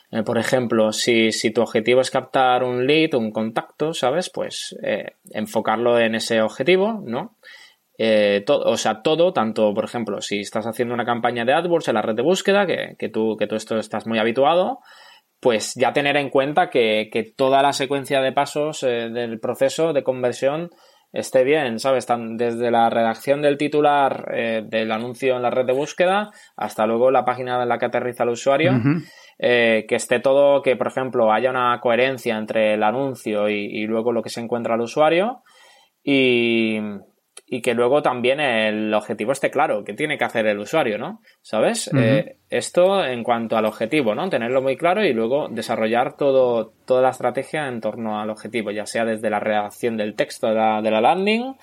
Eh, 0.09 0.23
por 0.23 0.37
ejemplo, 0.37 0.93
si, 0.93 1.33
si, 1.33 1.51
tu 1.51 1.61
objetivo 1.61 1.99
es 1.99 2.09
captar 2.09 2.63
un 2.63 2.87
lead, 2.87 3.15
un 3.15 3.31
contacto, 3.31 3.93
¿sabes? 3.93 4.29
Pues 4.29 4.73
enfocarlo 5.31 5.99
en 5.99 6.15
ese 6.15 6.41
objetivo, 6.41 7.03
¿no? 7.05 7.35
Eh, 8.01 8.43
todo, 8.45 8.63
o 8.71 8.77
sea, 8.77 9.01
todo, 9.01 9.33
tanto, 9.33 9.73
por 9.73 9.83
ejemplo, 9.83 10.21
si 10.21 10.39
estás 10.39 10.65
haciendo 10.65 10.93
una 10.93 11.03
campaña 11.03 11.43
de 11.43 11.51
AdWords 11.51 11.89
en 11.89 11.95
la 11.95 12.01
red 12.01 12.15
de 12.15 12.21
búsqueda, 12.21 12.65
que, 12.65 12.95
que 12.97 13.09
tú, 13.09 13.35
que 13.37 13.45
tú 13.45 13.55
esto 13.55 13.77
estás 13.77 14.07
muy 14.07 14.19
habituado, 14.19 14.79
pues 15.41 15.73
ya 15.75 15.91
tener 15.91 16.15
en 16.15 16.29
cuenta 16.29 16.69
que, 16.69 17.09
que 17.11 17.23
toda 17.23 17.61
la 17.61 17.73
secuencia 17.73 18.21
de 18.21 18.31
pasos 18.31 18.83
eh, 18.83 19.09
del 19.09 19.41
proceso 19.41 19.91
de 19.91 20.03
conversión 20.03 20.69
esté 21.11 21.43
bien, 21.43 21.77
¿sabes? 21.79 22.07
desde 22.37 22.71
la 22.71 22.89
redacción 22.89 23.41
del 23.41 23.57
titular 23.57 24.31
eh, 24.33 24.63
del 24.65 24.93
anuncio 24.93 25.35
en 25.35 25.41
la 25.41 25.49
red 25.49 25.65
de 25.65 25.73
búsqueda 25.73 26.29
hasta 26.55 26.85
luego 26.85 27.11
la 27.11 27.25
página 27.25 27.61
en 27.61 27.67
la 27.67 27.79
que 27.79 27.87
aterriza 27.87 28.23
el 28.23 28.29
usuario, 28.29 28.73
que 29.39 29.87
esté 29.89 30.19
todo, 30.19 30.61
que 30.61 30.77
por 30.77 30.87
ejemplo 30.87 31.33
haya 31.33 31.49
una 31.49 31.79
coherencia 31.81 32.37
entre 32.37 32.75
el 32.75 32.83
anuncio 32.83 33.49
y, 33.49 33.65
y 33.65 33.87
luego 33.87 34.13
lo 34.13 34.21
que 34.21 34.29
se 34.29 34.39
encuentra 34.39 34.75
al 34.75 34.81
usuario 34.81 35.41
y, 36.03 36.79
y 37.45 37.61
que 37.61 37.73
luego 37.73 38.01
también 38.01 38.39
el 38.39 38.93
objetivo 38.93 39.31
esté 39.31 39.49
claro, 39.49 39.83
que 39.83 39.93
tiene 39.93 40.17
que 40.17 40.23
hacer 40.23 40.45
el 40.47 40.59
usuario, 40.59 40.97
¿no? 40.97 41.21
¿Sabes? 41.41 41.89
Eh, 41.95 42.37
esto 42.49 43.05
en 43.05 43.23
cuanto 43.23 43.57
al 43.57 43.65
objetivo, 43.65 44.15
¿no? 44.15 44.29
Tenerlo 44.29 44.61
muy 44.61 44.77
claro 44.77 45.03
y 45.03 45.13
luego 45.13 45.47
desarrollar 45.49 46.15
todo, 46.15 46.73
toda 46.85 47.01
la 47.01 47.09
estrategia 47.09 47.67
en 47.67 47.81
torno 47.81 48.19
al 48.19 48.29
objetivo, 48.29 48.71
ya 48.71 48.85
sea 48.85 49.05
desde 49.05 49.29
la 49.29 49.39
redacción 49.39 49.97
del 49.97 50.15
texto 50.15 50.47
de 50.47 50.55
la, 50.55 50.81
de 50.81 50.91
la 50.91 51.01
landing 51.01 51.55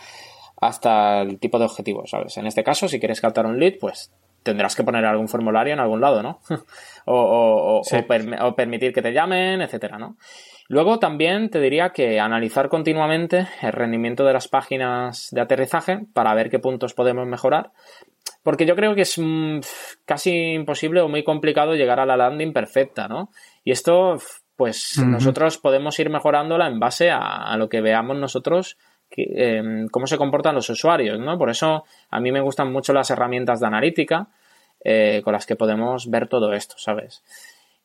hasta 0.60 1.22
el 1.22 1.38
tipo 1.38 1.58
de 1.58 1.66
objetivo, 1.66 2.06
¿sabes? 2.06 2.36
En 2.36 2.46
este 2.46 2.64
caso, 2.64 2.88
si 2.88 2.98
quieres 2.98 3.20
captar 3.20 3.46
un 3.46 3.58
lead, 3.58 3.74
pues 3.78 4.12
tendrás 4.42 4.76
que 4.76 4.84
poner 4.84 5.04
algún 5.04 5.28
formulario 5.28 5.74
en 5.74 5.80
algún 5.80 6.00
lado, 6.00 6.22
¿no? 6.22 6.40
o, 7.04 7.82
o, 7.82 8.54
permitir 8.54 8.92
que 8.92 9.02
te 9.02 9.12
llamen, 9.12 9.60
etcétera, 9.60 9.98
¿no? 9.98 10.16
Luego 10.68 10.98
también 10.98 11.48
te 11.48 11.60
diría 11.60 11.90
que 11.90 12.18
analizar 12.18 12.68
continuamente 12.68 13.46
el 13.62 13.72
rendimiento 13.72 14.24
de 14.24 14.32
las 14.32 14.48
páginas 14.48 15.28
de 15.30 15.40
aterrizaje 15.40 16.06
para 16.12 16.34
ver 16.34 16.50
qué 16.50 16.58
puntos 16.58 16.94
podemos 16.94 17.26
mejorar. 17.26 17.70
Porque 18.42 18.66
yo 18.66 18.74
creo 18.74 18.94
que 18.94 19.02
es 19.02 19.18
mm, 19.18 19.60
casi 20.04 20.52
imposible 20.54 21.00
o 21.00 21.08
muy 21.08 21.22
complicado 21.22 21.74
llegar 21.74 22.00
a 22.00 22.06
la 22.06 22.16
landing 22.16 22.52
perfecta, 22.52 23.08
¿no? 23.08 23.30
Y 23.64 23.72
esto, 23.72 24.18
pues 24.56 24.98
nosotros 24.98 25.58
podemos 25.58 25.98
ir 25.98 26.10
mejorándola 26.10 26.66
en 26.66 26.80
base 26.80 27.10
a, 27.10 27.56
lo 27.56 27.68
que 27.68 27.80
veamos 27.80 28.16
nosotros 28.16 28.76
em, 29.10 29.88
cómo 29.88 30.06
se 30.06 30.16
comportan 30.16 30.54
los 30.54 30.68
usuarios, 30.70 31.18
¿no? 31.18 31.38
Por 31.38 31.50
eso 31.50 31.84
a 32.10 32.20
mí 32.20 32.32
me 32.32 32.40
gustan 32.40 32.72
mucho 32.72 32.92
las 32.92 33.10
herramientas 33.10 33.60
de 33.60 33.66
analítica 33.66 34.28
eh, 34.84 35.20
con 35.24 35.32
las 35.32 35.46
que 35.46 35.56
podemos 35.56 36.10
ver 36.10 36.28
todo 36.28 36.52
esto, 36.52 36.76
¿sabes? 36.78 37.22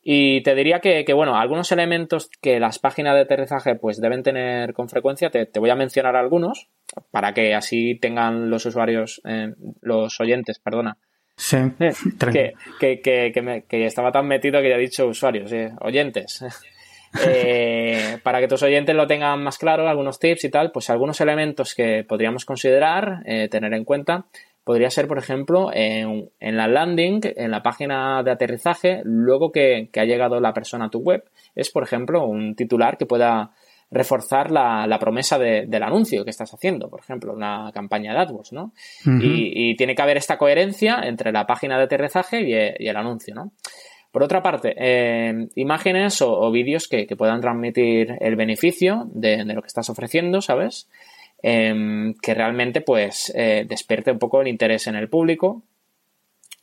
Y 0.03 0.41
te 0.41 0.55
diría 0.55 0.79
que, 0.79 1.05
bueno, 1.13 1.35
algunos 1.35 1.71
elementos 1.71 2.29
que 2.41 2.59
las 2.59 2.79
páginas 2.79 3.13
de 3.13 3.21
aterrizaje 3.21 3.75
pues 3.75 4.01
deben 4.01 4.23
tener 4.23 4.73
con 4.73 4.89
frecuencia, 4.89 5.29
te, 5.29 5.47
voy 5.59 5.69
a 5.69 5.75
mencionar 5.75 6.15
algunos 6.15 6.69
para 7.11 7.33
que 7.33 7.53
así 7.53 7.99
tengan 7.99 8.49
los 8.49 8.65
usuarios, 8.65 9.21
eh, 9.25 9.53
los 9.81 10.19
oyentes, 10.19 10.57
perdona. 10.57 10.97
Sí, 11.37 11.57
eh, 11.79 11.93
que, 12.79 13.01
que, 13.01 13.31
que, 13.31 13.63
que, 13.67 13.85
estaba 13.85 14.11
tan 14.11 14.27
metido 14.27 14.59
que 14.61 14.69
ya 14.69 14.75
he 14.75 14.79
dicho 14.79 15.07
usuarios, 15.07 15.51
oyentes. 15.81 16.43
Eh, 17.25 18.19
para 18.23 18.39
que 18.39 18.47
tus 18.47 18.63
oyentes 18.63 18.95
lo 18.95 19.05
tengan 19.05 19.43
más 19.43 19.57
claro, 19.57 19.85
algunos 19.89 20.17
tips 20.17 20.45
y 20.45 20.49
tal, 20.49 20.71
pues 20.71 20.89
algunos 20.89 21.19
elementos 21.19 21.75
que 21.75 22.05
podríamos 22.07 22.45
considerar, 22.45 23.21
tener 23.49 23.73
en 23.73 23.83
cuenta, 23.83 24.27
podría 24.63 24.89
ser, 24.89 25.07
por 25.07 25.17
ejemplo, 25.17 25.71
en, 25.73 26.29
la 26.39 26.67
landing, 26.67 27.21
en 27.35 27.51
la 27.51 27.63
página 27.63 28.21
de 28.23 28.31
aterrizaje, 28.31 29.01
luego 29.03 29.51
que, 29.51 29.89
ha 29.95 30.05
llegado 30.05 30.39
la 30.39 30.53
persona 30.53 30.85
a 30.85 30.89
tu 30.89 30.99
web, 30.99 31.23
es, 31.55 31.71
por 31.71 31.83
ejemplo, 31.83 32.25
un 32.25 32.55
titular 32.55 32.97
que 32.97 33.05
pueda 33.05 33.51
reforzar 33.89 34.51
la, 34.51 34.97
promesa 34.99 35.37
del 35.37 35.83
anuncio 35.83 36.23
que 36.23 36.29
estás 36.29 36.53
haciendo, 36.53 36.89
por 36.89 37.01
ejemplo, 37.01 37.33
una 37.33 37.71
campaña 37.73 38.13
de 38.13 38.19
AdWords, 38.19 38.53
¿no? 38.53 38.73
y, 39.05 39.75
tiene 39.75 39.95
que 39.95 40.01
haber 40.01 40.17
esta 40.17 40.37
coherencia 40.37 41.01
entre 41.03 41.31
la 41.31 41.45
página 41.45 41.77
de 41.77 41.83
aterrizaje 41.83 42.41
y, 42.41 42.87
el 42.87 42.95
anuncio, 42.95 43.35
¿no? 43.35 43.51
Por 44.11 44.23
otra 44.23 44.43
parte, 44.43 44.75
eh, 44.77 45.47
imágenes 45.55 46.21
o, 46.21 46.51
vídeos 46.51 46.89
que, 46.89 47.07
puedan 47.17 47.39
transmitir 47.39 48.17
el 48.19 48.35
beneficio 48.35 49.07
de, 49.13 49.45
de, 49.45 49.53
lo 49.53 49.61
que 49.61 49.67
estás 49.67 49.89
ofreciendo, 49.89 50.41
¿sabes? 50.41 50.89
Em, 51.43 52.13
que 52.21 52.35
realmente 52.35 52.81
pues 52.81 53.31
eh, 53.35 53.65
despierte 53.67 54.11
un 54.11 54.19
poco 54.19 54.41
el 54.41 54.47
interés 54.47 54.85
en 54.85 54.95
el 54.95 55.09
público. 55.09 55.63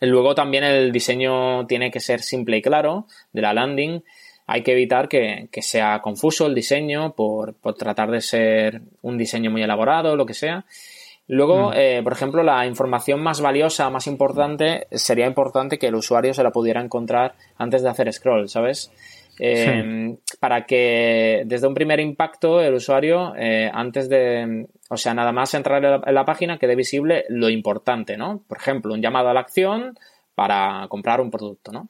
Luego 0.00 0.36
también 0.36 0.62
el 0.62 0.92
diseño 0.92 1.66
tiene 1.66 1.90
que 1.90 1.98
ser 1.98 2.22
simple 2.22 2.58
y 2.58 2.62
claro 2.62 3.06
de 3.32 3.42
la 3.42 3.52
landing. 3.52 4.04
Hay 4.46 4.62
que 4.62 4.72
evitar 4.72 5.08
que, 5.08 5.48
sea 5.60 6.00
confuso 6.00 6.46
el 6.46 6.54
diseño 6.54 7.14
por, 7.14 7.56
tratar 7.76 8.10
de 8.12 8.20
ser 8.20 8.82
un 9.02 9.18
diseño 9.18 9.50
muy 9.50 9.62
elaborado, 9.62 10.14
lo 10.14 10.26
que 10.26 10.34
sea. 10.34 10.64
Luego, 11.26 11.70
mm. 11.70 11.72
eh, 11.74 12.00
por 12.04 12.12
ejemplo, 12.12 12.42
la 12.44 12.64
información 12.64 13.20
más 13.20 13.40
valiosa, 13.40 13.90
más 13.90 14.06
importante, 14.06 14.86
sería 14.92 15.26
importante 15.26 15.78
que 15.78 15.88
el 15.88 15.96
usuario 15.96 16.32
se 16.32 16.44
la 16.44 16.52
pudiera 16.52 16.80
encontrar 16.80 17.34
antes 17.56 17.82
de 17.82 17.88
hacer 17.88 18.10
scroll, 18.12 18.48
¿sabes? 18.48 18.92
Em, 19.38 20.16
para 20.40 20.66
que 20.66 21.42
desde 21.46 21.66
un 21.66 21.74
primer 21.74 22.00
impacto 22.00 22.60
el 22.60 22.74
usuario, 22.74 23.34
eh, 23.36 23.70
antes 23.72 24.08
de, 24.08 24.66
o 24.90 24.96
sea, 24.96 25.14
nada 25.14 25.32
más 25.32 25.54
entrar 25.54 25.84
en 25.84 26.14
la, 26.14 26.24
página, 26.24 26.58
quede 26.58 26.74
visible 26.74 27.24
lo 27.28 27.48
importante, 27.48 28.16
¿no? 28.16 28.42
Por 28.48 28.58
ejemplo, 28.58 28.94
un 28.94 29.02
llamado 29.02 29.28
a 29.28 29.34
la 29.34 29.40
acción 29.40 29.96
para 30.34 30.86
comprar 30.88 31.20
un 31.20 31.30
producto, 31.30 31.72
¿no? 31.72 31.88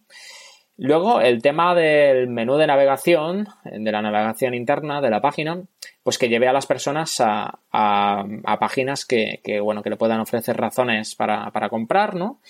Luego, 0.77 1.21
el 1.21 1.43
tema 1.43 1.75
del 1.75 2.29
menú 2.29 2.57
de 2.57 2.69
navegación, 2.69 3.49
de 3.65 3.91
la 3.91 4.01
navegación 4.01 4.55
interna 4.55 5.01
de 5.01 5.11
la 5.11 5.21
página, 5.21 5.61
pues 6.05 6.19
que 6.19 6.29
lleve 6.29 6.47
a 6.47 6.53
las 6.53 6.67
personas 6.67 7.21
a, 7.21 7.59
páginas 8.61 9.05
que, 9.05 9.41
bueno, 9.61 9.83
que 9.83 9.91
le 9.91 9.97
puedan 9.97 10.21
ofrecer 10.21 10.57
razones 10.57 11.17
para, 11.17 11.51
para 11.51 11.69
comprar, 11.69 12.15
¿no? 12.15 12.41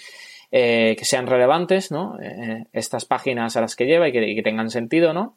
Eh, 0.51 0.97
que 0.99 1.05
sean 1.05 1.27
relevantes, 1.27 1.91
¿no? 1.91 2.19
Eh, 2.23 2.65
estas 2.73 3.05
páginas 3.05 3.57
a 3.59 3.61
las 3.61 3.77
que 3.77 3.85
lleva 3.85 4.09
y 4.09 4.13
que, 4.13 4.43
tengan 4.43 4.71
sentido, 4.71 5.13
¿no? 5.13 5.37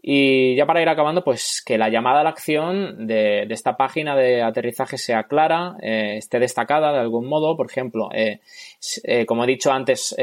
Y 0.00 0.56
ya 0.56 0.64
para 0.64 0.80
ir 0.80 0.88
acabando, 0.88 1.22
pues 1.22 1.62
que 1.66 1.76
la 1.76 1.90
llamada 1.90 2.20
a 2.20 2.24
la 2.24 2.30
acción 2.30 3.06
de, 3.06 3.42
esta 3.50 3.76
página 3.76 4.16
de 4.16 4.40
aterrizaje 4.40 4.96
sea 4.96 5.24
clara, 5.24 5.76
eh, 5.82 6.14
esté 6.16 6.38
destacada 6.38 6.92
de 6.92 7.00
algún 7.00 7.26
modo. 7.26 7.58
Por 7.58 7.66
ejemplo, 7.66 8.08
como 9.26 9.44
he 9.44 9.46
dicho 9.46 9.70
antes, 9.70 10.16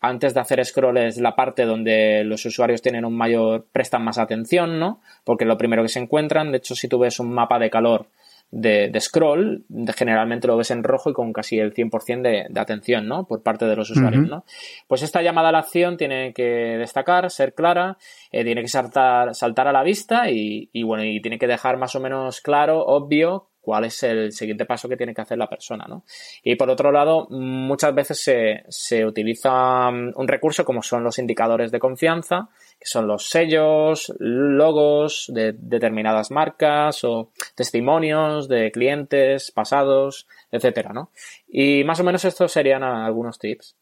antes 0.00 0.34
de 0.34 0.40
hacer 0.40 0.62
scroll 0.66 0.98
es 0.98 1.16
la 1.16 1.34
parte 1.34 1.64
donde 1.64 2.22
los 2.22 2.44
usuarios 2.44 2.82
tienen 2.82 3.06
un 3.06 3.16
mayor, 3.16 3.66
prestan 3.72 4.04
más 4.04 4.18
atención, 4.18 4.78
¿no? 4.78 5.00
Porque 5.24 5.44
es 5.44 5.48
lo 5.48 5.56
primero 5.56 5.82
que 5.82 5.88
se 5.88 6.00
encuentran. 6.00 6.50
De 6.52 6.58
hecho, 6.58 6.74
si 6.74 6.86
tú 6.86 6.98
ves 6.98 7.18
un 7.18 7.32
mapa 7.32 7.58
de 7.58 7.70
calor 7.70 8.08
de, 8.50 8.92
scroll, 9.00 9.64
generalmente 9.96 10.46
lo 10.46 10.56
ves 10.56 10.70
en 10.70 10.84
rojo 10.84 11.10
y 11.10 11.12
con 11.12 11.32
casi 11.32 11.58
el 11.58 11.74
100% 11.74 12.22
de, 12.22 12.46
de 12.48 12.60
atención, 12.60 13.06
¿no? 13.06 13.26
Por 13.26 13.42
parte 13.42 13.66
de 13.66 13.76
los 13.76 13.90
usuarios, 13.90 14.28
¿no? 14.28 14.44
Pues 14.86 15.02
esta 15.02 15.22
llamada 15.22 15.48
a 15.48 15.52
la 15.52 15.58
acción 15.58 15.96
tiene 15.96 16.32
que 16.32 16.76
destacar, 16.78 17.30
ser 17.30 17.54
clara, 17.54 17.98
eh, 18.30 18.44
tiene 18.44 18.62
que 18.62 18.68
saltar, 18.68 19.34
saltar 19.34 19.68
a 19.68 19.72
la 19.72 19.82
vista 19.82 20.30
y, 20.30 20.70
y, 20.72 20.82
bueno, 20.84 21.04
y 21.04 21.20
tiene 21.20 21.38
que 21.38 21.46
dejar 21.46 21.76
más 21.76 21.94
o 21.96 22.00
menos 22.00 22.40
claro, 22.40 22.84
obvio, 22.84 23.48
cuál 23.66 23.86
es 23.86 24.00
el 24.04 24.30
siguiente 24.30 24.64
paso 24.64 24.88
que 24.88 24.96
tiene 24.96 25.12
que 25.12 25.22
hacer 25.22 25.36
la 25.36 25.48
persona, 25.48 25.86
¿no? 25.88 26.04
Y 26.44 26.54
por 26.54 26.70
otro 26.70 26.92
lado, 26.92 27.26
muchas 27.30 27.92
veces 27.92 28.22
se, 28.22 28.62
se 28.68 29.04
utiliza 29.04 29.90
mm, 29.90 30.12
un 30.14 30.28
recurso 30.28 30.64
como 30.64 30.84
son 30.84 31.02
los 31.02 31.18
indicadores 31.18 31.72
de 31.72 31.80
confianza, 31.80 32.48
que 32.78 32.86
son 32.86 33.08
los 33.08 33.28
sellos, 33.28 34.14
logos 34.20 35.32
de 35.34 35.52
determinadas 35.58 36.30
marcas 36.30 37.02
o 37.02 37.32
testimonios 37.56 38.46
de 38.46 38.70
clientes 38.70 39.50
pasados, 39.50 40.28
etcétera, 40.52 40.92
¿no? 40.92 41.10
Y 41.48 41.82
más 41.82 41.98
o 41.98 42.04
menos 42.04 42.24
estos 42.24 42.52
serían 42.52 42.84
algunos 42.84 43.36
tips. 43.40 43.74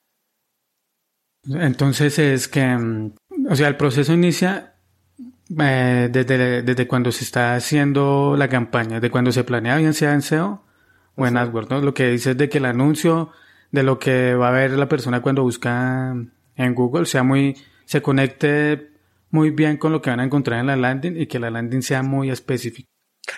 Entonces 1.47 2.18
es 2.18 2.49
que, 2.49 2.64
mm, 2.64 3.12
o 3.51 3.55
sea, 3.55 3.68
el 3.68 3.76
proceso 3.76 4.14
inicia 4.14 4.73
eh, 5.61 6.09
desde, 6.11 6.62
desde 6.62 6.86
cuando 6.86 7.12
se 7.12 7.24
está 7.24 7.55
haciendo 7.55 8.34
la 8.36 8.48
campaña, 8.48 9.00
de 9.00 9.11
cuando 9.11 9.32
se 9.32 9.44
planea 9.44 9.76
bien 9.76 9.94
sea 9.94 10.12
en 10.12 10.22
SEO 10.22 10.62
o 11.16 11.26
en 11.26 11.36
AdWords, 11.36 11.70
¿no? 11.70 11.80
Lo 11.80 11.94
que 11.94 12.11
dice 12.11 12.32
es 12.32 12.36
de 12.36 12.48
que 12.48 12.59
el 12.59 12.64
anuncio 12.64 13.30
de 13.70 13.82
lo 13.82 13.98
que 13.98 14.34
va 14.34 14.48
a 14.48 14.52
ver 14.52 14.70
la 14.72 14.88
persona 14.88 15.20
cuando 15.20 15.42
busca 15.42 16.14
en 16.57 16.74
Google 16.74 17.07
sea 17.07 17.22
muy 17.22 17.57
se 17.84 18.02
conecte 18.02 18.90
muy 19.30 19.50
bien 19.50 19.76
con 19.76 19.92
lo 19.92 20.00
que 20.00 20.11
van 20.11 20.20
a 20.20 20.24
encontrar 20.24 20.61
en 20.61 20.66
la 20.66 20.76
landing 20.76 21.20
y 21.20 21.26
que 21.26 21.38
la 21.38 21.50
landing 21.50 21.82
sea 21.82 22.02
muy 22.02 22.30
específica. 22.30 22.88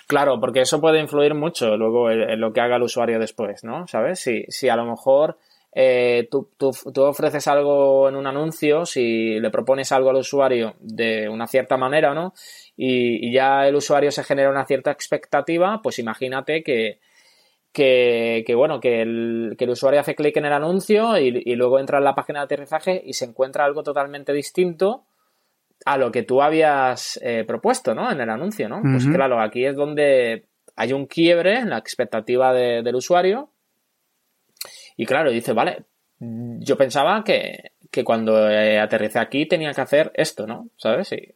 Claro, 0.07 0.39
porque 0.41 0.61
eso 0.61 0.81
puede 0.81 1.01
influir 1.01 1.35
mucho 1.35 1.77
luego 1.77 2.11
en, 2.11 2.41
lo 2.41 2.53
que 2.53 2.61
haga 2.61 2.77
el 2.77 2.83
usuario 2.83 3.19
después, 3.19 3.65
¿no? 3.65 3.87
¿Sabes? 3.87 4.21
Si, 4.21 4.45
si 4.49 4.69
a 4.69 4.77
lo 4.77 4.85
mejor 4.85 5.39
eh, 5.79 6.27
tú, 6.31 6.49
tú, 6.57 6.71
tú, 6.91 7.03
ofreces 7.03 7.47
algo 7.49 8.09
en 8.09 8.17
un 8.17 8.27
anuncio, 8.27 8.87
si 8.87 9.39
le 9.39 9.51
propones 9.51 9.93
algo 9.93 10.09
al 10.09 10.17
usuario 10.17 10.75
de 10.81 11.29
una 11.29 11.47
cierta 11.47 11.77
manera, 11.77 12.15
¿no? 12.15 12.33
Y, 12.79 13.31
ya 13.31 13.69
el 13.69 13.77
usuario 13.77 14.11
se 14.11 14.25
genera 14.25 14.49
una 14.49 14.65
cierta 14.65 14.91
expectativa, 14.91 15.83
pues 15.83 15.99
imagínate 15.99 16.63
que, 16.63 16.99
que, 17.73 18.43
que, 18.47 18.55
bueno, 18.55 18.81
que 18.81 19.03
el, 19.03 19.55
que 19.59 19.65
el, 19.65 19.71
usuario 19.71 20.01
hace 20.01 20.15
clic 20.15 20.35
en 20.39 20.47
el 20.47 20.55
anuncio 20.55 21.19
y, 21.19 21.43
y, 21.45 21.55
luego 21.57 21.79
entra 21.79 21.99
en 21.99 22.05
la 22.05 22.15
página 22.15 22.39
de 22.39 22.45
aterrizaje 22.45 23.03
y 23.05 23.13
se 23.13 23.27
encuentra 23.27 23.67
algo 23.67 23.83
totalmente 23.83 24.33
distinto 24.33 25.05
a 25.85 25.99
lo 25.99 26.11
que 26.11 26.23
tú 26.23 26.41
habías 26.41 27.21
eh, 27.23 27.45
propuesto, 27.47 27.95
¿no? 27.95 28.11
En 28.11 28.19
el 28.19 28.31
anuncio, 28.31 28.67
¿no? 28.67 28.81
Pues 28.81 29.07
claro, 29.09 29.43
aquí 29.43 29.67
es 29.67 29.77
donde 29.77 30.47
hay 30.75 30.95
un 30.95 31.05
quiebre 31.05 31.59
en 31.59 31.69
la 31.69 31.77
expectativa 31.77 32.55
del 32.55 32.95
usuario. 32.95 33.51
Y 34.97 35.07
claro, 35.07 35.31
dice, 35.31 35.53
vale, 35.53 35.85
yo 36.19 36.77
pensaba 36.77 37.23
que, 37.23 37.73
que 37.91 38.05
cuando 38.05 38.51
eh, 38.51 38.79
aterricé 38.79 39.19
aquí 39.19 39.47
tenía 39.47 39.73
que 39.73 39.81
hacer 39.81 40.13
esto, 40.15 40.47
¿no? 40.47 40.69
¿Sabes? 40.77 41.13
Y, 41.13 41.35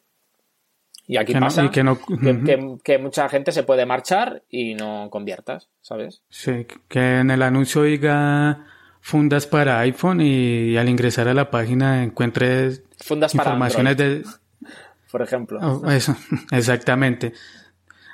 y 1.06 1.16
aquí 1.16 1.34
pasa 1.34 1.70
que, 1.70 2.78
que, 2.84 2.98
mucha 2.98 3.28
gente 3.28 3.50
se 3.52 3.64
puede 3.64 3.84
marchar 3.84 4.44
y 4.48 4.74
no 4.74 5.08
conviertas, 5.10 5.68
¿sabes? 5.80 6.22
Sí, 6.28 6.66
que 6.88 7.18
en 7.18 7.30
el 7.30 7.42
anuncio 7.42 7.82
diga 7.82 8.66
fundas 9.00 9.46
para 9.46 9.80
iPhone 9.80 10.20
y, 10.20 10.76
al 10.76 10.88
ingresar 10.88 11.26
a 11.26 11.34
la 11.34 11.50
página 11.50 12.04
encuentres 12.04 12.84
fundas 12.98 13.34
informaciones 13.34 13.96
de... 13.96 14.22
Por 15.10 15.22
ejemplo. 15.22 15.58
Oh, 15.60 15.90
eso, 15.90 16.14
exactamente. 16.52 17.32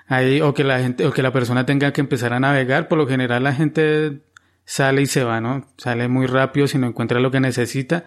Ahí, 0.07 0.41
o 0.41 0.55
que 0.55 0.65
la 0.65 0.79
gente, 0.79 1.05
o 1.05 1.13
que 1.13 1.23
la 1.23 1.33
persona 1.33 1.67
tenga 1.67 1.93
que 1.93 2.01
empezar 2.01 2.33
a 2.33 2.41
navegar, 2.41 2.89
por 2.89 2.97
lo 2.97 3.07
general 3.07 3.43
la 3.43 3.53
gente 3.53 4.21
sale 4.67 5.03
y 5.03 5.07
se 5.07 5.25
va, 5.25 5.41
¿no? 5.41 5.67
Sale 5.79 6.09
muy 6.09 6.27
rápido 6.27 6.67
si 6.67 6.77
no 6.77 6.87
encuentra 6.87 7.21
lo 7.21 7.31
que 7.31 7.41
necesita 7.41 8.05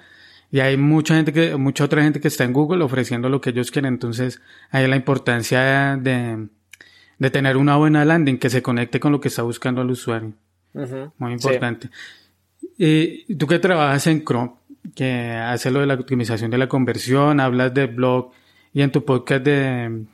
y 0.51 0.60
hay 0.62 0.78
mucha 0.78 1.16
gente 1.16 1.32
que, 1.32 1.55
mucha 1.55 1.84
otra 1.84 2.03
gente 2.03 2.20
que 2.20 2.28
está 2.28 2.43
en 2.43 2.53
Google 2.53 2.84
ofreciendo 2.84 3.30
lo 3.30 3.39
que 3.39 3.51
ellos 3.51 3.72
quieren. 3.72 3.93
Entonces, 3.93 4.41
hay 4.72 4.88
la 4.88 4.95
importancia 4.95 5.97
de, 5.97 6.47
de 7.20 7.30
tener 7.30 7.57
una 7.57 7.76
buena 7.78 8.03
landing 8.03 8.39
que 8.39 8.49
se 8.49 8.62
conecte 8.62 8.99
con 8.99 9.12
lo 9.12 9.22
que 9.22 9.28
está 9.28 9.43
buscando 9.43 9.82
el 9.82 9.91
usuario. 9.91 10.34
Muy 11.18 11.34
importante. 11.34 11.89
Y 12.78 13.36
tú 13.36 13.45
que 13.45 13.60
trabajas 13.60 14.07
en 14.07 14.24
Chrome, 14.24 14.53
que 14.95 15.32
hace 15.32 15.70
lo 15.70 15.82
de 15.82 15.86
la 15.86 15.93
optimización 15.95 16.49
de 16.49 16.57
la 16.57 16.68
conversión, 16.68 17.39
hablas 17.39 17.74
de 17.74 17.86
blog 17.86 18.32
y 18.74 18.82
en 18.82 18.91
tu 18.91 19.05
podcast 19.05 19.43
de, 19.43 20.05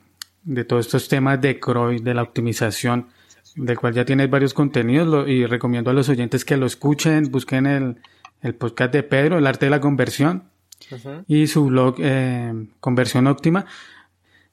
de 0.44 0.66
todos 0.66 0.86
estos 0.86 1.08
temas 1.08 1.40
de 1.40 1.60
Chrome, 1.60 2.00
de 2.00 2.14
la 2.14 2.24
optimización, 2.24 3.08
del 3.56 3.80
cual 3.80 3.94
ya 3.94 4.06
tienes 4.06 4.30
varios 4.30 4.54
contenidos 4.54 5.28
y 5.28 5.46
recomiendo 5.46 5.90
a 5.90 5.94
los 5.94 6.10
oyentes 6.10 6.46
que 6.46 6.58
lo 6.58 6.66
escuchen, 6.66 7.32
busquen 7.32 7.66
el, 7.66 7.98
el 8.42 8.56
podcast 8.56 8.94
de 8.94 9.04
Pedro, 9.04 9.38
El 9.38 9.48
arte 9.48 9.66
de 9.66 9.72
la 9.72 9.80
conversión, 9.80 10.50
y 11.28 11.48
su 11.48 11.66
blog 11.66 11.96
eh, 12.00 12.54
Conversión 12.80 13.28
Óptima. 13.28 13.66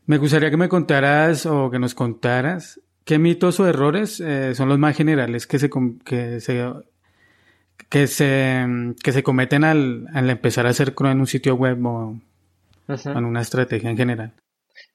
Me 0.07 0.19
gustaría 0.19 0.51
que 0.51 0.57
me 0.57 0.69
contaras 0.69 1.47
o 1.47 1.71
que 1.71 1.79
nos 1.79 1.95
contaras 1.95 2.81
qué 3.05 3.19
mitos 3.19 3.61
o 3.61 3.67
errores 3.67 4.21
eh, 4.21 4.55
son 4.55 4.69
los 4.69 4.79
más 4.79 4.97
generales 4.97 5.47
que 5.47 5.59
se, 5.59 5.71
que 6.05 6.41
se, 6.41 6.73
que 7.89 8.07
se, 8.07 8.67
que 9.03 9.13
se 9.13 9.23
cometen 9.23 9.65
al, 9.65 10.07
al 10.15 10.31
empezar 10.31 10.67
a 10.67 10.71
hacer 10.71 10.95
en 10.99 11.21
un 11.21 11.27
sitio 11.27 11.55
web 11.55 11.85
o 11.85 12.17
en 12.89 13.25
una 13.25 13.41
estrategia 13.41 13.91
en 13.91 13.97
general. 13.97 14.33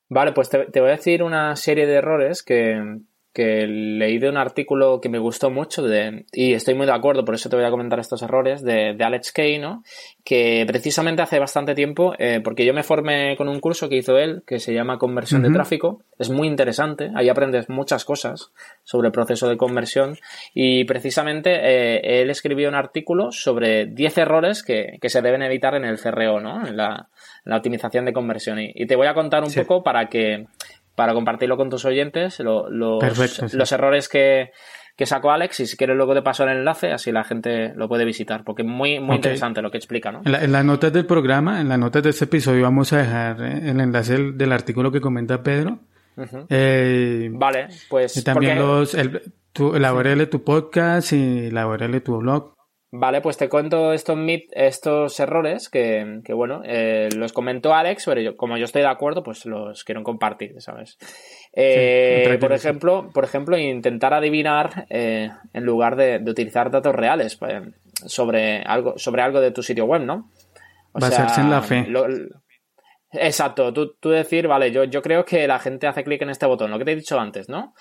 Vale, 0.09 0.31
pues 0.31 0.49
te, 0.49 0.65
te, 0.65 0.79
voy 0.79 0.89
a 0.89 0.95
decir 0.95 1.21
una 1.21 1.55
serie 1.57 1.85
de 1.85 1.95
errores 1.95 2.41
que, 2.43 3.01
que 3.37 3.67
leí 3.67 4.17
de 4.17 4.29
un 4.29 4.37
artículo 4.37 4.99
que 4.99 5.09
me 5.09 5.19
gustó 5.19 5.51
mucho 5.51 5.83
de, 5.83 6.25
y 6.33 6.53
estoy 6.53 6.73
muy 6.73 6.87
de 6.87 6.93
acuerdo, 6.93 7.23
por 7.23 7.35
eso 7.35 7.51
te 7.51 7.55
voy 7.55 7.65
a 7.65 7.69
comentar 7.69 7.99
estos 7.99 8.23
errores, 8.23 8.63
de, 8.63 8.95
de 8.95 9.03
Alex 9.03 9.31
Kay, 9.31 9.59
¿no? 9.59 9.83
Que 10.25 10.65
precisamente 10.65 11.21
hace 11.21 11.37
bastante 11.37 11.75
tiempo, 11.75 12.15
eh, 12.17 12.41
porque 12.43 12.65
yo 12.65 12.73
me 12.73 12.81
formé 12.81 13.37
con 13.37 13.47
un 13.47 13.59
curso 13.59 13.89
que 13.89 13.97
hizo 13.97 14.17
él, 14.17 14.41
que 14.47 14.57
se 14.57 14.73
llama 14.73 14.97
Conversión 14.97 15.43
de 15.43 15.51
Tráfico, 15.51 16.01
es 16.17 16.31
muy 16.31 16.47
interesante, 16.47 17.11
ahí 17.13 17.29
aprendes 17.29 17.69
muchas 17.69 18.05
cosas 18.05 18.51
sobre 18.83 19.09
el 19.09 19.11
proceso 19.11 19.47
de 19.47 19.55
conversión 19.55 20.17
y 20.55 20.85
precisamente 20.85 21.51
eh, 21.51 22.21
él 22.21 22.31
escribió 22.31 22.67
un 22.69 22.73
artículo 22.75 23.31
sobre 23.31 23.85
10 23.85 24.17
errores 24.17 24.63
que, 24.63 24.97
que, 24.99 25.09
se 25.09 25.21
deben 25.21 25.43
evitar 25.43 25.75
en 25.75 25.85
el 25.85 25.99
CRO, 25.99 26.39
¿no? 26.39 26.65
En 26.65 26.75
la, 26.75 27.09
en 27.45 27.51
la 27.51 27.57
optimización 27.57 28.05
de 28.05 28.13
conversión. 28.13 28.59
Y, 28.59 28.71
y, 28.73 28.87
te 28.87 28.95
voy 28.95 29.05
a 29.05 29.13
contar 29.13 29.43
un 29.43 29.51
sí. 29.51 29.61
poco 29.61 29.83
para 29.83 30.09
que 30.09 30.47
para 30.97 31.13
compartirlo 31.13 31.57
con 31.57 31.69
tus 31.69 31.85
oyentes, 31.85 32.39
lo, 32.39 32.71
los, 32.71 32.99
Perfecto, 32.99 33.47
sí. 33.47 33.55
los 33.55 33.71
errores 33.71 34.09
que, 34.09 34.49
que, 34.95 35.05
sacó 35.05 35.29
Alex 35.29 35.59
y 35.59 35.67
si 35.67 35.77
quieres 35.77 35.95
luego 35.95 36.15
te 36.15 36.23
paso 36.23 36.43
el 36.43 36.57
enlace, 36.57 36.91
así 36.91 37.11
la 37.11 37.23
gente 37.23 37.71
lo 37.75 37.87
puede 37.87 38.03
visitar, 38.03 38.43
porque 38.43 38.63
es 38.63 38.67
muy, 38.67 38.99
muy 38.99 39.09
okay. 39.09 39.17
interesante 39.17 39.61
lo 39.61 39.69
que 39.69 39.77
explica, 39.77 40.11
¿no? 40.11 40.23
En, 40.25 40.31
la, 40.31 40.43
en, 40.43 40.51
las 40.51 40.65
notas 40.65 40.91
del 40.91 41.05
programa, 41.05 41.61
en 41.61 41.69
las 41.69 41.77
notas 41.77 42.01
de 42.01 42.09
este 42.09 42.25
episodio 42.25 42.63
vamos 42.63 42.93
a 42.93 42.97
dejar 42.97 43.39
eh, 43.43 43.69
el 43.69 43.79
enlace 43.79 44.13
del, 44.13 44.37
del 44.39 44.51
artículo 44.51 44.91
que 44.91 44.99
comenta 44.99 45.43
Pedro. 45.43 45.81
Uh 46.15 46.21
-huh. 46.23 46.45
eh, 46.49 47.29
vale, 47.31 47.67
pues... 47.89 48.17
Y 48.17 48.23
también 48.23 48.57
porque... 48.57 48.67
los, 48.67 48.93
el, 48.95 49.21
tu, 49.53 49.73
la 49.73 49.93
URL 49.93 50.17
de 50.17 50.25
tu 50.25 50.43
podcast 50.43 51.13
y 51.13 51.51
la 51.51 51.67
URL 51.67 51.91
de 51.91 52.01
tu 52.01 52.17
blog. 52.17 52.56
Vale, 52.91 53.19
pues 53.19 53.35
te 53.35 53.49
cuento 53.49 53.91
estos, 53.91 54.17
estos 54.51 55.19
errores 55.19 55.67
que, 55.67 56.21
que 56.23 56.33
bueno, 56.33 56.61
eh, 56.63 57.09
los 57.17 57.33
comentó 57.33 57.73
Alex, 57.73 58.05
pero 58.05 58.21
yo, 58.21 58.37
como 58.37 58.57
yo 58.57 58.63
estoy 58.63 58.81
de 58.81 58.87
acuerdo, 58.87 59.23
pues 59.23 59.45
los 59.45 59.83
quiero 59.83 60.03
compartir, 60.03 60.61
¿sabes? 60.61 60.97
Eh, 61.51 62.29
sí, 62.31 62.37
por 62.37 62.53
ejemplo, 62.53 63.09
por 63.13 63.25
ejemplo, 63.25 63.57
intentar 63.57 64.13
adivinar 64.13 64.85
eh, 64.89 65.29
en 65.51 65.65
lugar 65.65 65.97
de, 65.97 66.19
de, 66.19 66.31
utilizar 66.31 66.71
datos 66.71 66.95
reales 66.95 67.35
pues, 67.35 67.61
sobre 68.05 68.61
algo, 68.61 68.97
sobre 68.97 69.21
algo 69.21 69.41
de 69.41 69.51
tu 69.51 69.63
sitio 69.63 69.83
web, 69.83 70.03
¿no? 70.03 70.31
O 70.93 70.99
Basarse 70.99 71.35
sea, 71.35 71.43
en 71.43 71.51
la 71.51 71.61
fe. 71.61 71.85
Lo, 71.89 72.07
exacto, 73.11 73.73
tú, 73.73 73.95
tú, 73.99 74.11
decir, 74.11 74.47
vale, 74.47 74.71
yo, 74.71 74.85
yo 74.85 75.01
creo 75.01 75.25
que 75.25 75.45
la 75.45 75.59
gente 75.59 75.87
hace 75.87 76.05
clic 76.05 76.21
en 76.21 76.29
este 76.29 76.45
botón, 76.45 76.71
lo 76.71 76.77
que 76.77 76.85
te 76.85 76.93
he 76.93 76.95
dicho 76.95 77.19
antes, 77.19 77.49
¿no? 77.49 77.73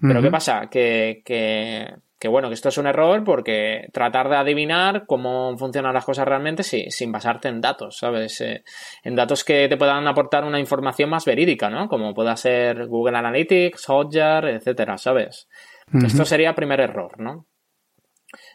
Pero 0.00 0.14
uh 0.14 0.16
-huh. 0.16 0.22
¿qué 0.24 0.30
pasa? 0.30 0.68
Que, 0.68 1.22
que 1.24 1.86
que 2.18 2.28
bueno, 2.28 2.48
que 2.48 2.54
esto 2.54 2.68
es 2.68 2.78
un 2.78 2.86
error 2.86 3.22
porque 3.22 3.88
tratar 3.92 4.28
de 4.28 4.36
adivinar 4.36 5.06
cómo 5.06 5.56
funcionan 5.56 5.94
las 5.94 6.04
cosas 6.04 6.26
realmente 6.26 6.62
sí, 6.62 6.86
sin 6.90 7.12
basarte 7.12 7.48
en 7.48 7.60
datos, 7.60 7.98
¿sabes? 7.98 8.40
Eh, 8.40 8.64
en 9.04 9.14
datos 9.14 9.44
que 9.44 9.68
te 9.68 9.76
puedan 9.76 10.06
aportar 10.08 10.44
una 10.44 10.58
información 10.58 11.10
más 11.10 11.24
verídica, 11.24 11.70
¿no? 11.70 11.88
Como 11.88 12.14
pueda 12.14 12.36
ser 12.36 12.86
Google 12.86 13.18
Analytics, 13.18 13.86
Hotjar, 13.86 14.48
etcétera, 14.48 14.98
¿sabes? 14.98 15.48
Uh 15.92 15.98
-huh. 15.98 16.06
Esto 16.06 16.24
sería 16.24 16.54
primer 16.54 16.80
error, 16.80 17.20
¿no? 17.20 17.46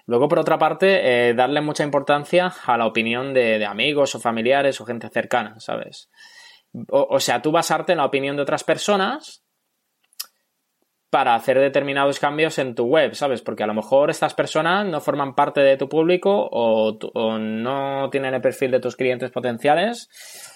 Luego, 0.06 0.28
por 0.28 0.40
otra 0.40 0.60
parte, 0.60 1.30
eh, 1.30 1.34
darle 1.34 1.62
mucha 1.62 1.84
importancia 1.84 2.54
a 2.66 2.78
la 2.78 2.86
opinión 2.86 3.34
de, 3.34 3.58
de, 3.58 3.66
amigos 3.66 4.14
o 4.14 4.20
familiares 4.20 4.80
o 4.82 4.86
gente 4.86 5.10
cercana, 5.10 5.60
¿sabes? 5.60 6.10
O, 6.90 7.08
o 7.10 7.20
sea, 7.20 7.42
tú 7.42 7.52
basarte 7.52 7.94
en 7.94 8.00
la 8.00 8.06
opinión 8.06 8.36
de 8.36 8.44
otras 8.44 8.64
personas 8.64 9.43
para 11.14 11.36
hacer 11.36 11.60
determinados 11.60 12.20
cambios 12.20 12.58
en 12.58 12.74
tu 12.74 12.86
web, 12.86 13.14
¿sabes? 13.14 13.44
Porque 13.44 13.62
a 13.62 13.68
lo 13.68 13.76
mejor 13.76 14.10
estas 14.10 14.34
personas 14.34 14.88
no 14.88 15.00
forman 15.00 15.36
parte 15.36 15.62
de 15.62 15.78
tu 15.78 15.88
público 15.88 16.50
o, 16.52 16.98
o 17.14 17.38
no 17.38 18.10
tienen 18.10 18.34
el 18.34 18.42
perfil 18.42 18.72
de 18.72 18.80
tus 18.80 18.96
clientes 18.96 19.30
potenciales 19.30 20.10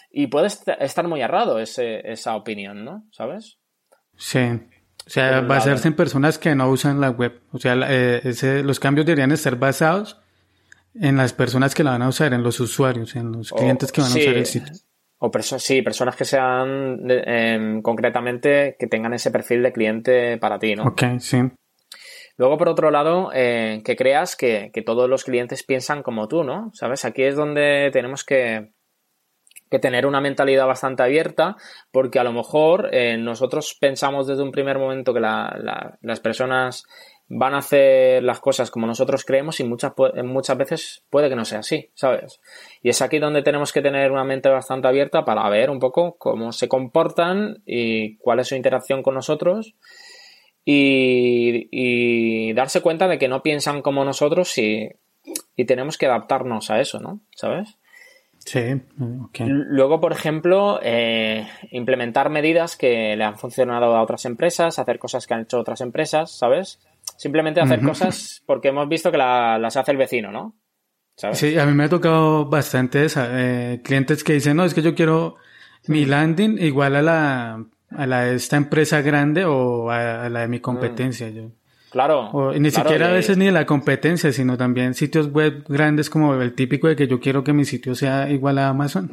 y 0.09 0.25
puedes 0.25 0.63
estar 0.79 1.07
muy 1.07 1.21
errado 1.21 1.59
ese, 1.59 2.11
esa 2.11 2.35
opinión, 2.35 2.83
¿no? 2.83 3.05
¿Sabes? 3.11 3.59
Sí. 4.15 4.39
O 5.05 5.09
sea, 5.11 5.41
basarse 5.41 5.89
en 5.89 5.93
personas 5.93 6.39
que 6.39 6.55
no 6.55 6.71
usan 6.71 6.99
la 6.99 7.11
web. 7.11 7.39
O 7.51 7.59
sea, 7.59 7.75
eh, 7.87 8.21
ese, 8.23 8.63
los 8.63 8.79
cambios 8.79 9.05
deberían 9.05 9.31
estar 9.31 9.57
basados 9.57 10.19
en 10.95 11.17
las 11.17 11.33
personas 11.33 11.75
que 11.75 11.83
la 11.83 11.91
van 11.91 12.01
a 12.01 12.09
usar, 12.09 12.33
en 12.33 12.41
los 12.41 12.59
usuarios, 12.59 13.15
en 13.15 13.31
los 13.31 13.51
clientes 13.51 13.91
que 13.91 14.01
van 14.01 14.09
sí. 14.09 14.21
a 14.21 14.23
usar 14.23 14.37
el 14.37 14.45
sitio. 14.47 14.73
O 15.19 15.31
perso 15.31 15.57
sí, 15.57 15.81
personas 15.81 16.15
que 16.15 16.25
sean 16.25 16.99
eh, 17.09 17.79
concretamente 17.81 18.75
que 18.77 18.87
tengan 18.87 19.13
ese 19.13 19.31
perfil 19.31 19.63
de 19.63 19.73
cliente 19.73 20.37
para 20.37 20.59
ti, 20.59 20.75
¿no? 20.75 20.83
Ok, 20.83 21.03
sí. 21.19 21.39
Luego, 22.37 22.57
por 22.57 22.69
otro 22.69 22.91
lado, 22.91 23.31
eh, 23.33 23.81
que 23.83 23.95
creas 23.95 24.35
que, 24.35 24.69
que, 24.71 24.83
todos 24.83 25.09
los 25.09 25.23
clientes 25.23 25.63
piensan 25.63 26.03
como 26.03 26.27
tú, 26.27 26.43
¿no? 26.43 26.69
¿Sabes? 26.73 27.03
Aquí 27.03 27.23
es 27.23 27.35
donde 27.35 27.89
tenemos 27.91 28.23
que, 28.23 28.73
que 29.69 29.79
tener 29.79 30.05
una 30.05 30.21
mentalidad 30.21 30.67
bastante 30.67 31.03
abierta, 31.03 31.55
porque 31.91 32.19
a 32.19 32.23
lo 32.23 32.33
mejor 32.33 32.89
eh, 32.93 33.17
nosotros 33.17 33.75
pensamos 33.79 34.27
desde 34.27 34.43
un 34.43 34.51
primer 34.51 34.77
momento 34.77 35.13
que 35.13 35.19
la, 35.19 35.57
la, 35.59 35.97
las 36.01 36.19
personas 36.19 36.85
van 37.29 37.53
a 37.53 37.57
hacer 37.57 38.23
las 38.23 38.39
cosas 38.39 38.71
como 38.71 38.87
nosotros 38.87 39.25
creemos 39.25 39.59
y 39.59 39.63
muchas, 39.63 39.93
muchas 40.23 40.57
veces 40.57 41.03
puede 41.09 41.29
que 41.29 41.35
no 41.35 41.45
sea 41.45 41.59
así, 41.59 41.89
¿sabes? 41.93 42.39
Y 42.81 42.89
es 42.89 43.01
aquí 43.01 43.19
donde 43.19 43.41
tenemos 43.41 43.73
que 43.73 43.81
tener 43.81 44.11
una 44.11 44.23
mente 44.23 44.49
bastante 44.49 44.87
abierta 44.87 45.25
para 45.25 45.49
ver 45.49 45.69
un 45.69 45.79
poco 45.79 46.17
cómo 46.17 46.51
se 46.53 46.69
comportan 46.69 47.61
y 47.65 48.17
cuál 48.17 48.39
es 48.39 48.47
su 48.47 48.55
interacción 48.55 49.03
con 49.03 49.15
nosotros 49.15 49.75
y, 50.63 51.67
y 51.71 52.53
darse 52.53 52.81
cuenta 52.81 53.07
de 53.07 53.17
que 53.17 53.27
no 53.27 53.43
piensan 53.43 53.81
como 53.81 54.05
nosotros 54.05 54.57
y, 54.57 54.89
y 55.55 55.65
tenemos 55.65 55.97
que 55.97 56.05
adaptarnos 56.05 56.71
a 56.71 56.79
eso, 56.79 56.99
¿no? 56.99 57.19
¿Sabes? 57.35 57.77
Sí, 58.39 58.81
okay. 59.25 59.47
Luego, 59.49 59.99
por 59.99 60.13
ejemplo, 60.13 60.79
eh, 60.81 61.45
implementar 61.71 62.29
medidas 62.29 62.77
que 62.77 63.15
le 63.17 63.23
han 63.25 63.37
funcionado 63.37 63.95
a 63.95 64.01
otras 64.01 64.23
empresas, 64.23 64.79
hacer 64.79 64.99
cosas 64.99 65.27
que 65.27 65.33
han 65.33 65.41
hecho 65.41 65.59
otras 65.59 65.81
empresas, 65.81 66.31
¿sabes? 66.31 66.79
Simplemente 67.17 67.59
hacer 67.59 67.79
uh 67.79 67.83
-huh. 67.83 67.87
cosas 67.89 68.43
porque 68.45 68.69
hemos 68.69 68.87
visto 68.87 69.11
que 69.11 69.17
la, 69.17 69.57
las 69.57 69.75
hace 69.75 69.91
el 69.91 69.97
vecino, 69.97 70.31
¿no? 70.31 70.55
¿Sabes? 71.15 71.39
Sí, 71.39 71.57
a 71.57 71.65
mí 71.65 71.73
me 71.73 71.85
ha 71.85 71.89
tocado 71.89 72.45
bastante 72.45 73.07
eh, 73.15 73.81
clientes 73.83 74.23
que 74.23 74.33
dicen, 74.33 74.55
no, 74.55 74.65
es 74.65 74.73
que 74.73 74.83
yo 74.83 74.93
quiero 74.93 75.35
mi 75.87 76.05
landing 76.05 76.59
igual 76.59 76.95
a 76.95 77.01
la, 77.01 77.65
a 77.89 78.05
la 78.05 78.21
de 78.25 78.35
esta 78.35 78.55
empresa 78.55 79.01
grande 79.01 79.43
o 79.45 79.89
a, 79.89 80.25
a 80.25 80.29
la 80.29 80.41
de 80.41 80.47
mi 80.47 80.59
competencia. 80.59 81.27
Mm. 81.27 81.33
Yo. 81.33 81.49
Claro. 81.89 82.29
O, 82.31 82.51
ni 82.51 82.69
claro, 82.69 82.89
siquiera 82.89 83.09
a 83.09 83.13
veces 83.13 83.37
ni 83.37 83.45
de 83.45 83.51
la 83.51 83.65
competencia, 83.65 84.31
sino 84.31 84.57
también 84.57 84.93
sitios 84.93 85.31
web 85.31 85.63
grandes 85.67 86.09
como 86.09 86.35
el 86.35 86.53
típico 86.53 86.87
de 86.87 86.95
que 86.95 87.07
yo 87.07 87.19
quiero 87.19 87.43
que 87.43 87.53
mi 87.53 87.65
sitio 87.65 87.95
sea 87.95 88.29
igual 88.29 88.57
a 88.59 88.69
Amazon. 88.69 89.09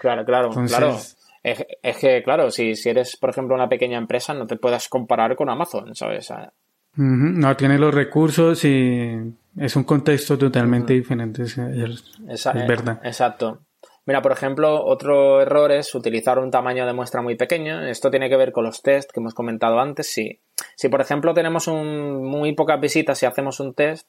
Claro, 0.00 0.24
claro, 0.24 0.48
Entonces, 0.48 0.78
claro. 0.78 0.96
Es, 1.42 1.66
es, 1.82 1.96
que, 1.98 2.22
claro, 2.22 2.50
si, 2.50 2.74
si 2.74 2.88
eres, 2.88 3.16
por 3.16 3.30
ejemplo, 3.30 3.54
una 3.54 3.68
pequeña 3.68 3.98
empresa, 3.98 4.32
no 4.32 4.46
te 4.46 4.56
puedas 4.56 4.88
comparar 4.88 5.36
con 5.36 5.50
Amazon, 5.50 5.94
¿sabes? 5.94 6.32
No 6.96 7.56
tiene 7.56 7.78
los 7.78 7.94
recursos 7.94 8.64
y 8.64 9.16
es 9.56 9.76
un 9.76 9.84
contexto 9.84 10.36
totalmente 10.36 10.92
diferente, 10.92 11.42
es, 11.42 11.56
verdad. 11.56 13.00
Exacto. 13.04 13.60
Mira, 14.06 14.22
por 14.22 14.32
ejemplo, 14.32 14.84
otro 14.84 15.40
error 15.40 15.70
es 15.70 15.94
utilizar 15.94 16.38
un 16.38 16.50
tamaño 16.50 16.86
de 16.86 16.92
muestra 16.92 17.22
muy 17.22 17.36
pequeño. 17.36 17.86
Esto 17.86 18.10
tiene 18.10 18.28
que 18.28 18.36
ver 18.36 18.50
con 18.50 18.64
los 18.64 18.82
tests 18.82 19.12
que 19.12 19.20
hemos 19.20 19.34
comentado 19.34 19.78
antes. 19.78 20.10
Si, 20.12 20.40
si 20.74 20.88
por 20.88 21.00
ejemplo, 21.00 21.34
tenemos 21.34 21.68
un, 21.68 22.24
muy 22.24 22.54
pocas 22.54 22.80
visitas 22.80 23.22
y 23.22 23.26
hacemos 23.26 23.60
un 23.60 23.74
test, 23.74 24.08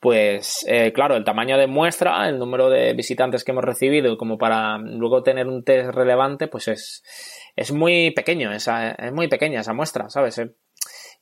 pues 0.00 0.64
eh, 0.68 0.92
claro, 0.92 1.16
el 1.16 1.24
tamaño 1.24 1.58
de 1.58 1.66
muestra, 1.66 2.28
el 2.28 2.38
número 2.38 2.70
de 2.70 2.92
visitantes 2.94 3.44
que 3.44 3.52
hemos 3.52 3.64
recibido, 3.64 4.16
como 4.16 4.36
para 4.36 4.78
luego 4.78 5.22
tener 5.22 5.46
un 5.46 5.64
test 5.64 5.90
relevante, 5.94 6.48
pues 6.48 6.68
es, 6.68 7.04
es 7.54 7.72
muy 7.72 8.10
pequeño, 8.10 8.52
esa, 8.52 8.92
es 8.92 9.12
muy 9.12 9.28
pequeña 9.28 9.60
esa 9.60 9.72
muestra, 9.72 10.08
¿sabes? 10.10 10.40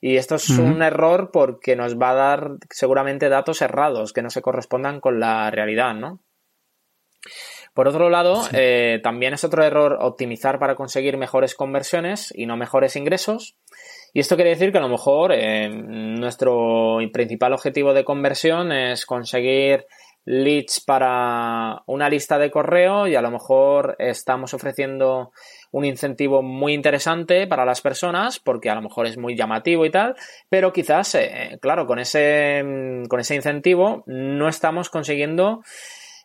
Y 0.01 0.17
esto 0.17 0.35
es 0.35 0.49
uh 0.49 0.61
-huh. 0.61 0.75
un 0.75 0.81
error 0.81 1.31
porque 1.31 1.75
nos 1.75 1.97
va 1.97 2.11
a 2.11 2.15
dar 2.15 2.51
seguramente 2.69 3.29
datos 3.29 3.61
errados 3.61 4.13
que 4.13 4.21
no 4.21 4.29
se 4.29 4.41
correspondan 4.41 4.99
con 4.99 5.19
la 5.19 5.49
realidad, 5.51 5.95
¿no? 5.95 6.19
Por 7.73 7.89
otro 7.89 8.09
lado, 8.09 8.41
sí. 8.43 8.51
eh, 8.53 8.99
también 9.03 9.33
es 9.33 9.43
otro 9.43 9.61
error 9.61 9.97
optimizar 9.99 10.59
para 10.59 10.75
conseguir 10.75 11.17
mejores 11.17 11.55
conversiones 11.55 12.31
y 12.33 12.45
no 12.45 12.55
mejores 12.55 12.95
ingresos. 12.95 13.57
Y 14.13 14.21
esto 14.21 14.35
quiere 14.37 14.51
decir 14.51 14.71
que 14.71 14.77
a 14.77 14.81
lo 14.81 14.87
mejor 14.87 15.33
eh, 15.33 15.67
nuestro 15.69 16.99
principal 17.11 17.51
objetivo 17.51 17.93
de 17.93 18.05
conversión 18.05 18.71
es 18.71 19.05
conseguir 19.05 19.85
leads 20.23 20.79
para 20.79 21.83
una 21.85 22.09
lista 22.09 22.39
de 22.39 22.49
correo 22.49 23.07
y 23.07 23.15
a 23.15 23.21
lo 23.21 23.29
mejor 23.29 23.95
estamos 23.99 24.53
ofreciendo 24.53 25.31
un 25.75 25.83
incentivo 25.83 26.41
muy 26.41 26.73
interesante 26.73 27.47
para 27.47 27.65
las 27.65 27.81
personas 27.81 28.39
porque 28.39 28.69
a 28.69 28.75
lo 28.75 28.81
mejor 28.81 29.07
es 29.07 29.17
muy 29.17 29.35
llamativo 29.35 29.85
y 29.85 29.89
tal, 29.91 30.15
pero 30.47 30.71
quizás, 30.71 31.15
eh, 31.15 31.59
claro, 31.61 31.85
con 31.85 31.99
ese, 31.99 32.63
con 33.09 33.19
ese 33.19 33.35
incentivo 33.35 34.05
no 34.07 34.47
estamos 34.47 34.89
consiguiendo 34.89 35.63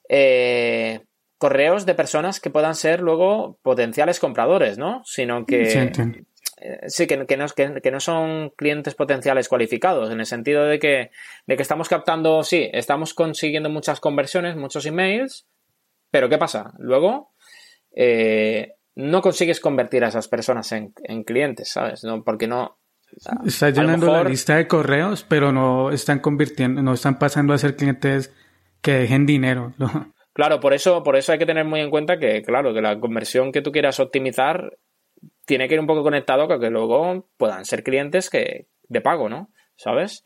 eh, 0.09 1.01
correos 1.37 1.85
de 1.85 1.97
personas 1.97 2.39
que 2.39 2.51
puedan 2.51 2.77
ser 2.77 3.01
luego 3.01 3.59
potenciales 3.63 4.21
compradores, 4.21 4.79
¿no? 4.79 5.03
Sino 5.05 5.45
que... 5.45 5.91
Sí, 6.87 7.07
que, 7.07 7.27
que, 7.27 7.37
no, 7.39 7.47
que, 7.49 7.91
no, 7.91 8.01
son 8.01 8.51
clientes 8.51 8.95
potenciales 8.95 9.49
cualificados, 9.49 10.11
en 10.11 10.21
el 10.21 10.27
sentido 10.27 10.67
de 10.67 10.79
que, 10.79 11.11
de 11.47 11.57
que 11.57 11.63
estamos 11.63 11.89
captando, 11.89 12.43
sí, 12.45 12.69
estamos 12.75 13.15
consiguiendo 13.15 13.71
muchas 13.71 13.99
conversiones, 13.99 14.57
muchos 14.57 14.85
emails, 14.85 15.47
pero 16.11 16.29
¿qué 16.29 16.37
pasa? 16.37 16.75
Luego, 16.79 17.33
eh, 17.93 18.75
no 19.01 19.23
consigues 19.23 19.61
convertir 19.61 20.05
a 20.05 20.09
esas 20.09 20.29
personas 20.29 20.73
en, 20.73 20.93
clientes, 21.25 21.71
¿sabes? 21.71 22.05
No, 22.05 22.23
porque 22.23 22.47
no, 22.47 22.79
Está 23.45 23.71
llenando 23.71 24.07
la 24.13 24.23
lista 24.23 24.57
de 24.57 24.69
correos, 24.69 25.27
pero 25.29 25.51
no 25.51 25.91
están 25.91 26.21
convirtiendo, 26.21 26.81
no 26.81 26.95
están 26.95 27.19
pasando 27.19 27.53
a 27.53 27.59
ser 27.59 27.75
clientes 27.75 28.33
que 28.83 28.93
dejen 28.93 29.27
dinero. 29.27 29.75
Claro, 30.33 30.61
por 30.61 30.73
eso, 30.73 31.03
por 31.03 31.17
eso 31.17 31.33
hay 31.33 31.39
que 31.39 31.45
tener 31.45 31.65
muy 31.65 31.81
en 31.81 31.91
cuenta 31.91 32.19
que, 32.19 32.41
claro, 32.43 32.73
que 32.73 32.81
la 32.81 33.01
conversión 33.01 33.51
que 33.51 33.63
tú 33.63 33.73
quieras 33.73 33.99
optimizar 33.99 34.79
tiene 35.45 35.67
que 35.67 35.75
ir 35.75 35.81
un 35.81 35.89
poco 35.89 36.05
conectado 36.05 36.47
con 36.47 36.61
que 36.61 36.71
luego 36.71 37.27
puedan 37.37 37.65
ser 37.65 37.83
clientes 37.83 38.31
que 38.31 38.69
de 38.89 39.01
pago, 39.01 39.29
¿no? 39.29 39.51
¿Sabes? 39.75 40.25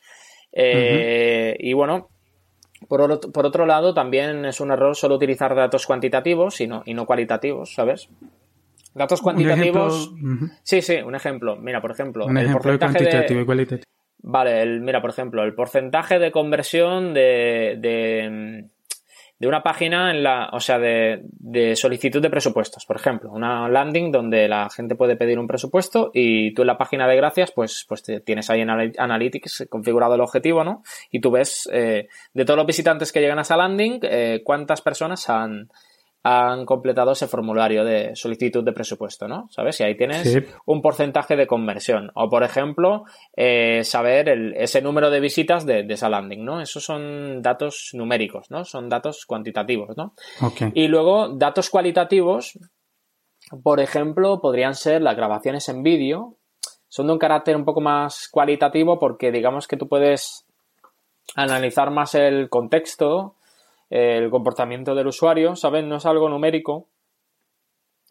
Eh, 0.52 1.56
y 1.58 1.72
bueno, 1.72 2.10
por, 2.86 3.00
otro 3.10 3.66
lado, 3.66 3.94
también 3.94 4.44
es 4.44 4.60
un 4.60 4.70
error 4.70 4.94
solo 4.94 5.16
utilizar 5.16 5.54
datos 5.54 5.86
cuantitativos 5.86 6.60
y 6.60 6.66
no, 6.66 6.82
y 6.84 6.94
no 6.94 7.06
cualitativos, 7.06 7.72
¿sabes? 7.74 8.08
Datos 8.94 9.20
cuantitativos. 9.20 10.12
Sí, 10.62 10.80
sí, 10.80 10.96
un 10.96 11.14
ejemplo. 11.14 11.56
Mira, 11.56 11.80
por 11.80 11.90
ejemplo. 11.90 12.26
Un 12.26 12.38
ejemplo 12.38 12.72
de 12.72 12.78
cuantitativo 12.78 13.40
y 13.40 13.44
cualitativo. 13.44 13.90
Vale, 14.26 14.62
el, 14.62 14.80
mira, 14.80 15.02
por 15.02 15.10
ejemplo, 15.10 15.42
el 15.42 15.54
porcentaje 15.54 16.18
de 16.18 16.32
conversión 16.32 17.12
de, 17.12 17.76
de, 17.78 18.64
de 19.38 19.46
una 19.46 19.62
página 19.62 20.10
en 20.10 20.22
la, 20.22 20.48
o 20.52 20.60
sea, 20.60 20.78
de, 20.78 21.20
de, 21.24 21.76
solicitud 21.76 22.22
de 22.22 22.30
presupuestos, 22.30 22.86
por 22.86 22.96
ejemplo, 22.96 23.30
una 23.30 23.68
landing 23.68 24.10
donde 24.10 24.48
la 24.48 24.70
gente 24.70 24.94
puede 24.94 25.16
pedir 25.16 25.38
un 25.38 25.46
presupuesto 25.46 26.10
y 26.14 26.54
tú 26.54 26.62
en 26.62 26.68
la 26.68 26.78
página 26.78 27.06
de 27.06 27.16
gracias, 27.16 27.52
pues, 27.52 27.84
pues 27.86 28.02
tienes 28.24 28.48
ahí 28.48 28.62
en 28.62 28.70
Analytics 28.70 29.66
configurado 29.68 30.14
el 30.14 30.22
objetivo, 30.22 30.64
¿no? 30.64 30.82
Y 31.10 31.20
tú 31.20 31.30
ves 31.30 31.68
eh, 31.70 32.08
de 32.32 32.44
todos 32.46 32.56
los 32.56 32.66
visitantes 32.66 33.12
que 33.12 33.20
llegan 33.20 33.38
a 33.38 33.42
esa 33.42 33.58
landing, 33.58 33.98
eh, 34.04 34.40
cuántas 34.42 34.80
personas 34.80 35.28
han, 35.28 35.68
han 36.26 36.64
completado 36.64 37.12
ese 37.12 37.28
formulario 37.28 37.84
de 37.84 38.16
solicitud 38.16 38.64
de 38.64 38.72
presupuesto, 38.72 39.28
¿no? 39.28 39.46
¿Sabes? 39.50 39.78
Y 39.78 39.82
ahí 39.82 39.94
tienes 39.94 40.38
un 40.64 40.80
porcentaje 40.80 41.36
de 41.36 41.46
conversión. 41.46 42.10
O, 42.14 42.30
por 42.30 42.42
ejemplo, 42.42 43.04
eh, 43.36 43.84
saber 43.84 44.30
ese 44.56 44.80
número 44.80 45.10
de 45.10 45.20
visitas 45.20 45.66
de, 45.66 45.84
esa 45.86 46.08
landing, 46.08 46.42
¿no? 46.42 46.62
Esos 46.62 46.82
son 46.82 47.42
datos 47.42 47.90
numéricos, 47.92 48.50
¿no? 48.50 48.64
Son 48.64 48.88
datos 48.88 49.26
cuantitativos, 49.26 49.98
¿no? 49.98 50.14
Y 50.72 50.88
luego, 50.88 51.28
datos 51.28 51.68
cualitativos, 51.68 52.58
por 53.62 53.80
ejemplo, 53.80 54.40
podrían 54.40 54.74
ser 54.74 55.02
las 55.02 55.16
grabaciones 55.16 55.68
en 55.68 55.82
vídeo. 55.82 56.38
Son 56.88 57.06
de 57.06 57.12
un 57.12 57.18
carácter 57.18 57.54
un 57.54 57.66
poco 57.66 57.82
más 57.82 58.28
cualitativo 58.30 58.98
porque 58.98 59.30
digamos 59.30 59.68
que 59.68 59.76
tú 59.76 59.88
puedes 59.88 60.46
analizar 61.36 61.90
más 61.90 62.14
el 62.14 62.48
contexto, 62.48 63.34
el 63.90 64.30
comportamiento 64.30 64.94
del 64.94 65.06
usuario, 65.06 65.56
¿sabes? 65.56 65.84
No 65.84 65.96
es 65.96 66.06
algo 66.06 66.28
numérico. 66.28 66.88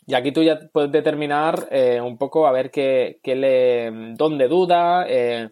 Y 0.06 0.16
aquí 0.16 0.32
tú 0.32 0.44
ya 0.44 0.60
puedes 0.72 0.92
determinar 0.92 1.68
eh, 1.72 2.02
un 2.02 2.18
poco 2.18 2.46
a 2.46 2.52
ver 2.52 2.72
qué, 2.72 3.20
le, 3.24 4.14
dónde 4.16 4.48
duda, 4.48 5.06
eh, 5.08 5.50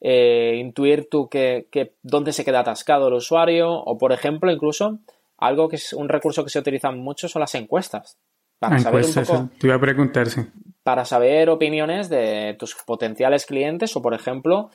eh, 0.00 0.56
intuir 0.58 1.08
tú 1.08 1.28
que, 1.28 1.68
dónde 2.02 2.32
se 2.32 2.44
queda 2.44 2.60
atascado 2.60 3.08
el 3.08 3.14
usuario, 3.14 3.72
o 3.72 3.96
por 3.96 4.12
ejemplo, 4.12 4.50
incluso 4.50 4.98
algo 5.38 5.68
que 5.68 5.76
es 5.76 5.92
un 5.92 6.08
recurso 6.08 6.42
que 6.42 6.50
se 6.50 6.58
utiliza 6.58 6.90
mucho 6.90 7.28
son 7.28 7.40
las 7.40 7.54
encuestas. 7.54 8.18
Para 8.58 8.78
saber 8.78 9.04
un 9.04 9.14
poco, 9.14 9.48
te 9.58 9.66
iba 9.66 9.76
a 9.76 9.80
preguntarse. 9.80 10.46
Para 10.82 11.04
saber 11.04 11.50
opiniones 11.50 12.08
de 12.08 12.56
tus 12.58 12.74
potenciales 12.86 13.46
clientes 13.46 13.94
o, 13.96 14.02
por 14.02 14.14
ejemplo, 14.14 14.70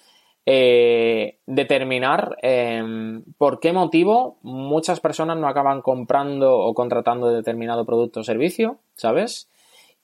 eh, 0.46 1.38
determinar 1.46 2.38
em, 2.42 3.24
por 3.38 3.60
qué 3.60 3.72
motivo 3.74 4.38
muchas 4.42 5.00
personas 5.00 5.38
no 5.38 5.48
acaban 5.48 5.82
comprando 5.82 6.58
o 6.58 6.74
contratando 6.74 7.30
determinado 7.30 7.86
producto 7.86 8.22
o 8.22 8.24
servicio, 8.24 8.80
¿sabes? 8.96 9.50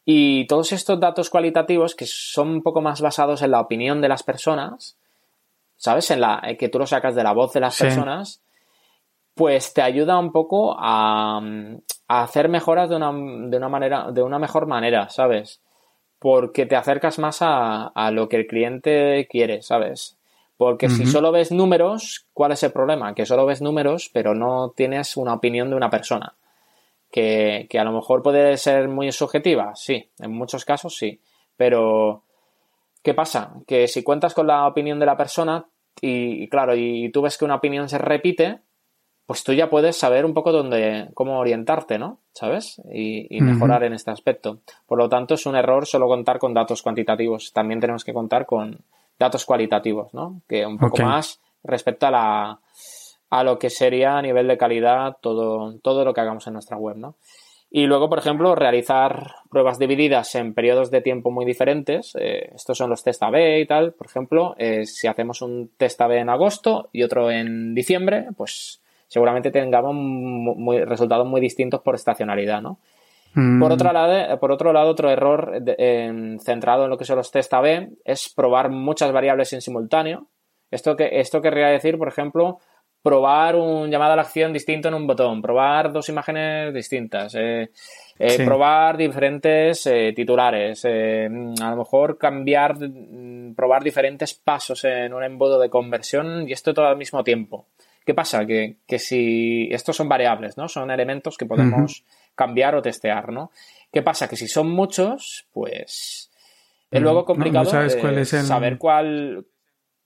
Y 0.06 0.46
todos 0.46 0.72
estos 0.72 1.00
datos 1.00 1.32
cualitativos 1.32 1.96
que 1.96 2.06
son 2.06 2.50
un 2.50 2.62
poco 2.62 2.82
más 2.82 3.02
basados 3.02 3.42
en 3.42 3.52
la 3.52 3.60
opinión 3.60 4.02
de 4.02 4.10
las 4.10 4.22
personas, 4.22 4.98
¿sabes? 5.78 6.12
En 6.12 6.22
la 6.22 6.42
que 6.60 6.70
tú 6.70 6.78
lo 6.78 6.86
sacas 6.86 7.16
de 7.16 7.24
la 7.24 7.34
voz 7.34 7.54
de 7.54 7.62
las 7.62 7.80
personas, 7.80 8.44
pues 9.34 9.74
te 9.74 9.82
ayuda 9.82 10.20
un 10.20 10.32
poco 10.32 10.76
a, 10.78 11.42
hacer 12.08 12.50
mejoras 12.50 12.90
de 12.90 12.98
una, 12.98 13.12
de 13.50 13.58
una, 13.58 13.70
manera, 13.70 14.12
de 14.12 14.22
una 14.22 14.38
mejor 14.38 14.68
manera, 14.68 15.10
¿sabes? 15.10 15.62
Porque 16.20 16.68
te 16.68 16.76
acercas 16.76 17.18
más 17.18 17.42
a, 17.42 17.88
a 17.88 18.12
lo 18.12 18.30
que 18.30 18.38
el 18.38 18.48
cliente 18.48 19.28
quiere, 19.30 19.64
¿sabes? 19.64 20.18
Porque 20.58 20.90
si 20.90 21.06
solo 21.06 21.34
ves 21.34 21.52
números, 21.52 22.28
¿cuál 22.34 22.54
es 22.54 22.64
el 22.64 22.72
problema? 22.72 23.14
Que 23.14 23.26
solo 23.26 23.46
ves 23.46 23.62
números, 23.62 24.10
pero 24.14 24.34
no 24.34 24.72
tienes 24.76 25.18
una 25.18 25.34
opinión 25.34 25.70
de 25.70 25.76
una 25.76 25.90
persona. 25.90 26.36
Que, 27.12 27.68
a 27.78 27.84
lo 27.84 27.92
mejor 27.92 28.22
puede 28.22 28.58
ser 28.58 28.88
muy 28.88 29.12
subjetiva, 29.12 29.76
sí, 29.76 30.10
en 30.20 30.32
muchos 30.32 30.64
casos 30.64 30.96
sí. 30.96 31.20
Pero, 31.58 32.24
¿qué 33.04 33.14
pasa? 33.14 33.54
Que 33.68 33.88
si 33.88 34.04
cuentas 34.04 34.34
con 34.34 34.48
la 34.48 34.68
opinión 34.68 35.00
de 35.00 35.06
la 35.06 35.18
persona 35.18 35.66
y, 36.02 36.48
claro, 36.48 36.74
y 36.76 37.10
tú 37.10 37.22
ves 37.22 37.38
que 37.38 37.46
una 37.46 37.56
opinión 37.56 37.90
se 37.90 37.98
repite, 37.98 38.60
pues 39.26 39.44
tú 39.44 39.54
ya 39.54 39.70
puedes 39.70 39.98
saber 39.98 40.26
un 40.26 40.34
poco 40.34 40.52
dónde, 40.52 41.10
cómo 41.14 41.40
orientarte, 41.40 41.98
¿no? 41.98 42.20
¿Sabes? 42.32 42.82
Y, 42.94 43.42
mejorar 43.42 43.84
en 43.84 43.94
este 43.94 44.12
aspecto. 44.12 44.60
Por 44.86 45.00
lo 45.00 45.10
tanto, 45.10 45.34
es 45.34 45.46
un 45.46 45.56
error 45.56 45.86
solo 45.86 46.08
contar 46.08 46.38
con 46.40 46.54
datos 46.54 46.82
cuantitativos. 46.82 47.52
También 47.52 47.80
tenemos 47.80 48.04
que 48.04 48.14
contar 48.14 48.46
con, 48.46 48.84
datos 49.20 49.46
cualitativos, 49.46 50.14
¿no? 50.14 50.42
Que 50.48 50.66
un 50.66 50.78
poco 50.78 51.02
más 51.04 51.42
respecto 51.64 52.08
a 52.08 52.12
la 52.12 52.60
a 53.30 53.44
lo 53.44 53.60
que 53.60 53.70
sería 53.70 54.18
a 54.18 54.22
nivel 54.22 54.48
de 54.48 54.58
calidad 54.58 55.18
todo, 55.22 55.78
todo 55.80 56.06
lo 56.06 56.14
que 56.14 56.22
hagamos 56.22 56.48
en 56.48 56.54
nuestra 56.54 56.78
web, 56.78 56.96
¿no? 56.98 57.16
Y 57.70 57.88
luego, 57.88 58.08
por 58.08 58.20
ejemplo, 58.20 58.56
realizar 58.56 59.34
pruebas 59.50 59.80
divididas 59.80 60.34
en 60.36 60.54
periodos 60.54 60.92
de 60.92 61.02
tiempo 61.02 61.30
muy 61.30 61.44
diferentes. 61.44 62.16
Eh, 62.18 62.52
estos 62.56 62.78
son 62.78 62.90
los 62.90 63.04
test 63.04 63.22
A-B 63.22 63.60
y 63.60 63.66
tal. 63.66 63.92
Por 63.92 64.08
ejemplo, 64.08 64.56
eh, 64.58 64.86
si 64.86 65.08
hacemos 65.08 65.42
un 65.42 65.72
test 65.76 66.00
A-B 66.00 66.20
en 66.20 66.30
agosto 66.30 66.88
y 66.94 67.04
otro 67.04 67.30
en 67.32 67.76
diciembre, 67.76 68.28
pues 68.38 68.82
seguramente 69.08 69.52
tengamos 69.52 69.94
muy, 69.94 70.86
resultados 70.86 71.28
muy 71.28 71.42
distintos 71.42 71.82
por 71.82 71.96
estacionalidad, 71.96 72.62
¿no? 72.62 72.80
Mm. 73.36 73.60
Por, 73.60 73.72
otro 73.72 73.94
lado, 73.94 74.40
por 74.40 74.52
otro 74.52 74.74
lado, 74.74 74.90
otro 74.90 75.12
error 75.12 75.62
centrado 76.44 76.86
en 76.86 76.90
lo 76.90 76.98
que 76.98 77.06
son 77.06 77.18
los 77.18 77.32
test 77.32 77.54
A-B 77.54 77.90
es 78.04 78.34
probar 78.34 78.70
muchas 78.70 79.12
variables 79.12 79.54
en 79.54 79.62
simultáneo. 79.62 80.30
Esto, 80.72 80.96
que, 80.96 81.20
esto 81.20 81.42
querría 81.42 81.68
decir, 81.68 81.98
por 81.98 82.08
ejemplo, 82.08 82.60
probar 83.06 83.56
un 83.56 83.92
llamado 83.92 84.14
a 84.14 84.16
la 84.16 84.24
acción 84.24 84.52
distinto 84.52 84.88
en 84.88 84.96
un 84.96 85.06
botón, 85.06 85.40
probar 85.40 85.94
dos 85.94 86.10
imágenes 86.10 86.74
distintas, 86.74 87.36
eh, 87.36 87.70
eh, 88.18 88.44
probar 88.44 88.98
diferentes 88.98 89.86
eh, 89.86 90.12
titulares, 90.16 90.84
a 90.86 91.70
lo 91.70 91.76
mejor 91.76 92.18
cambiar, 92.18 92.76
mm, 92.80 93.54
probar 93.54 93.84
diferentes 93.84 94.34
pasos 94.34 94.86
en 94.86 95.14
un 95.14 95.24
embudo 95.24 95.60
de 95.60 95.70
conversión 95.70 96.50
y 96.50 96.54
esto 96.54 96.74
todo 96.74 96.88
al 96.88 96.98
mismo 96.98 97.24
tiempo. 97.24 97.68
¿Qué 98.04 98.16
pasa? 98.16 98.44
Que, 98.44 98.78
si 98.98 99.68
estos 99.72 99.96
son 99.96 100.10
variables, 100.10 100.58
¿no? 100.58 100.68
Son 100.68 100.90
elementos 100.90 101.38
que 101.38 101.46
podemos 101.46 102.06
cambiar 102.36 102.76
o 102.76 102.82
testear, 102.82 103.32
¿no? 103.32 103.52
¿Qué 103.92 104.02
pasa? 104.02 104.28
Que 104.28 104.36
si 104.36 104.48
son 104.48 104.70
muchos, 104.70 105.48
pues 105.52 106.30
es 106.92 107.02
luego 107.02 107.26
complicado 107.26 107.66
saber 107.66 108.78
cuál, 108.78 109.46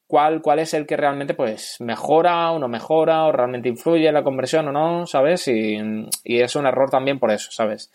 cuál, 0.07 0.41
cuál 0.41 0.59
es 0.59 0.73
el 0.73 0.87
que 0.87 0.97
realmente 0.97 1.33
pues 1.33 1.77
mejora 1.79 2.51
o 2.51 2.59
no 2.59 2.67
mejora 2.67 3.25
o 3.25 3.31
realmente 3.31 3.69
influye 3.69 4.07
en 4.07 4.13
la 4.13 4.23
conversión 4.23 4.67
o 4.67 4.71
no, 4.71 5.05
¿sabes? 5.05 5.47
Y, 5.47 5.77
es 6.23 6.55
un 6.55 6.65
error 6.65 6.89
también 6.89 7.19
por 7.19 7.31
eso, 7.31 7.51
¿sabes? 7.51 7.91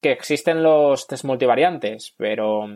Que 0.00 0.12
existen 0.12 0.62
los 0.62 1.06
test 1.06 1.24
multivariantes, 1.24 2.14
pero 2.16 2.66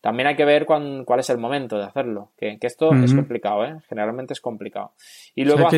también 0.00 0.28
hay 0.28 0.36
que 0.36 0.44
ver 0.44 0.66
cuál 0.66 1.18
es 1.18 1.30
el 1.30 1.38
momento 1.38 1.76
de 1.76 1.84
hacerlo. 1.84 2.32
Que, 2.36 2.58
esto 2.60 2.92
es 2.92 3.14
complicado, 3.14 3.64
¿eh? 3.64 3.78
Generalmente 3.88 4.34
es 4.34 4.40
complicado. 4.40 4.92
Y 5.34 5.44
luego 5.44 5.68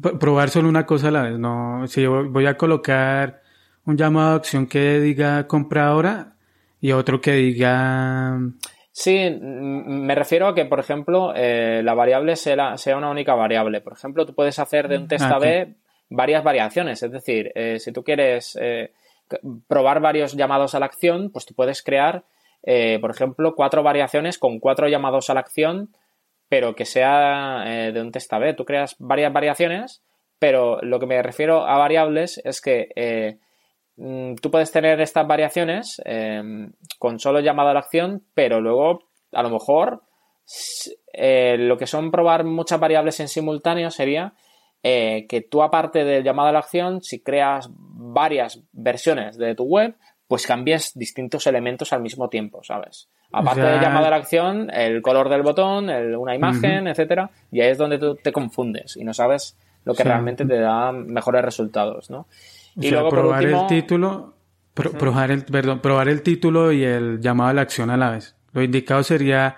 probar 0.00 0.50
solo 0.50 0.68
una 0.68 0.86
cosa 0.86 1.08
a 1.08 1.10
la 1.10 1.22
vez. 1.22 1.38
No, 1.38 1.86
si 1.86 2.02
yo 2.02 2.28
voy 2.30 2.46
a 2.46 2.56
colocar 2.56 3.42
un 3.84 3.96
llamado 3.96 4.32
a 4.32 4.36
acción 4.36 4.66
que 4.66 5.00
diga 5.00 5.46
compra 5.46 5.88
ahora 5.88 6.34
y 6.80 6.92
otro 6.92 7.20
que 7.20 7.32
diga. 7.32 8.38
Sí, 8.92 9.30
me 9.40 10.14
refiero 10.14 10.48
a 10.48 10.54
que, 10.54 10.64
por 10.64 10.80
ejemplo, 10.80 11.32
eh, 11.34 11.82
la 11.84 11.94
variable 11.94 12.36
sea, 12.36 12.76
sea, 12.76 12.96
una 12.96 13.10
única 13.10 13.34
variable. 13.34 13.80
Por 13.80 13.92
ejemplo, 13.92 14.26
tú 14.26 14.34
puedes 14.34 14.58
hacer 14.58 14.88
de 14.88 14.98
un 14.98 15.08
test 15.08 15.24
ah, 15.24 15.36
A-B 15.36 15.74
varias 16.10 16.42
variaciones. 16.42 17.02
Es 17.02 17.12
decir, 17.12 17.52
eh, 17.54 17.78
si 17.78 17.92
tú 17.92 18.02
quieres 18.02 18.58
eh, 18.60 18.92
probar 19.68 20.00
varios 20.00 20.34
llamados 20.34 20.74
a 20.74 20.80
la 20.80 20.86
acción, 20.86 21.30
pues 21.30 21.46
tú 21.46 21.54
puedes 21.54 21.82
crear, 21.82 22.24
por 23.00 23.10
ejemplo, 23.10 23.54
cuatro 23.54 23.82
variaciones 23.82 24.36
con 24.36 24.58
cuatro 24.58 24.88
llamados 24.88 25.30
a 25.30 25.34
la 25.34 25.40
acción 25.40 25.90
pero 26.48 26.74
que 26.74 26.84
sea 26.84 27.64
eh, 27.66 27.92
de 27.92 28.00
un 28.00 28.12
test 28.12 28.32
A-B. 28.32 28.54
Tú 28.54 28.64
creas 28.64 28.96
varias 28.98 29.32
variaciones, 29.32 30.02
pero 30.38 30.80
lo 30.82 30.98
que 30.98 31.06
me 31.06 31.22
refiero 31.22 31.66
a 31.66 31.78
variables 31.78 32.40
es 32.44 32.60
que 32.60 32.88
eh, 32.96 33.38
mm, 33.96 34.36
tú 34.36 34.50
puedes 34.50 34.72
tener 34.72 35.00
estas 35.00 35.26
variaciones 35.26 36.00
em, 36.04 36.72
con 36.98 37.18
solo 37.18 37.40
llamada 37.40 37.70
a 37.70 37.74
la 37.74 37.80
acción, 37.80 38.24
pero 38.34 38.60
luego 38.60 39.00
a 39.32 39.42
lo 39.42 39.50
mejor 39.50 40.02
eh, 41.12 41.56
lo 41.58 41.76
que 41.76 41.86
son 41.86 42.10
probar 42.10 42.44
muchas 42.44 42.80
variables 42.80 43.20
en 43.20 43.28
simultáneo 43.28 43.90
sería 43.90 44.34
eh, 44.82 45.26
que 45.28 45.40
tú 45.40 45.62
aparte 45.62 46.04
del 46.04 46.24
llamado 46.24 46.48
a 46.48 46.52
la 46.52 46.60
acción, 46.60 47.02
si 47.02 47.20
creas 47.20 47.68
varias 47.70 48.62
versiones 48.72 49.36
de 49.36 49.54
tu 49.54 49.64
web, 49.64 49.96
pues 50.28 50.46
cambies 50.46 50.92
distintos 50.94 51.46
elementos 51.46 51.92
al 51.92 52.02
mismo 52.02 52.28
tiempo, 52.28 52.62
¿sabes? 52.62 53.08
Aparte 53.32 53.62
de 53.62 53.80
llamada 53.80 54.06
a 54.08 54.10
la 54.10 54.16
acción, 54.16 54.70
el 54.70 55.02
color 55.02 55.28
del 55.28 55.42
botón, 55.42 55.88
una 55.88 56.34
imagen, 56.34 56.86
etcétera, 56.86 57.30
y 57.50 57.60
ahí 57.60 57.70
es 57.70 57.78
donde 57.78 57.98
tú 57.98 58.14
te 58.14 58.30
confundes 58.30 58.96
y 58.96 59.04
no 59.04 59.12
sabes 59.12 59.56
lo 59.84 59.94
que 59.94 60.04
realmente 60.04 60.44
te 60.44 60.58
da 60.58 60.92
mejores 60.92 61.42
resultados, 61.44 62.10
¿no? 62.10 62.26
y 62.80 62.90
luego 62.90 63.08
probar 63.08 63.44
el 63.44 63.66
título, 63.66 64.34
probar 64.74 65.30
el, 65.30 65.44
perdón, 65.44 65.80
probar 65.80 66.08
el 66.08 66.22
título 66.22 66.72
y 66.72 66.84
el 66.84 67.20
llamado 67.20 67.50
a 67.50 67.54
la 67.54 67.62
acción 67.62 67.90
a 67.90 67.96
la 67.96 68.10
vez. 68.10 68.36
Lo 68.52 68.62
indicado 68.62 69.02
sería 69.02 69.56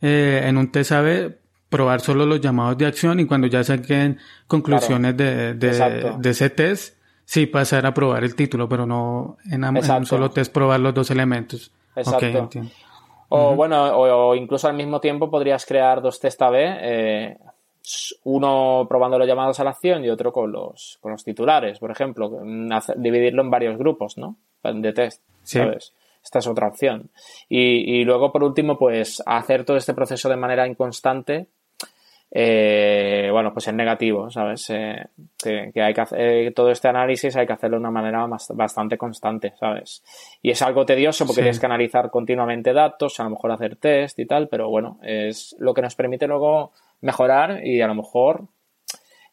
eh, 0.00 0.42
en 0.44 0.56
un 0.56 0.70
test 0.70 0.92
AB 0.92 1.36
probar 1.68 2.00
solo 2.00 2.26
los 2.26 2.40
llamados 2.40 2.76
de 2.78 2.86
acción 2.86 3.20
y 3.20 3.26
cuando 3.26 3.46
ya 3.46 3.64
saquen 3.64 4.18
conclusiones 4.46 5.16
de, 5.16 5.54
de, 5.54 6.30
ese 6.30 6.50
test, 6.50 6.96
sí 7.24 7.46
pasar 7.46 7.86
a 7.86 7.94
probar 7.94 8.24
el 8.24 8.34
título, 8.34 8.68
pero 8.68 8.86
no 8.86 9.36
en, 9.50 9.64
un 9.64 10.06
solo 10.06 10.30
test 10.30 10.52
probar 10.52 10.80
los 10.80 10.94
dos 10.94 11.10
elementos. 11.10 11.72
Exacto. 11.94 12.48
o 13.28 13.54
bueno, 13.54 13.96
o, 13.96 14.34
incluso 14.34 14.68
al 14.68 14.74
mismo 14.74 15.00
tiempo 15.00 15.30
podrías 15.30 15.66
crear 15.66 16.00
dos 16.00 16.18
test 16.20 16.40
AB, 16.40 16.54
eh, 16.56 17.38
uno 18.24 18.86
probando 18.88 19.18
los 19.18 19.26
llamados 19.26 19.58
a 19.60 19.64
la 19.64 19.70
acción 19.70 20.04
y 20.04 20.10
otro 20.10 20.32
con 20.32 20.52
los, 20.52 20.98
con 21.00 21.12
los 21.12 21.24
titulares, 21.24 21.78
por 21.78 21.90
ejemplo, 21.90 22.30
dividirlo 22.96 23.42
en 23.42 23.50
varios 23.50 23.76
grupos, 23.76 24.16
¿no? 24.18 24.36
De 24.62 24.92
test, 24.92 25.22
¿sabes? 25.42 25.92
Esta 26.22 26.38
es 26.38 26.46
otra 26.46 26.68
opción. 26.68 27.10
Y, 27.48 27.98
y, 27.98 28.04
luego, 28.04 28.30
por 28.30 28.44
último, 28.44 28.78
pues 28.78 29.20
hacer 29.26 29.64
todo 29.64 29.76
este 29.76 29.92
proceso 29.92 30.28
de 30.28 30.36
manera 30.36 30.68
inconstante 30.68 31.48
eh, 32.34 33.28
bueno, 33.30 33.52
pues 33.52 33.68
es 33.68 33.74
negativo, 33.74 34.30
¿sabes? 34.30 34.70
Eh, 34.70 35.04
que, 35.36 35.82
hay 35.82 35.92
que 35.92 36.00
hacer 36.00 36.18
eh, 36.18 36.50
todo 36.52 36.70
este 36.70 36.88
análisis 36.88 37.36
hay 37.36 37.46
que 37.46 37.52
hacerlo 37.52 37.76
de 37.76 37.82
una 37.82 37.90
manera 37.90 38.26
bastante 38.54 38.96
constante, 38.96 39.52
¿sabes? 39.60 40.02
Y 40.40 40.50
es 40.50 40.62
algo 40.62 40.86
tedioso 40.86 41.26
porque 41.26 41.42
tienes 41.42 41.60
que 41.60 41.66
analizar 41.66 42.10
continuamente 42.10 42.72
datos, 42.72 43.20
a 43.20 43.24
lo 43.24 43.30
mejor 43.30 43.52
hacer 43.52 43.76
test 43.76 44.18
y 44.18 44.24
tal, 44.24 44.48
pero 44.48 44.70
bueno, 44.70 44.98
es 45.02 45.54
lo 45.58 45.74
que 45.74 45.82
nos 45.82 45.94
permite 45.94 46.26
luego 46.26 46.72
mejorar 47.02 47.66
y 47.66 47.82
a 47.82 47.86
lo 47.86 47.94
mejor 47.94 48.46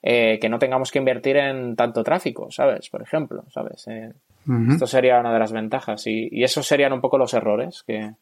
que 0.02 0.47
no 0.50 0.60
tengamos 0.60 0.91
que 0.91 1.00
invertir 1.00 1.38
en 1.38 1.76
tanto 1.76 2.04
tráfico, 2.04 2.52
¿sabes? 2.52 2.89
Por 2.89 3.02
ejemplo, 3.02 3.43
¿sabes? 3.50 3.86
Esto 3.88 4.88
sería 4.88 5.20
una 5.20 5.32
de 5.32 5.39
las 5.39 5.52
ventajas 5.54 6.06
y, 6.08 6.28
y, 6.32 6.43
esos 6.43 6.66
serían 6.66 6.93
un 6.93 7.02
poco 7.02 7.18
los 7.18 7.34
errores 7.34 7.84
que, 7.86 8.14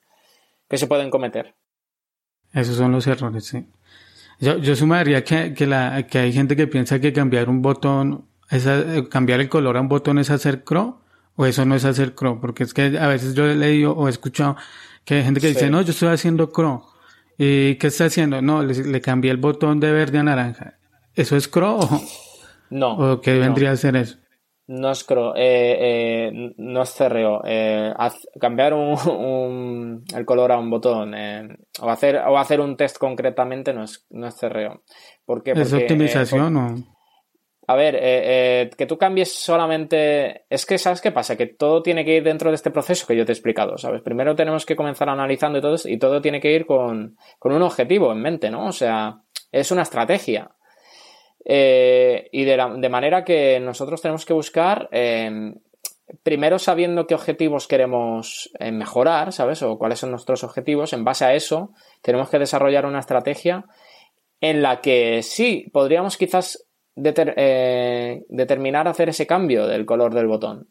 que 0.68 0.78
se 0.78 0.88
pueden 0.88 1.10
cometer. 1.10 1.54
Esos 2.54 2.78
son 2.78 2.92
los 2.92 3.06
errores, 3.08 3.46
sí. 3.46 3.66
Yo, 4.40 4.58
yo 4.58 4.76
sumaría 4.76 5.24
que, 5.24 5.54
que, 5.54 5.66
la, 5.66 6.06
que 6.08 6.20
hay 6.20 6.34
gente 6.34 6.56
que 6.56 6.68
piensa 6.68 7.00
que 7.00 7.12
cambiar 7.12 7.50
un 7.50 7.62
botón, 7.62 8.26
es 8.50 8.68
cambiar 9.10 9.40
el 9.40 9.50
color 9.50 9.78
a 9.78 9.82
un 9.82 9.90
botón 9.90 10.20
es 10.20 10.30
hacer 10.30 10.64
crow, 10.64 11.00
o 11.36 11.46
eso 11.46 11.66
no 11.66 11.76
es 11.76 11.86
hacer 11.86 12.16
crow, 12.16 12.40
porque 12.40 12.64
es 12.64 12.74
que 12.74 12.98
a 12.98 13.08
veces 13.08 13.34
yo 13.34 13.48
he 13.48 13.56
leído 13.56 13.94
o 13.94 14.08
he 14.08 14.10
escuchado 14.10 14.56
que 15.06 15.16
hay 15.16 15.24
gente 15.24 15.40
que 15.40 15.48
dice, 15.48 15.70
no, 15.70 15.82
yo 15.82 15.92
estoy 15.92 16.10
haciendo 16.10 16.52
crow. 16.52 16.84
¿Y 17.38 17.76
qué 17.76 17.88
está 17.88 18.06
haciendo? 18.06 18.42
No, 18.42 18.64
le, 18.64 18.74
le 18.74 19.02
cambié 19.02 19.32
el 19.32 19.38
botón 19.38 19.80
de 19.80 19.92
verde 19.92 20.18
a 20.18 20.24
naranja. 20.24 20.78
¿Eso 21.16 21.36
es 21.36 21.48
crow 21.48 21.80
o, 21.80 22.02
no, 22.70 22.98
o 22.98 23.22
qué 23.22 23.38
vendría 23.40 23.72
a 23.72 23.78
ser 23.78 23.96
eso? 23.96 24.18
No 24.70 24.92
es 24.92 25.06
cro, 25.06 25.34
eh, 25.34 25.78
eh, 25.80 26.54
no 26.58 26.82
es 26.82 26.90
cerreo. 26.94 27.42
Eh, 27.46 27.94
cambiar 28.40 28.74
un, 28.74 30.04
el 30.14 30.26
color 30.26 30.52
a 30.52 30.60
un 30.60 30.70
botón 30.70 31.16
o 31.80 31.90
hacer 31.90 32.18
o 32.18 32.38
hacer 32.38 32.60
un 32.60 32.76
test 32.76 32.98
concretamente 32.98 33.74
no 33.74 33.84
es, 33.84 34.06
no 34.10 34.28
es 34.28 34.36
cerreo. 34.36 34.84
¿Por 35.26 35.42
qué? 35.42 35.52
¿Es 35.52 35.72
optimización 35.72 36.58
o...? 36.58 36.76
A 37.70 37.76
ver, 37.76 38.70
que 38.78 38.86
tú 38.86 38.98
cambies 38.98 39.34
solamente... 39.34 40.46
Es 40.50 40.66
que, 40.66 40.78
¿sabes 40.78 41.02
qué 41.02 41.12
pasa? 41.12 41.36
Que 41.36 41.48
todo 41.48 41.84
tiene 41.84 42.06
que 42.06 42.16
ir 42.16 42.24
dentro 42.24 42.50
de 42.50 42.56
este 42.56 42.72
proceso 42.72 43.06
que 43.06 43.16
yo 43.16 43.26
te 43.26 43.34
he 43.34 43.36
explicado, 43.36 43.78
¿sabes? 43.78 44.02
Primero 44.02 44.36
tenemos 44.36 44.66
que 44.66 44.78
comenzar 44.78 45.10
analizando 45.10 45.60
y 45.60 45.62
todo, 45.62 45.76
y 45.84 45.98
todo 45.98 46.22
tiene 46.22 46.40
que 46.40 46.54
ir 46.54 46.66
con, 46.66 47.18
con 47.40 47.52
un 47.52 47.62
objetivo 47.62 48.14
en 48.14 48.22
mente, 48.22 48.50
¿no? 48.50 48.68
O 48.68 48.72
sea, 48.72 49.22
es 49.52 49.70
una 49.72 49.82
estrategia. 49.82 50.52
Eh, 51.50 52.28
y 52.34 52.44
de, 52.44 52.58
de, 52.78 52.90
manera 52.90 53.24
que 53.24 53.58
nosotros 53.62 54.02
tenemos 54.02 54.26
que 54.26 54.34
buscar, 54.34 54.90
eh, 54.92 55.54
primero 56.22 56.60
sabiendo 56.60 57.08
qué 57.08 57.16
objetivos 57.16 57.70
queremos 57.70 58.52
eh, 58.60 58.74
mejorar, 58.74 59.32
¿sabes? 59.32 59.64
O 59.64 59.78
cuáles 59.78 60.00
son 60.00 60.12
nuestros 60.12 60.44
objetivos. 60.44 60.92
En 60.92 61.06
base 61.06 61.24
a 61.24 61.34
eso, 61.34 61.72
tenemos 62.02 62.30
que 62.30 62.40
desarrollar 62.40 62.86
una 62.86 63.00
estrategia 63.00 63.64
en 64.42 64.62
la 64.62 64.82
que 64.82 65.24
sí, 65.24 65.70
podríamos 65.72 66.18
quizás 66.18 66.66
determinar 66.96 68.88
hacer 68.90 69.10
ese 69.10 69.26
cambio 69.26 69.68
del 69.68 69.86
color 69.86 70.14
del 70.14 70.28
botón. 70.28 70.68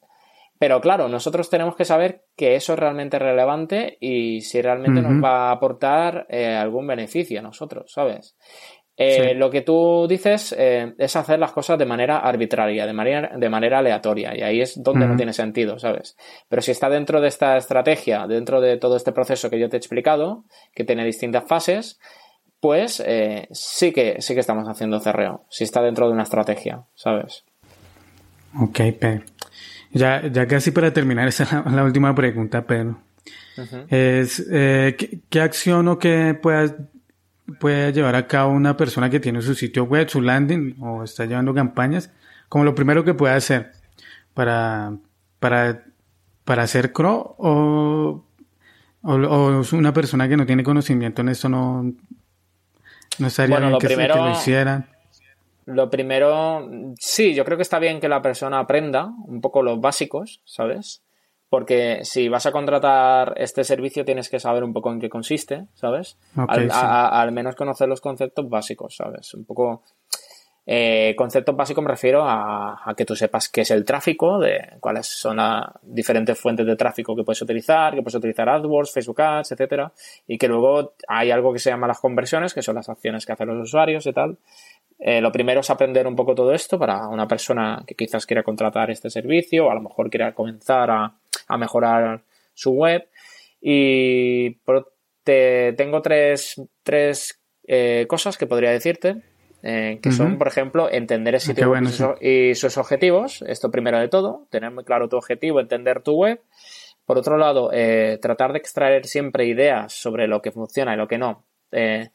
Pero 0.59 0.81
claro, 0.81 1.09
nosotros 1.09 1.49
tenemos 1.49 1.77
que 1.77 1.85
saber 1.85 2.25
que 2.37 2.57
eso 2.57 2.75
es 2.75 2.79
realmente 2.79 3.19
relevante 3.19 3.97
y 4.01 4.41
si 4.41 4.61
realmente 4.61 5.03
nos 5.03 5.23
va 5.23 5.49
a 5.49 5.53
aportar 5.53 6.27
algún 6.31 6.87
beneficio 6.87 7.39
a 7.39 7.43
nosotros, 7.43 7.93
¿sabes? 7.93 8.37
Eh, 8.99 9.35
lo 9.35 9.51
que 9.51 9.61
tú 9.61 10.07
dices 10.09 10.55
eh, 10.57 10.95
es 10.97 11.17
hacer 11.17 11.39
las 11.39 11.53
cosas 11.53 11.79
de 11.79 11.85
manera 11.85 12.19
arbitraria, 12.19 12.87
de 12.87 12.95
manera, 12.95 13.31
de 13.37 13.49
manera 13.51 13.81
aleatoria, 13.81 14.35
y 14.35 14.41
ahí 14.41 14.63
es 14.63 14.83
donde 14.83 15.07
no 15.07 15.17
tiene 15.17 15.35
sentido, 15.35 15.79
¿sabes? 15.79 16.17
Pero 16.49 16.63
si 16.63 16.71
está 16.71 16.89
dentro 16.89 17.21
de 17.21 17.29
esta 17.29 17.59
estrategia, 17.59 18.27
dentro 18.27 18.63
de 18.63 18.79
todo 18.79 18.97
este 18.97 19.13
proceso 19.13 19.51
que 19.51 19.59
yo 19.59 19.69
te 19.69 19.77
he 19.77 19.79
explicado, 19.79 20.45
que 20.75 20.85
tiene 20.85 21.05
distintas 21.05 21.45
fases, 21.47 22.01
pues 22.59 23.03
eh, 23.05 23.49
sí, 23.51 23.93
que, 23.93 24.23
sí 24.23 24.33
que 24.33 24.41
estamos 24.41 24.67
haciendo 24.67 24.99
cerreo, 24.99 25.45
si 25.51 25.65
está 25.65 25.83
dentro 25.83 26.07
de 26.07 26.15
una 26.15 26.23
estrategia, 26.23 26.85
¿sabes? 26.95 27.45
Ok, 28.59 28.81
Pedro. 28.99 29.25
Ya, 29.93 30.27
ya 30.27 30.47
casi 30.47 30.71
para 30.71 30.91
terminar, 30.95 31.29
esa 31.29 31.45
es 31.45 31.73
la, 31.73 31.85
última 31.85 32.15
pregunta, 32.15 32.67
Pedro. 32.67 32.99
Es, 33.89 34.47
¿qué, 34.49 35.21
¿qué, 35.29 35.41
acción 35.41 35.89
o 35.89 35.99
qué 35.99 36.39
puedas 36.41 36.75
puede 37.59 37.93
llevar 37.93 38.15
a 38.15 38.27
cabo 38.27 38.53
una 38.53 38.77
persona 38.77 39.11
que 39.11 39.21
tiene 39.21 39.43
su 39.43 39.55
sitio 39.55 39.85
web, 39.85 40.09
su 40.09 40.21
landing 40.21 40.77
o 40.81 41.05
está 41.05 41.27
llevando 41.27 41.55
campañas, 41.55 42.11
como 42.49 42.65
lo 42.65 42.75
primero 42.75 43.05
que 43.05 43.15
puede 43.15 43.35
hacer 43.35 43.73
para, 44.35 44.97
para, 45.39 45.85
para 46.45 46.63
hacer 46.65 46.93
CRO 46.93 47.37
o, 47.39 48.25
o, 49.03 49.63
una 49.73 49.93
persona 49.93 50.29
que 50.29 50.37
no 50.37 50.47
tiene 50.47 50.63
conocimiento 50.63 51.23
en 51.23 51.29
esto 51.29 51.49
no, 51.49 51.93
no 53.19 53.27
estaría 53.27 53.59
bien 53.59 53.79
que, 53.79 53.89
que 53.89 54.07
lo 54.07 54.33
hicieran. 54.33 54.89
Lo 55.67 55.91
primero, 55.91 56.69
sí, 56.99 57.35
yo 57.35 57.45
creo 57.45 57.57
que 57.57 57.63
está 57.63 57.81
bien 57.81 58.01
que 58.01 58.09
la 58.09 58.23
persona 58.23 58.61
aprenda 58.61 59.13
un 59.27 59.41
poco 59.41 59.63
los 59.63 59.81
básicos, 59.81 60.41
¿sabes? 60.45 61.03
Porque 61.49 62.01
si 62.03 62.29
vas 62.29 62.47
a 62.47 62.53
contratar 62.53 63.35
este 63.37 63.65
servicio 63.65 64.05
tienes 64.05 64.29
que 64.29 64.41
saber 64.41 64.65
un 64.65 64.73
poco 64.73 64.93
en 64.93 65.01
qué 65.01 65.09
consiste, 65.09 65.67
¿sabes? 65.75 66.19
al, 66.37 67.33
menos 67.33 67.55
conocer 67.55 67.89
los 67.89 68.01
conceptos 68.01 68.49
básicos, 68.49 68.97
¿sabes? 68.97 69.35
Un 69.35 69.45
poco... 69.45 69.83
Eh, 70.69 71.15
conceptos 71.17 71.55
básicos 71.55 71.85
me 71.85 71.91
refiero 71.91 72.25
a, 72.27 72.93
que 72.97 73.05
tú 73.05 73.15
sepas 73.15 73.49
qué 73.49 73.61
es 73.61 73.71
el 73.71 73.85
tráfico, 73.85 74.41
de 74.41 74.79
cuáles 74.81 75.07
son 75.07 75.37
las 75.37 75.65
diferentes 75.81 76.37
fuentes 76.37 76.67
de 76.67 76.75
tráfico 76.75 77.15
que 77.15 77.23
puedes 77.23 77.41
utilizar, 77.41 77.95
que 77.95 78.03
puedes 78.03 78.17
utilizar 78.17 78.49
AdWords, 78.49 78.93
Facebook 78.93 79.23
Ads, 79.23 79.53
etcétera, 79.53 79.93
y 80.27 80.37
que 80.37 80.49
luego 80.49 80.95
hay 81.07 81.31
algo 81.31 81.53
que 81.53 81.61
se 81.61 81.71
llama 81.71 81.87
las 81.87 82.01
conversiones, 82.01 82.53
que 82.53 82.63
son 82.63 82.75
las 82.75 82.89
acciones 82.89 83.25
que 83.25 83.33
hacen 83.33 83.47
los 83.47 83.63
usuarios 83.63 84.05
y 84.09 84.13
tal, 84.13 84.39
eh, 84.99 85.21
lo 85.21 85.31
primero 85.31 85.61
es 85.61 85.71
aprender 85.71 86.07
un 86.07 86.17
poco 86.17 86.35
todo 86.35 86.53
esto 86.53 86.79
para 86.79 87.09
una 87.09 87.29
persona 87.29 87.83
que 87.87 87.95
quizás 87.95 88.25
quiera 88.25 88.43
contratar 88.43 88.91
este 88.91 89.11
servicio 89.11 89.67
o 89.67 89.71
a 89.71 89.75
lo 89.75 89.83
mejor 89.83 90.09
quiera 90.11 90.33
comenzar 90.35 90.91
a, 90.91 91.13
mejorar 91.59 92.23
su 92.55 92.73
web. 92.73 93.07
Y 93.61 94.59
te, 95.25 95.73
tengo 95.75 96.03
tres, 96.03 96.61
tres 96.83 97.41
eh, 97.67 98.07
cosas 98.09 98.39
que 98.39 98.47
podría 98.47 98.71
decirte. 98.71 99.23
Eh, 99.63 99.99
que 100.01 100.13
son, 100.13 100.39
por 100.39 100.47
ejemplo, 100.47 100.89
entender 100.89 101.35
el 101.35 101.41
sitio 101.41 101.71
web 101.71 101.85
y, 102.21 102.55
sus 102.55 102.77
objetivos. 102.79 103.43
Esto 103.49 103.71
primero 103.71 103.99
de 103.99 104.07
todo, 104.07 104.47
tener 104.49 104.71
muy 104.71 104.85
claro 104.85 105.09
tu 105.09 105.17
objetivo, 105.17 105.59
entender 105.59 106.03
tu 106.03 106.15
web. 106.15 106.41
Por 107.05 107.19
otro 107.19 107.37
lado, 107.37 107.71
tratar 108.21 108.53
de 108.53 108.59
extraer 108.59 109.07
siempre 109.07 109.47
ideas 109.47 109.93
sobre 109.93 110.29
lo 110.29 110.41
que 110.41 110.53
funciona 110.53 110.95
y 110.95 110.97
lo 110.97 111.09
que 111.09 111.19
no. 111.19 111.45
Eh, 111.73 112.11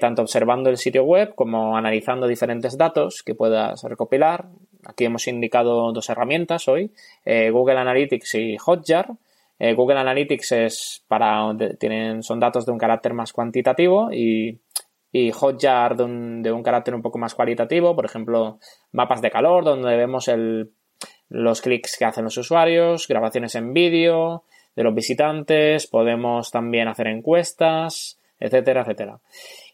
tanto 0.00 0.22
observando 0.22 0.70
el 0.70 0.78
sitio 0.78 1.04
web 1.04 1.34
como 1.34 1.76
analizando 1.76 2.26
diferentes 2.26 2.78
datos 2.78 3.22
que 3.22 3.34
puedas 3.34 3.82
recopilar. 3.82 4.46
Aquí 4.86 5.04
hemos 5.04 5.26
indicado 5.26 5.92
dos 5.92 6.08
herramientas 6.08 6.68
hoy, 6.68 6.92
eh, 7.24 7.50
Google 7.50 7.78
Analytics 7.78 8.36
y 8.36 8.56
Hotjar. 8.56 9.10
Eh, 9.58 9.74
Google 9.74 9.98
Analytics 9.98 10.52
es 10.52 11.04
para 11.08 11.54
tienen 11.78 12.22
son 12.22 12.38
datos 12.38 12.66
de 12.66 12.72
un 12.72 12.78
carácter 12.78 13.12
más 13.12 13.32
cuantitativo 13.32 14.12
y, 14.12 14.60
y 15.12 15.32
Hotjar 15.32 15.96
de 15.96 16.04
un, 16.04 16.42
de 16.42 16.52
un 16.52 16.62
carácter 16.62 16.94
un 16.94 17.02
poco 17.02 17.18
más 17.18 17.34
cualitativo, 17.34 17.96
por 17.96 18.04
ejemplo, 18.04 18.58
mapas 18.92 19.20
de 19.22 19.30
calor 19.30 19.64
donde 19.64 19.96
vemos 19.96 20.28
el, 20.28 20.70
los 21.28 21.60
clics 21.62 21.96
que 21.98 22.04
hacen 22.04 22.24
los 22.24 22.36
usuarios, 22.36 23.08
grabaciones 23.08 23.54
en 23.56 23.72
vídeo 23.72 24.44
de 24.76 24.84
los 24.84 24.94
visitantes, 24.94 25.86
podemos 25.86 26.50
también 26.50 26.86
hacer 26.86 27.08
encuestas, 27.08 28.20
etcétera, 28.38 28.82
etcétera. 28.82 29.18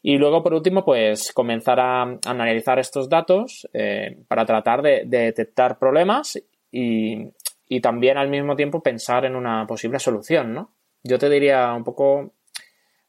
Y 0.03 0.18
luego, 0.18 0.42
por 0.42 0.53
último, 0.53 0.84
pues 0.84 1.32
comenzar 1.32 1.78
a 1.78 2.03
analizar 2.26 2.78
estos 2.78 3.09
datos 3.09 3.68
eh, 3.72 4.18
para 4.26 4.44
tratar 4.44 4.82
de, 4.82 5.05
detectar 5.07 5.78
problemas 5.78 6.42
y, 6.72 7.28
y, 7.68 7.80
también 7.80 8.18
al 8.18 8.28
mismo 8.28 8.57
tiempo 8.57 8.82
pensar 8.82 9.24
en 9.24 9.36
una 9.36 9.64
posible 9.66 10.00
solución, 10.00 10.53
¿no? 10.53 10.72
Yo 11.05 11.18
te 11.18 11.30
diría 11.30 11.72
un 11.72 11.84
poco 11.84 12.32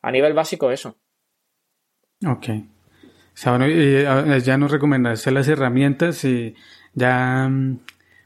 a 0.02 0.12
nivel 0.12 0.34
básico 0.34 0.70
eso. 0.70 0.96
Ok. 2.28 2.48
Ya 3.36 4.58
nos 4.58 4.72
recomendaste 4.72 5.32
las 5.32 5.48
herramientas 5.48 6.24
y 6.24 6.56
ya 6.94 7.48
mm, 7.50 7.80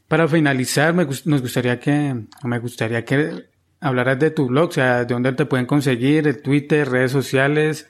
para 0.07 0.27
finalizar 0.27 0.93
me, 0.93 1.05
nos 1.05 1.41
gustaría 1.41 1.79
que, 1.79 2.15
me 2.43 2.59
gustaría 2.59 3.05
que 3.05 3.45
hablaras 3.79 4.19
de 4.19 4.31
tu 4.31 4.47
blog, 4.47 4.69
o 4.69 4.71
sea, 4.71 4.99
de 4.99 5.13
dónde 5.13 5.31
te 5.33 5.45
pueden 5.45 5.65
conseguir, 5.65 6.27
el 6.27 6.41
Twitter, 6.41 6.89
redes 6.89 7.11
sociales. 7.11 7.89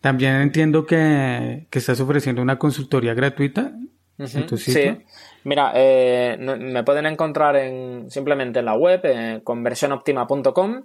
También 0.00 0.36
entiendo 0.36 0.86
que, 0.86 1.66
estás 1.70 2.00
ofreciendo 2.00 2.42
una 2.42 2.58
consultoría 2.58 3.14
gratuita 3.14 3.72
en 4.18 4.46
tu 4.46 4.56
sitio. 4.56 4.94
Sí. 4.94 5.04
Mira, 5.44 5.72
eh, 5.74 6.36
me 6.38 6.84
pueden 6.84 7.06
encontrar 7.06 7.56
en, 7.56 8.10
simplemente 8.10 8.60
en 8.60 8.64
la 8.64 8.76
web, 8.76 9.00
eh, 9.04 9.40
conversionoptima.com 9.42 10.84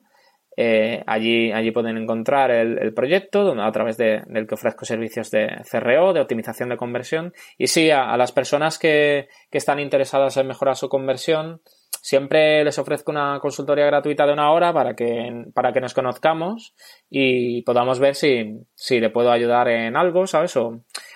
eh, 0.55 1.03
allí, 1.07 1.51
allí 1.51 1.71
pueden 1.71 1.97
encontrar 1.97 2.51
el, 2.51 2.93
proyecto 2.93 3.43
donde, 3.43 3.63
a 3.63 3.71
través 3.71 3.97
del 3.97 4.47
que 4.47 4.53
ofrezco 4.53 4.85
servicios 4.85 5.31
de 5.31 5.61
CRO, 5.69 6.13
de 6.13 6.21
optimización 6.21 6.69
de 6.69 6.77
conversión. 6.77 7.33
Y 7.57 7.67
sí, 7.67 7.89
a, 7.89 8.15
las 8.17 8.31
personas 8.31 8.77
que, 8.77 9.29
que, 9.49 9.57
están 9.57 9.79
interesadas 9.79 10.37
en 10.37 10.47
mejorar 10.47 10.75
su 10.75 10.89
conversión, 10.89 11.61
siempre 12.03 12.65
les 12.65 12.77
ofrezco 12.77 13.11
una 13.11 13.39
consultoría 13.39 13.85
gratuita 13.85 14.27
de 14.27 14.33
una 14.33 14.51
hora 14.51 14.73
para 14.73 14.93
que, 14.93 15.45
para 15.53 15.71
que 15.71 15.79
nos 15.79 15.93
conozcamos 15.93 16.75
y 17.09 17.61
podamos 17.61 17.99
ver 17.99 18.15
si, 18.15 18.59
si 18.75 18.99
le 18.99 19.09
puedo 19.09 19.31
ayudar 19.31 19.69
en 19.69 19.95
algo, 19.95 20.27
¿sabes? 20.27 20.53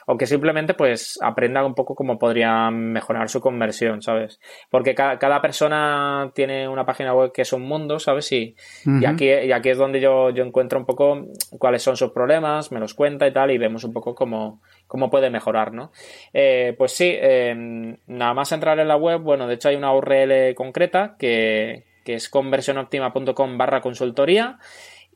O 0.10 0.18
que 0.18 0.26
simplemente 0.26 0.74
pues 0.74 1.20
aprenda 1.22 1.66
un 1.66 1.76
poco 1.76 1.94
cómo 1.94 2.18
podría 2.18 2.72
mejorar 2.72 3.28
su 3.30 3.42
conversión, 3.42 4.02
¿sabes? 4.02 4.40
Porque 4.70 4.96
cada, 4.96 5.42
persona 5.42 6.32
tiene 6.34 6.66
una 6.70 6.86
página 6.86 7.14
web 7.14 7.34
que 7.34 7.42
es 7.42 7.52
un 7.52 7.64
mundo, 7.64 8.00
¿sabes? 8.00 8.32
Y, 8.32 8.56
y, 8.86 9.06
aquí, 9.06 9.26
y 9.26 9.52
aquí 9.52 9.70
es 9.70 9.78
donde 9.78 10.00
yo, 10.00 10.30
yo 10.30 10.46
encuentro 10.46 10.80
un 10.80 10.86
poco 10.86 11.28
cuáles 11.60 11.84
son 11.84 11.98
sus 11.98 12.12
problemas, 12.12 12.72
me 12.72 12.80
los 12.80 12.94
cuenta 12.94 13.28
y 13.28 13.34
tal, 13.34 13.52
y 13.52 13.58
vemos 13.58 13.84
un 13.84 13.92
poco 13.92 14.16
cómo, 14.16 14.62
cómo 14.88 15.10
puede 15.10 15.30
mejorar, 15.30 15.74
¿no? 15.74 15.92
Eh, 16.32 16.74
pues 16.78 16.94
sí, 16.94 17.14
em, 17.20 17.98
nada 18.08 18.34
más 18.34 18.50
entrar 18.54 18.80
en 18.80 18.88
la 18.88 18.96
web, 18.96 19.20
bueno, 19.20 19.46
de 19.46 19.56
hecho 19.56 19.68
hay 19.68 19.76
una 19.76 19.94
URL 19.94 20.56
concreta 20.56 21.18
que, 21.20 21.84
que 22.06 22.14
es 22.14 22.30
conversionoptima.com 22.30 23.58
barra 23.58 23.82
consultoría 23.82 24.58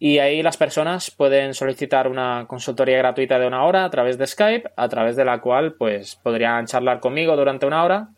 y 0.03 0.17
ahí 0.17 0.41
las 0.41 0.57
personas 0.57 1.11
pueden 1.11 1.53
solicitar 1.53 2.07
una 2.07 2.45
consultoría 2.47 2.97
gratuita 2.97 3.37
de 3.37 3.45
una 3.45 3.65
hora 3.65 3.85
a 3.85 3.89
través 3.91 4.17
de 4.17 4.25
Skype, 4.25 4.71
a 4.75 4.89
través 4.89 5.15
de 5.15 5.23
la 5.23 5.41
cual 5.41 5.75
pues 5.75 6.15
podrían 6.15 6.65
charlar 6.65 6.99
conmigo 6.99 7.37
durante 7.37 7.67
una 7.67 7.83
hora 7.83 8.09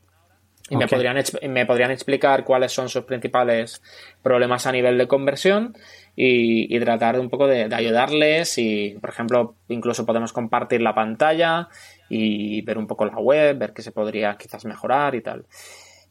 y 0.69 0.77
me, 0.77 0.87
podrían, 0.87 1.21
me 1.49 1.65
podrían 1.65 1.91
explicar 1.91 2.45
cuáles 2.45 2.71
son 2.71 2.87
sus 2.87 3.03
principales 3.03 3.81
problemas 4.21 4.65
a 4.65 4.71
nivel 4.71 4.97
de 4.97 5.09
conversión 5.09 5.75
y, 6.15 6.79
tratar 6.79 7.19
un 7.19 7.29
poco 7.29 7.47
de, 7.47 7.63
ayudarles 7.75 8.57
y, 8.59 8.97
por 9.01 9.09
ejemplo, 9.09 9.55
incluso 9.67 10.05
podemos 10.05 10.31
compartir 10.31 10.81
la 10.81 10.95
pantalla 10.95 11.67
y 12.07 12.61
ver 12.61 12.77
un 12.77 12.87
poco 12.87 13.03
la 13.03 13.17
web, 13.17 13.57
ver 13.57 13.73
qué 13.73 13.81
se 13.81 13.91
podría 13.91 14.37
quizás 14.37 14.63
mejorar 14.63 15.15
y 15.15 15.21
tal. 15.21 15.47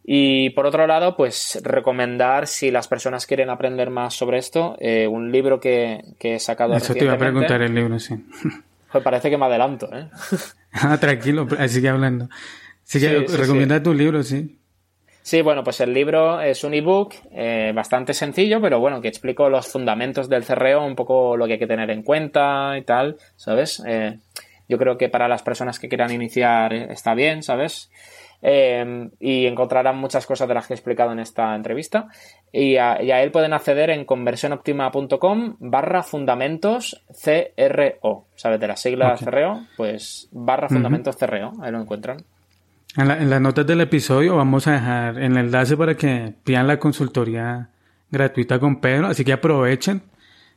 Y 0.05 0.51
por 0.51 0.67
otro 0.67 0.87
lado, 0.87 1.17
pues 1.17 1.61
recomendar, 1.63 2.47
si 2.49 2.71
las 2.71 2.89
personas 2.89 3.27
quieren 3.27 3.51
aprender 3.51 3.91
más 3.91 4.15
sobre 4.15 4.39
esto, 4.39 4.77
eh, 4.81 5.07
un 5.07 5.31
libro 5.31 5.61
que, 5.61 6.03
que 6.19 6.35
he 6.35 6.39
sacado 6.41 6.75
Eso 6.75 6.95
te 6.95 7.05
iba 7.05 7.13
a 7.13 7.19
preguntar 7.19 7.63
el 7.63 7.75
libro, 7.75 7.99
sí. 7.99 8.15
Pues 8.91 9.03
parece 9.03 9.31
que 9.31 9.39
me 9.39 9.47
adelanto, 9.47 9.89
¿eh? 9.91 10.11
ah, 10.73 10.99
tranquilo, 10.99 11.49
sigue 11.67 11.89
hablando. 11.89 12.29
Sigue, 12.83 13.27
recomienda 13.27 13.83
tu 13.83 13.95
libro, 13.95 14.23
sí. 14.23 14.59
Sí, 15.23 15.41
bueno, 15.41 15.63
pues 15.63 15.81
el 15.81 15.95
libro 15.95 16.41
es 16.41 16.65
un 16.65 16.75
ebook 16.75 17.15
eh, 17.31 17.73
bastante 17.75 18.13
sencillo, 18.13 18.61
pero 18.61 18.81
bueno, 18.81 19.01
que 19.01 19.09
explico 19.09 19.49
los 19.49 19.69
fundamentos 19.69 20.29
del 20.29 20.45
CRO, 20.45 20.85
un 20.85 20.97
poco 20.97 21.37
lo 21.37 21.47
que 21.47 21.55
hay 21.55 21.59
que 21.59 21.67
tener 21.69 21.91
en 21.91 22.03
cuenta 22.03 22.77
y 22.77 22.83
tal, 22.83 23.17
¿sabes? 23.37 23.83
Eh, 23.87 24.19
yo 24.69 24.79
creo 24.79 24.99
que 24.99 25.09
para 25.09 25.29
las 25.29 25.43
personas 25.43 25.79
que 25.79 25.89
quieran 25.89 26.11
iniciar 26.11 26.73
está 26.75 27.15
bien, 27.15 27.43
¿sabes? 27.45 27.89
Em, 28.45 29.11
y 29.21 29.47
encontrarán 29.47 29.97
muchas 29.99 30.27
cosas 30.27 30.49
de 30.49 30.55
las 30.55 30.67
que 30.67 30.73
he 30.73 30.77
explicado 30.77 31.13
en 31.13 31.21
esta 31.21 31.55
entrevista. 31.55 32.09
Y 32.51 32.77
a, 32.77 32.97
él 32.97 33.31
pueden 33.31 33.53
acceder 33.53 33.91
en 33.91 34.05
conversionoptima.com 34.05 35.57
barra 35.61 36.03
fundamentos 36.03 37.05
CRO. 37.09 38.27
¿Sabes? 38.35 38.59
De 38.59 38.67
las 38.67 38.81
siglas 38.81 39.23
CRO, 39.23 39.61
pues 39.77 40.29
barra 40.33 40.69
fundamentos 40.69 41.17
CRO. 41.17 41.53
Ahí 41.63 41.71
lo 41.71 41.81
encuentran. 41.81 42.25
En, 42.97 43.31
las 43.31 43.41
notas 43.41 43.65
del 43.65 43.81
episodio 43.81 44.37
vamos 44.37 44.67
a 44.67 44.73
dejar 44.73 45.19
el 45.19 45.37
enlace 45.37 45.77
para 45.77 45.95
que 45.95 46.35
pidan 46.43 46.67
la 46.67 46.81
consultoría 46.81 47.69
gratuita 48.11 48.59
con 48.59 48.81
Pedro. 48.81 49.07
Así 49.07 49.25
que 49.25 49.35
aprovechen. 49.35 50.03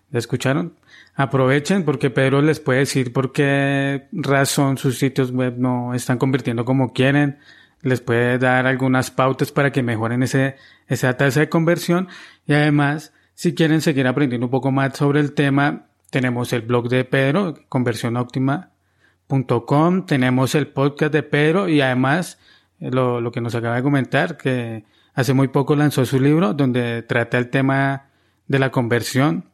¿La 0.09 0.17
escucharon? 0.17 0.73
Aprovechen 1.13 1.86
porque 1.86 2.09
Pedro 2.09 2.41
les 2.41 2.59
puede 2.59 2.79
decir 2.79 3.13
por 3.13 3.31
qué 3.31 4.07
razón 4.11 4.79
sus 4.79 4.97
sitios 4.97 5.31
web 5.31 5.53
no 5.57 5.93
están 5.93 6.17
convirtiendo 6.17 6.65
como 6.65 6.91
quieren 6.91 7.38
les 7.86 8.01
puede 8.01 8.38
dar 8.39 8.67
algunas 8.67 9.11
pautas 9.11 9.51
para 9.51 9.71
que 9.71 9.83
mejoren 9.83 10.23
ese, 10.23 10.55
esa 10.88 11.15
tasa 11.15 11.41
de 11.41 11.49
conversión. 11.49 12.07
Y 12.47 12.53
además 12.53 13.13
si 13.36 13.53
quieren 13.53 13.81
seguir 13.81 14.07
aprendiendo 14.07 14.47
un 14.47 14.51
poco 14.51 14.71
más 14.71 14.97
sobre 14.97 15.19
el 15.19 15.33
tema 15.33 15.86
tenemos 16.09 16.51
el 16.53 16.61
blog 16.61 16.89
de 16.89 17.05
Pedro 17.05 17.53
conversionoptima.com 17.69 20.05
tenemos 20.05 20.55
el 20.55 20.67
podcast 20.67 21.13
de 21.13 21.23
Pedro 21.23 21.69
y 21.69 21.81
además 21.81 22.39
eh, 22.79 22.89
lo, 22.91 23.21
lo 23.21 23.31
que 23.31 23.41
nos 23.41 23.53
acaba 23.53 23.75
de 23.75 23.83
comentar 23.83 24.38
que 24.38 24.86
hace 25.13 25.33
muy 25.33 25.49
poco 25.49 25.75
lanzó 25.75 26.03
su 26.05 26.19
libro 26.19 26.53
donde 26.53 27.03
trata 27.03 27.38
el 27.38 27.49
tema 27.49 28.07
de 28.47 28.59
la 28.59 28.71
conversión 28.71 29.49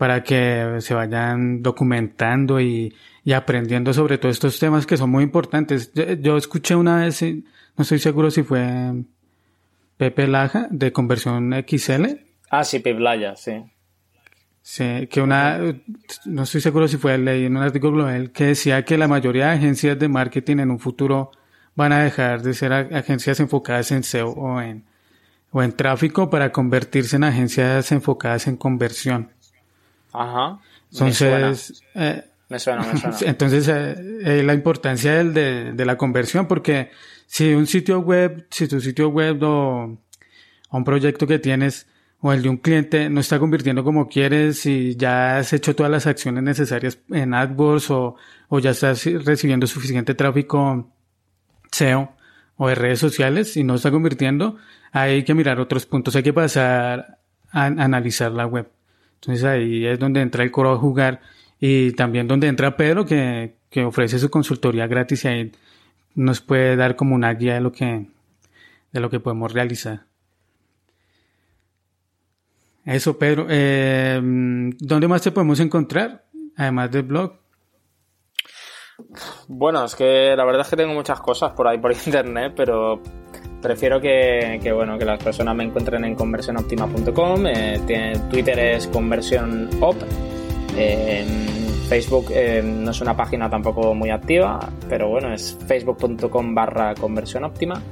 para 0.00 0.22
que 0.22 0.78
se 0.78 0.94
vayan 0.94 1.62
documentando 1.62 2.58
y, 2.58 2.94
y 3.22 3.34
aprendiendo 3.34 3.92
sobre 3.92 4.16
todos 4.16 4.36
estos 4.36 4.58
temas 4.58 4.86
que 4.86 4.96
son 4.96 5.10
muy 5.10 5.22
importantes. 5.22 5.92
Yo, 6.22 6.38
escuché 6.38 6.74
una 6.74 7.04
vez, 7.04 7.20
no 7.22 7.82
estoy 7.82 7.98
seguro 7.98 8.30
si 8.30 8.42
fue 8.42 8.94
Pepe 9.98 10.26
Laja 10.26 10.68
de 10.70 10.90
conversión 10.90 11.52
XL. 11.68 12.16
Ah, 12.48 12.64
sí, 12.64 12.78
Pepe 12.78 12.98
Laja, 12.98 13.36
sí. 13.36 13.62
Sí, 14.62 15.06
que 15.10 15.20
una, 15.20 15.60
no 16.24 16.44
estoy 16.44 16.62
seguro 16.62 16.88
si 16.88 16.96
fue 16.96 17.18
leí 17.18 17.44
en 17.44 17.58
un 17.58 17.62
artículo 17.62 17.92
global 17.92 18.30
que 18.32 18.46
decía 18.46 18.82
que 18.86 18.96
la 18.96 19.06
mayoría 19.06 19.48
de 19.48 19.52
agencias 19.52 19.98
de 19.98 20.08
marketing 20.08 20.60
en 20.60 20.70
un 20.70 20.78
futuro 20.78 21.30
van 21.74 21.92
a 21.92 22.02
dejar 22.02 22.40
de 22.40 22.54
ser 22.54 22.72
agencias 22.72 23.38
enfocadas 23.38 23.92
en 23.92 24.02
SEO 24.02 24.30
o 24.30 24.62
en, 24.62 24.86
o 25.50 25.62
en 25.62 25.72
tráfico 25.72 26.30
para 26.30 26.52
convertirse 26.52 27.16
en 27.16 27.24
agencias 27.24 27.92
enfocadas 27.92 28.46
en 28.46 28.56
conversión. 28.56 29.28
Ajá. 30.12 30.58
Entonces, 30.92 31.82
eh, 31.94 32.24
me 32.48 32.58
suena, 32.58 32.82
me 32.82 32.98
suena. 32.98 33.16
Entonces, 33.30 33.68
eh, 33.68 33.94
eh, 34.24 34.42
la 34.42 34.54
importancia 34.54 35.14
del, 35.14 35.32
de, 35.32 35.72
de, 35.72 35.84
la 35.84 35.96
conversión, 35.96 36.46
porque 36.46 36.90
si 37.26 37.54
un 37.54 37.66
sitio 37.66 38.00
web, 38.00 38.46
si 38.50 38.66
tu 38.66 38.80
sitio 38.80 39.08
web 39.08 39.40
o, 39.42 39.96
un 40.72 40.84
proyecto 40.84 41.26
que 41.26 41.38
tienes 41.38 41.86
o 42.20 42.32
el 42.32 42.42
de 42.42 42.48
un 42.48 42.56
cliente 42.58 43.08
no 43.08 43.20
está 43.20 43.38
convirtiendo 43.38 43.82
como 43.82 44.08
quieres 44.08 44.66
y 44.66 44.94
ya 44.96 45.38
has 45.38 45.52
hecho 45.52 45.74
todas 45.74 45.90
las 45.90 46.06
acciones 46.06 46.42
necesarias 46.42 46.98
en 47.10 47.34
AdWords 47.34 47.90
o, 47.90 48.16
o 48.48 48.58
ya 48.58 48.70
estás 48.70 49.04
recibiendo 49.24 49.66
suficiente 49.66 50.14
tráfico 50.14 50.92
SEO 51.72 52.12
o 52.56 52.68
de 52.68 52.74
redes 52.74 52.98
sociales 52.98 53.56
y 53.56 53.64
no 53.64 53.76
está 53.76 53.90
convirtiendo, 53.90 54.58
hay 54.92 55.24
que 55.24 55.34
mirar 55.34 55.60
otros 55.60 55.86
puntos, 55.86 56.14
hay 56.14 56.22
que 56.22 56.32
pasar 56.32 57.18
a, 57.52 57.62
a 57.62 57.66
analizar 57.66 58.32
la 58.32 58.46
web. 58.46 58.70
Entonces 59.20 59.44
ahí 59.44 59.86
es 59.86 59.98
donde 59.98 60.22
entra 60.22 60.42
el 60.42 60.50
coro 60.50 60.72
a 60.72 60.78
jugar 60.78 61.20
y 61.60 61.92
también 61.92 62.26
donde 62.26 62.48
entra 62.48 62.76
Pedro 62.76 63.04
que, 63.04 63.56
que 63.68 63.84
ofrece 63.84 64.18
su 64.18 64.30
consultoría 64.30 64.86
gratis 64.86 65.24
y 65.24 65.28
ahí 65.28 65.52
nos 66.14 66.40
puede 66.40 66.76
dar 66.76 66.96
como 66.96 67.14
una 67.14 67.32
guía 67.34 67.54
de 67.54 67.60
lo 67.60 67.72
que, 67.72 68.06
de 68.92 69.00
lo 69.00 69.10
que 69.10 69.20
podemos 69.20 69.52
realizar. 69.52 70.04
Eso, 72.84 73.18
Pedro. 73.18 73.46
Eh, 73.48 74.18
¿Dónde 74.22 75.06
más 75.06 75.22
te 75.22 75.30
podemos 75.30 75.60
encontrar? 75.60 76.24
Además 76.56 76.90
del 76.90 77.02
blog. 77.02 77.34
Bueno, 79.48 79.84
es 79.84 79.94
que 79.94 80.34
la 80.36 80.44
verdad 80.44 80.62
es 80.62 80.68
que 80.68 80.76
tengo 80.76 80.94
muchas 80.94 81.20
cosas 81.20 81.52
por 81.52 81.68
ahí 81.68 81.78
por 81.78 81.92
internet, 82.06 82.52
pero 82.56 83.02
prefiero 83.60 84.00
que, 84.00 84.60
que 84.62 84.72
bueno, 84.72 84.98
que 84.98 85.04
las 85.04 85.22
personas 85.22 85.54
me 85.54 85.64
encuentren 85.64 86.04
en 86.04 86.14
conversionoptima.com. 86.14 87.46
Eh, 87.46 88.12
Twitter 88.30 88.58
es 88.58 88.86
conversionop. 88.88 89.96
Facebook 91.90 92.26
eh, 92.30 92.62
no 92.62 92.92
es 92.92 93.00
una 93.00 93.16
página 93.16 93.50
tampoco 93.50 93.92
muy 93.96 94.10
activa, 94.10 94.60
pero 94.88 95.08
bueno, 95.08 95.34
es 95.34 95.58
facebook.com 95.66 96.54
barra 96.54 96.94
conversión 96.94 97.42
óptima. 97.42 97.82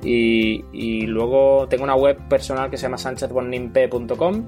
Y, 0.00 1.06
luego 1.06 1.66
tengo 1.68 1.82
una 1.82 1.96
web 1.96 2.16
personal 2.28 2.70
que 2.70 2.76
se 2.76 2.84
llama 2.84 2.98
sanchezbonimpe.com 2.98 4.44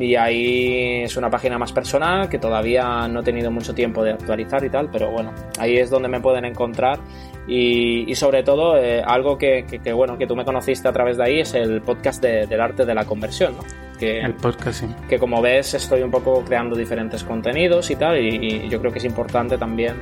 y 0.00 0.16
ahí 0.16 1.02
es 1.04 1.16
una 1.16 1.30
página 1.30 1.58
más 1.58 1.72
personal 1.72 2.28
que 2.28 2.40
todavía 2.40 3.06
no 3.06 3.20
he 3.20 3.22
tenido 3.22 3.52
mucho 3.52 3.72
tiempo 3.72 4.02
de 4.02 4.14
actualizar 4.14 4.64
y 4.64 4.68
tal, 4.68 4.90
pero 4.90 5.12
bueno, 5.12 5.32
ahí 5.60 5.76
es 5.76 5.88
donde 5.88 6.08
me 6.08 6.20
pueden 6.20 6.44
encontrar 6.44 6.98
y, 7.46 8.14
sobre 8.14 8.42
todo 8.42 8.76
eh, 8.78 9.02
algo 9.04 9.36
que, 9.36 9.66
bueno 9.94 10.16
que 10.16 10.26
tú 10.26 10.34
me 10.34 10.44
conociste 10.44 10.88
a 10.88 10.92
través 10.92 11.16
de 11.18 11.24
ahí 11.24 11.40
es 11.40 11.54
el 11.54 11.82
podcast 11.82 12.22
del 12.22 12.60
arte 12.60 12.84
de 12.86 12.94
la 12.94 13.04
conversión, 13.04 13.56
¿no? 13.56 13.62
Que, 13.98 14.20
el 14.20 14.34
podcast, 14.34 14.80
sí. 14.80 14.86
Que 15.08 15.18
como 15.18 15.40
ves 15.42 15.74
estoy 15.74 16.02
un 16.02 16.10
poco 16.10 16.42
creando 16.44 16.74
diferentes 16.74 17.22
contenidos 17.22 17.90
y 17.90 17.96
tal 17.96 18.18
y, 18.18 18.68
yo 18.68 18.80
creo 18.80 18.92
que 18.92 18.98
es 18.98 19.04
importante 19.04 19.58
también 19.58 19.94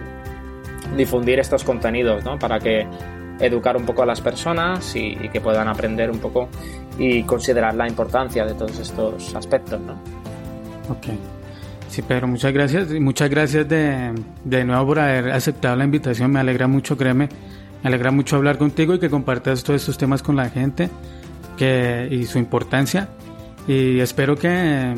difundir 0.96 1.40
estos 1.40 1.64
contenidos, 1.64 2.24
¿no? 2.24 2.38
Para 2.38 2.58
que 2.58 2.86
educar 3.40 3.76
un 3.76 3.84
poco 3.84 4.02
a 4.02 4.06
las 4.06 4.20
personas 4.20 4.94
y, 4.94 5.16
que 5.28 5.40
puedan 5.40 5.66
aprender 5.66 6.10
un 6.10 6.18
poco 6.18 6.48
y 6.98 7.24
considerar 7.24 7.74
la 7.74 7.88
importancia 7.88 8.44
de 8.44 8.54
todos 8.54 8.78
estos 8.78 9.34
aspectos, 9.34 9.80
¿no? 9.80 9.94
Ok. 10.88 11.41
Sí, 11.92 12.00
Pedro, 12.00 12.26
muchas 12.26 12.54
gracias. 12.54 12.88
Muchas 12.88 13.28
gracias 13.28 13.68
de, 13.68 14.14
de 14.44 14.64
nuevo 14.64 14.86
por 14.86 14.98
haber 14.98 15.30
aceptado 15.30 15.76
la 15.76 15.84
invitación. 15.84 16.32
Me 16.32 16.40
alegra 16.40 16.66
mucho, 16.66 16.96
créeme. 16.96 17.28
Me 17.82 17.88
alegra 17.88 18.10
mucho 18.10 18.36
hablar 18.36 18.56
contigo 18.56 18.94
y 18.94 18.98
que 18.98 19.10
compartas 19.10 19.62
todos 19.62 19.82
estos 19.82 19.98
temas 19.98 20.22
con 20.22 20.34
la 20.34 20.48
gente 20.48 20.88
que, 21.58 22.08
y 22.10 22.24
su 22.24 22.38
importancia. 22.38 23.10
Y 23.68 24.00
espero 24.00 24.36
que, 24.36 24.94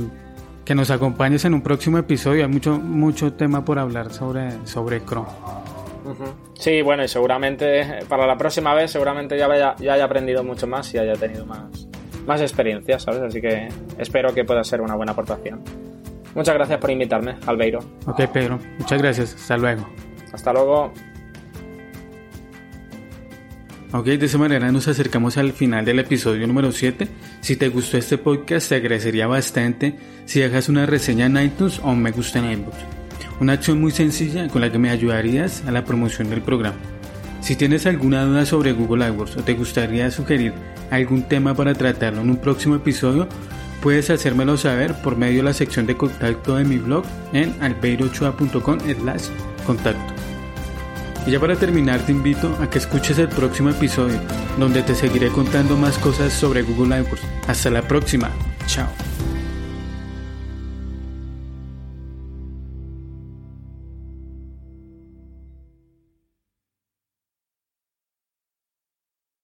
que 0.64 0.76
nos 0.76 0.92
acompañes 0.92 1.44
en 1.44 1.54
un 1.54 1.62
próximo 1.62 1.98
episodio. 1.98 2.44
Hay 2.44 2.48
mucho, 2.48 2.78
mucho 2.78 3.32
tema 3.32 3.64
por 3.64 3.80
hablar 3.80 4.12
sobre, 4.12 4.52
sobre 4.64 5.04
Chrome. 5.04 5.26
Sí, 6.52 6.80
bueno, 6.80 7.02
y 7.02 7.08
seguramente 7.08 8.04
para 8.08 8.24
la 8.24 8.38
próxima 8.38 8.72
vez 8.72 8.92
seguramente 8.92 9.36
ya 9.36 9.46
haya, 9.46 9.74
ya 9.80 9.94
haya 9.94 10.04
aprendido 10.04 10.44
mucho 10.44 10.68
más 10.68 10.94
y 10.94 10.98
haya 10.98 11.14
tenido 11.14 11.44
más, 11.44 11.88
más 12.24 12.40
experiencia, 12.40 13.00
¿sabes? 13.00 13.20
Así 13.22 13.40
que 13.40 13.68
espero 13.98 14.32
que 14.32 14.44
pueda 14.44 14.62
ser 14.62 14.80
una 14.80 14.94
buena 14.94 15.10
aportación. 15.10 15.60
Muchas 16.34 16.54
gracias 16.54 16.78
por 16.78 16.90
invitarme, 16.90 17.36
Albeiro. 17.46 17.80
Ok, 18.06 18.22
Pedro. 18.32 18.58
Muchas 18.78 19.00
gracias. 19.00 19.34
Hasta 19.34 19.56
luego. 19.56 19.88
Hasta 20.32 20.52
luego. 20.52 20.92
Ok, 23.92 24.06
de 24.06 24.26
esa 24.26 24.38
manera 24.38 24.72
nos 24.72 24.88
acercamos 24.88 25.36
al 25.36 25.52
final 25.52 25.84
del 25.84 26.00
episodio 26.00 26.44
número 26.48 26.72
7. 26.72 27.06
Si 27.40 27.54
te 27.54 27.68
gustó 27.68 27.96
este 27.96 28.18
podcast, 28.18 28.68
te 28.68 28.74
agradecería 28.74 29.28
bastante 29.28 29.94
si 30.24 30.40
dejas 30.40 30.68
una 30.68 30.84
reseña 30.84 31.26
en 31.26 31.36
iTunes 31.38 31.78
o 31.78 31.90
un 31.90 32.02
me 32.02 32.10
gusta 32.10 32.40
en 32.40 32.50
iBooks. 32.58 32.78
Una 33.40 33.52
acción 33.52 33.80
muy 33.80 33.92
sencilla 33.92 34.48
con 34.48 34.62
la 34.62 34.72
que 34.72 34.78
me 34.80 34.90
ayudarías 34.90 35.64
a 35.66 35.70
la 35.70 35.84
promoción 35.84 36.28
del 36.28 36.42
programa. 36.42 36.76
Si 37.40 37.54
tienes 37.54 37.86
alguna 37.86 38.24
duda 38.24 38.44
sobre 38.46 38.72
Google 38.72 39.04
AdWords 39.04 39.36
o 39.36 39.44
te 39.44 39.54
gustaría 39.54 40.10
sugerir 40.10 40.52
algún 40.90 41.22
tema 41.28 41.54
para 41.54 41.74
tratarlo 41.74 42.22
en 42.22 42.30
un 42.30 42.38
próximo 42.38 42.74
episodio, 42.74 43.28
Puedes 43.84 44.08
hacérmelo 44.08 44.56
saber 44.56 44.94
por 45.02 45.18
medio 45.18 45.36
de 45.36 45.42
la 45.42 45.52
sección 45.52 45.84
de 45.84 45.94
contacto 45.94 46.56
de 46.56 46.64
mi 46.64 46.78
blog 46.78 47.04
en 47.34 47.54
albeirochoa.com 47.62 48.78
slash 48.80 49.28
contacto. 49.66 50.14
Y 51.26 51.32
ya 51.32 51.38
para 51.38 51.54
terminar 51.56 52.00
te 52.00 52.12
invito 52.12 52.56
a 52.62 52.70
que 52.70 52.78
escuches 52.78 53.18
el 53.18 53.28
próximo 53.28 53.68
episodio 53.68 54.18
donde 54.58 54.82
te 54.82 54.94
seguiré 54.94 55.28
contando 55.28 55.76
más 55.76 55.98
cosas 55.98 56.32
sobre 56.32 56.62
Google 56.62 56.94
AdWords. 56.94 57.20
Hasta 57.46 57.68
la 57.68 57.82
próxima. 57.82 58.30
Chao. 58.66 58.88